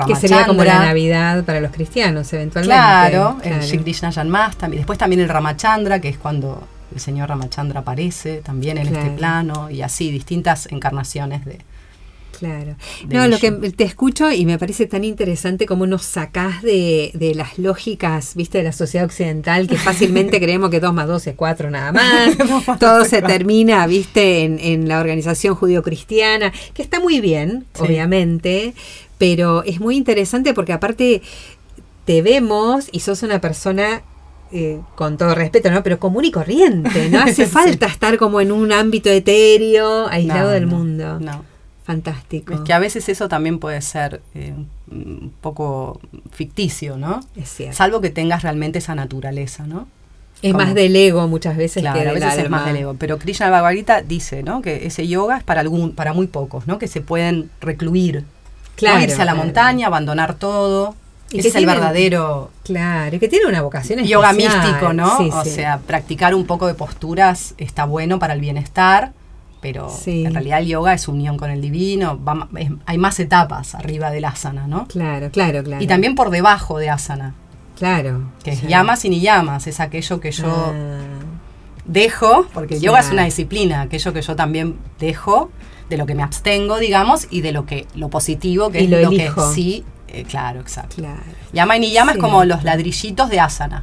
que 0.06 0.16
sería 0.16 0.46
como 0.46 0.62
la. 0.64 0.80
Navidad 0.86 1.44
para 1.44 1.60
los 1.60 1.70
cristianos, 1.72 2.32
eventualmente. 2.32 2.74
Claro, 2.76 3.38
el. 3.42 3.60
Shri 3.60 3.78
Krishna 3.78 4.12
Janmastami. 4.12 4.76
Después 4.76 4.98
también 4.98 5.20
el 5.22 5.28
Ramachandra, 5.28 6.00
que 6.00 6.08
es 6.08 6.18
cuando 6.18 6.66
el 6.94 7.00
señor 7.00 7.28
Ramachandra 7.28 7.80
aparece 7.80 8.38
también 8.42 8.78
en 8.78 8.88
este 8.94 9.10
plano. 9.10 9.70
Y 9.70 9.82
así, 9.82 10.10
distintas 10.10 10.66
encarnaciones 10.70 11.44
de... 11.44 11.58
Claro. 12.38 12.76
No, 13.08 13.26
lo 13.28 13.38
que 13.38 13.50
te 13.50 13.84
escucho 13.84 14.30
y 14.30 14.44
me 14.44 14.58
parece 14.58 14.86
tan 14.86 15.04
interesante 15.04 15.64
cómo 15.64 15.86
nos 15.86 16.02
sacás 16.02 16.62
de, 16.62 17.10
de 17.14 17.34
las 17.34 17.58
lógicas, 17.58 18.34
viste, 18.34 18.58
de 18.58 18.64
la 18.64 18.72
sociedad 18.72 19.06
occidental, 19.06 19.66
que 19.68 19.76
fácilmente 19.78 20.38
creemos 20.40 20.68
que 20.70 20.80
2 20.80 20.92
más 20.92 21.06
2 21.08 21.26
es 21.28 21.34
4 21.34 21.70
nada 21.70 21.92
más. 21.92 22.36
Todo 22.78 23.04
se 23.06 23.22
termina, 23.22 23.86
viste, 23.86 24.44
en, 24.44 24.58
en 24.58 24.86
la 24.88 25.00
organización 25.00 25.54
judío-cristiana, 25.54 26.52
que 26.74 26.82
está 26.82 27.00
muy 27.00 27.20
bien, 27.20 27.64
Sí. 27.74 27.82
obviamente, 27.82 28.74
pero 29.18 29.62
es 29.64 29.80
muy 29.80 29.96
interesante 29.96 30.52
porque 30.52 30.72
aparte 30.74 31.22
te 32.04 32.20
vemos 32.22 32.88
y 32.92 33.00
sos 33.00 33.22
una 33.22 33.40
persona 33.40 34.02
eh, 34.52 34.78
con 34.94 35.16
todo 35.18 35.34
respeto, 35.34 35.70
¿no? 35.70 35.82
Pero 35.82 35.98
común 35.98 36.24
y 36.24 36.30
corriente, 36.30 37.08
no 37.10 37.20
hace 37.22 37.46
Sí. 37.46 37.50
falta 37.50 37.86
estar 37.86 38.16
como 38.18 38.40
en 38.40 38.52
un 38.52 38.72
ámbito 38.72 39.08
etéreo, 39.10 40.06
aislado 40.08 40.48
No, 40.48 40.52
del 40.52 40.68
no, 40.68 40.76
mundo. 40.76 41.18
No. 41.20 41.55
Fantástico. 41.86 42.52
Es 42.52 42.60
que 42.60 42.72
a 42.72 42.78
veces 42.80 43.08
eso 43.08 43.28
también 43.28 43.60
puede 43.60 43.80
ser 43.80 44.20
eh, 44.34 44.52
un 44.90 45.32
poco 45.40 46.00
ficticio, 46.32 46.96
¿no? 46.96 47.20
Es 47.36 47.48
cierto. 47.48 47.76
Salvo 47.76 48.00
que 48.00 48.10
tengas 48.10 48.42
realmente 48.42 48.78
esa 48.80 48.94
naturaleza, 48.96 49.66
¿no? 49.66 49.86
Es 50.42 50.52
como- 50.52 50.64
más 50.64 50.74
del 50.74 50.94
ego 50.96 51.28
muchas 51.28 51.56
veces 51.56 51.82
Claro, 51.82 52.00
que 52.02 52.08
a 52.08 52.12
veces 52.12 52.38
es 52.38 52.50
más 52.50 52.66
del 52.66 52.76
ego. 52.76 52.96
Pero 52.98 53.18
Krishna 53.18 53.50
Bhagavad 53.50 53.72
Gita 53.72 54.02
dice, 54.02 54.42
¿no? 54.42 54.62
Que 54.62 54.86
ese 54.86 55.06
yoga 55.06 55.38
es 55.38 55.44
para 55.44 55.60
algún, 55.60 55.92
para 55.92 56.12
muy 56.12 56.26
pocos, 56.26 56.66
¿no? 56.66 56.78
Que 56.78 56.88
se 56.88 57.00
pueden 57.00 57.50
recluir. 57.60 58.16
¿no? 58.22 58.26
Claro, 58.74 59.02
Irse 59.02 59.14
a 59.14 59.24
la 59.24 59.32
claro. 59.32 59.38
montaña, 59.46 59.86
abandonar 59.86 60.34
todo. 60.34 60.96
Y 61.30 61.38
Ese 61.38 61.42
que 61.42 61.48
es 61.48 61.54
el 61.56 61.66
verdadero 61.66 62.50
Claro, 62.64 63.16
y 63.16 63.18
que 63.18 63.28
tiene 63.28 63.46
una 63.46 63.62
vocación 63.62 64.00
yoga 64.04 64.30
especial. 64.30 64.60
místico, 64.62 64.92
¿no? 64.92 65.16
Sí, 65.18 65.30
o 65.32 65.44
sí. 65.44 65.50
sea, 65.50 65.78
practicar 65.78 66.34
un 66.34 66.46
poco 66.46 66.66
de 66.66 66.74
posturas 66.74 67.54
está 67.58 67.84
bueno 67.84 68.18
para 68.18 68.34
el 68.34 68.40
bienestar, 68.40 69.12
pero 69.66 69.88
Sí. 69.90 70.24
en 70.24 70.32
realidad 70.32 70.60
el 70.60 70.66
yoga 70.68 70.92
es 70.94 71.08
unión 71.08 71.36
con 71.36 71.50
el 71.50 71.60
divino. 71.60 72.22
va 72.22 72.34
ma- 72.34 72.48
es- 72.56 72.70
hay 72.86 72.98
más 72.98 73.18
etapas 73.18 73.74
arriba 73.74 74.10
del 74.12 74.24
asana, 74.24 74.68
¿no? 74.68 74.86
Claro, 74.86 75.28
claro, 75.32 75.64
claro. 75.64 75.82
Y 75.82 75.88
también 75.88 76.14
por 76.14 76.30
debajo 76.30 76.78
de 76.78 76.88
asana, 76.88 77.34
Claro. 77.76 78.30
que 78.44 78.52
es 78.52 78.60
claro. 78.60 78.70
llamas 78.70 79.04
y 79.04 79.10
ni 79.10 79.20
llamas, 79.20 79.66
es 79.66 79.80
aquello 79.80 80.20
que 80.20 80.30
yo 80.30 80.46
Ah, 80.46 80.72
dejo, 81.84 82.46
porque 82.54 82.74
el 82.76 82.80
yoga 82.80 83.00
es 83.00 83.10
una 83.10 83.24
disciplina, 83.24 83.80
aquello 83.82 84.12
que 84.12 84.22
yo 84.22 84.36
también 84.36 84.76
dejo, 85.00 85.50
de 85.90 85.96
lo 85.96 86.06
que 86.06 86.14
me 86.14 86.22
abstengo, 86.22 86.78
digamos, 86.78 87.26
y 87.30 87.40
de 87.40 87.50
lo 87.52 87.66
que 87.66 87.86
lo 87.96 88.08
positivo, 88.08 88.70
que 88.70 88.82
Y 88.82 88.84
es 88.84 89.02
lo 89.02 89.10
que 89.10 89.30
sí, 89.52 89.84
eh, 90.08 90.22
claro, 90.28 90.60
exacto. 90.60 90.96
claro. 90.96 91.22
Llama 91.52 91.76
y 91.76 91.80
ni 91.80 91.90
llama 91.92 92.12
Sí. 92.12 92.18
es 92.18 92.22
como 92.22 92.44
los 92.44 92.62
ladrillitos 92.62 93.30
de 93.30 93.40
asana. 93.40 93.82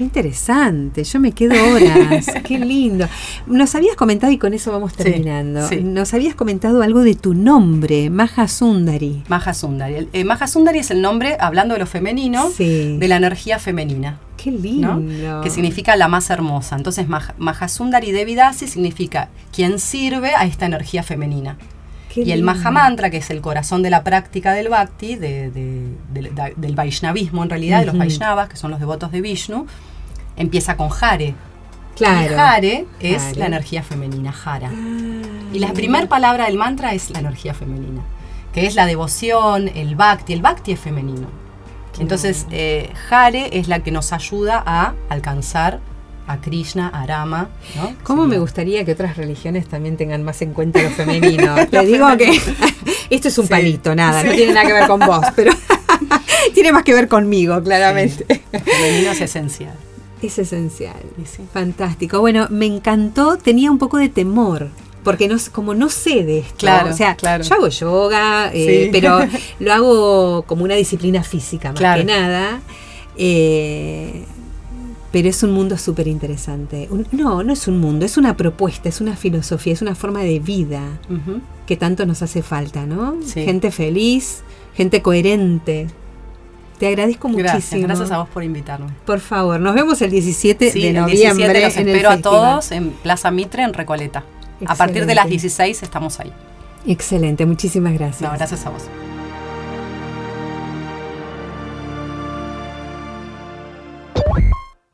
Qué 0.00 0.04
interesante, 0.04 1.04
yo 1.04 1.20
me 1.20 1.32
quedo 1.32 1.52
horas, 1.74 2.24
qué 2.44 2.58
lindo. 2.58 3.06
Nos 3.46 3.74
habías 3.74 3.96
comentado, 3.96 4.32
y 4.32 4.38
con 4.38 4.54
eso 4.54 4.72
vamos 4.72 4.94
terminando, 4.94 5.68
sí. 5.68 5.82
nos 5.82 6.14
habías 6.14 6.34
comentado 6.34 6.80
algo 6.80 7.02
de 7.02 7.14
tu 7.14 7.34
nombre, 7.34 8.08
Maha 8.08 8.48
Sundari. 8.48 9.22
Mahasundari. 9.28 9.94
El, 9.96 10.08
eh, 10.14 10.24
Mahasundari 10.24 10.78
es 10.78 10.90
el 10.90 11.02
nombre, 11.02 11.36
hablando 11.38 11.74
de 11.74 11.80
lo 11.80 11.86
femenino, 11.86 12.48
Sí. 12.48 12.96
de 12.96 13.08
la 13.08 13.16
energía 13.16 13.58
femenina, 13.58 14.18
Qué 14.38 14.50
lindo. 14.50 14.94
¿no? 14.94 15.42
que 15.42 15.50
significa 15.50 15.94
la 15.96 16.08
más 16.08 16.30
hermosa. 16.30 16.76
Entonces, 16.76 17.06
Maha- 17.06 17.34
Mahasundari 17.36 18.10
Devidasi 18.10 18.68
significa 18.68 19.28
quien 19.54 19.78
sirve 19.78 20.30
a 20.34 20.46
esta 20.46 20.64
energía 20.64 21.02
femenina. 21.02 21.58
Qué 22.08 22.22
y 22.22 22.32
el 22.32 22.38
lindo. 22.38 22.54
Mahamantra, 22.54 23.10
que 23.10 23.18
es 23.18 23.28
el 23.28 23.42
corazón 23.42 23.82
de 23.82 23.90
la 23.90 24.02
práctica 24.02 24.54
del 24.54 24.70
Bhakti, 24.70 25.16
de- 25.16 25.50
de- 25.50 25.94
del- 26.56 26.74
Vaishnavismo 26.74 27.42
en 27.44 27.50
realidad, 27.50 27.80
de 27.80 27.86
los. 27.86 27.98
Vaishnavas, 27.98 28.48
que 28.48 28.56
son 28.56 28.70
los 28.70 28.80
devotos 28.80 29.12
de 29.12 29.20
Vishnu, 29.20 29.66
empieza 30.36 30.76
con 30.76 30.88
Hare. 31.00 31.34
Claro. 31.96 32.34
Y 32.34 32.38
Hare 32.38 32.86
es 33.00 33.22
Hare. 33.22 33.36
la 33.36 33.46
energía 33.46 33.82
femenina, 33.82 34.34
Hara. 34.44 34.70
Ah, 34.72 35.22
Y 35.52 35.58
la 35.58 35.72
primera 35.72 36.06
palabra 36.08 36.46
del 36.46 36.56
mantra 36.56 36.94
es 36.94 37.10
la 37.10 37.18
energía 37.20 37.52
femenina, 37.54 38.02
que 38.54 38.66
es 38.66 38.74
la 38.74 38.86
devoción, 38.86 39.68
el 39.68 39.96
bhakti. 39.96 40.32
El 40.32 40.40
bhakti 40.42 40.72
es 40.72 40.80
femenino. 40.80 41.28
Entonces, 41.98 42.46
eh, 42.50 42.90
Hare 43.10 43.50
es 43.58 43.68
la 43.68 43.80
que 43.80 43.90
nos 43.90 44.12
ayuda 44.12 44.62
a 44.64 44.94
alcanzar 45.10 45.80
a 46.26 46.38
Krishna, 46.40 46.88
a 46.88 47.04
Rama. 47.04 47.48
¿no? 47.76 47.92
¿Cómo 48.04 48.22
Sería- 48.22 48.36
me 48.36 48.40
gustaría 48.40 48.84
que 48.84 48.92
otras 48.92 49.16
religiones 49.16 49.66
también 49.66 49.96
tengan 49.96 50.22
más 50.22 50.40
en 50.40 50.52
cuenta 50.54 50.80
lo 50.80 50.90
femenino? 50.90 51.54
Te 51.70 51.84
digo 51.84 52.06
que 52.16 52.40
esto 53.10 53.28
es 53.28 53.36
un 53.36 53.46
Sí. 53.46 53.50
palito, 53.50 53.94
nada, 53.94 54.22
no 54.22 54.30
Sí. 54.30 54.36
tiene 54.38 54.54
nada 54.54 54.66
que 54.66 54.72
ver 54.72 54.86
con 54.86 55.00
vos, 55.00 55.26
pero 55.36 55.52
tiene 56.54 56.72
más 56.72 56.84
que 56.84 56.94
ver 56.94 57.08
conmigo, 57.08 57.60
claramente. 57.62 58.24
El 58.52 58.60
femenino 58.60 59.10
es 59.10 59.20
esencial. 59.20 59.74
Es 60.22 60.38
esencial. 60.38 61.00
Sí. 61.24 61.42
Fantástico. 61.52 62.20
Bueno, 62.20 62.46
me 62.50 62.66
encantó, 62.66 63.36
tenía 63.38 63.70
un 63.70 63.78
poco 63.78 63.96
de 63.98 64.08
temor. 64.08 64.68
Porque 65.02 65.28
no, 65.28 65.36
como 65.52 65.74
no 65.74 65.88
sé 65.88 66.24
de 66.24 66.40
esto, 66.40 66.56
Claro, 66.58 66.90
o 66.90 66.92
sea, 66.92 67.14
claro. 67.16 67.42
yo 67.42 67.54
hago 67.54 67.68
yoga, 67.68 68.50
eh, 68.52 68.84
Sí. 68.84 68.88
pero 68.92 69.18
lo 69.58 69.72
hago 69.72 70.42
como 70.42 70.62
una 70.64 70.74
disciplina 70.74 71.22
física 71.24 71.70
más 71.70 71.78
Claro. 71.78 72.00
que 72.02 72.04
nada. 72.06 72.60
eh, 73.16 74.24
pero 75.12 75.28
es 75.28 75.42
un 75.42 75.50
mundo 75.52 75.76
súper 75.76 76.06
interesante. 76.06 76.88
No, 77.10 77.42
no 77.42 77.52
es 77.52 77.66
un 77.66 77.78
mundo, 77.78 78.04
es 78.06 78.16
una 78.16 78.36
propuesta, 78.36 78.88
es 78.88 79.00
una 79.00 79.16
filosofía, 79.16 79.72
es 79.72 79.82
una 79.82 79.96
forma 79.96 80.20
de 80.22 80.38
vida 80.38 80.82
que 81.66 81.76
tanto 81.76 82.06
nos 82.06 82.22
hace 82.22 82.42
falta, 82.42 82.86
¿no? 82.86 83.16
Sí. 83.24 83.42
Gente 83.44 83.72
feliz, 83.72 84.42
gente 84.76 85.02
coherente. 85.02 85.88
Te 86.80 86.88
agradezco 86.88 87.28
Gracias, 87.28 87.54
muchísimo. 87.56 87.82
gracias 87.86 88.10
a 88.10 88.18
vos 88.18 88.28
por 88.30 88.42
invitarme. 88.42 88.86
Por 89.04 89.20
favor, 89.20 89.60
nos 89.60 89.74
vemos 89.74 90.00
el 90.00 90.10
17 90.10 90.70
Sí, 90.72 90.80
de 90.80 90.88
el 90.88 90.94
noviembre. 90.96 91.60
17 91.60 91.60
los 91.66 91.76
en 91.76 91.82
el 91.82 91.94
espero 91.94 92.10
a 92.10 92.16
todos 92.22 92.72
en 92.72 92.90
Plaza 92.90 93.30
Mitre, 93.30 93.62
en 93.64 93.74
Recoleta. 93.74 94.24
A 94.66 94.74
partir 94.74 95.04
de 95.04 95.14
las 95.14 95.26
Excelente. 95.26 95.30
16 95.30 95.82
estamos 95.82 96.18
ahí. 96.20 96.32
Excelente, 96.86 97.44
muchísimas 97.44 97.92
gracias. 97.92 98.22
No, 98.22 98.34
gracias 98.36 98.64
a 98.64 98.70
vos. 98.70 98.84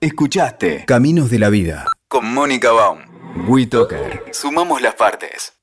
Escuchaste 0.01 0.85
Caminos 0.87 1.31
de 1.31 1.38
la 1.38 1.49
Vida 1.51 1.87
con 2.09 2.33
Mónica 2.33 2.70
Baum. 2.72 3.01
WeToker. 3.49 4.25
Sumamos 4.33 4.81
las 4.81 4.94
partes. 4.94 5.56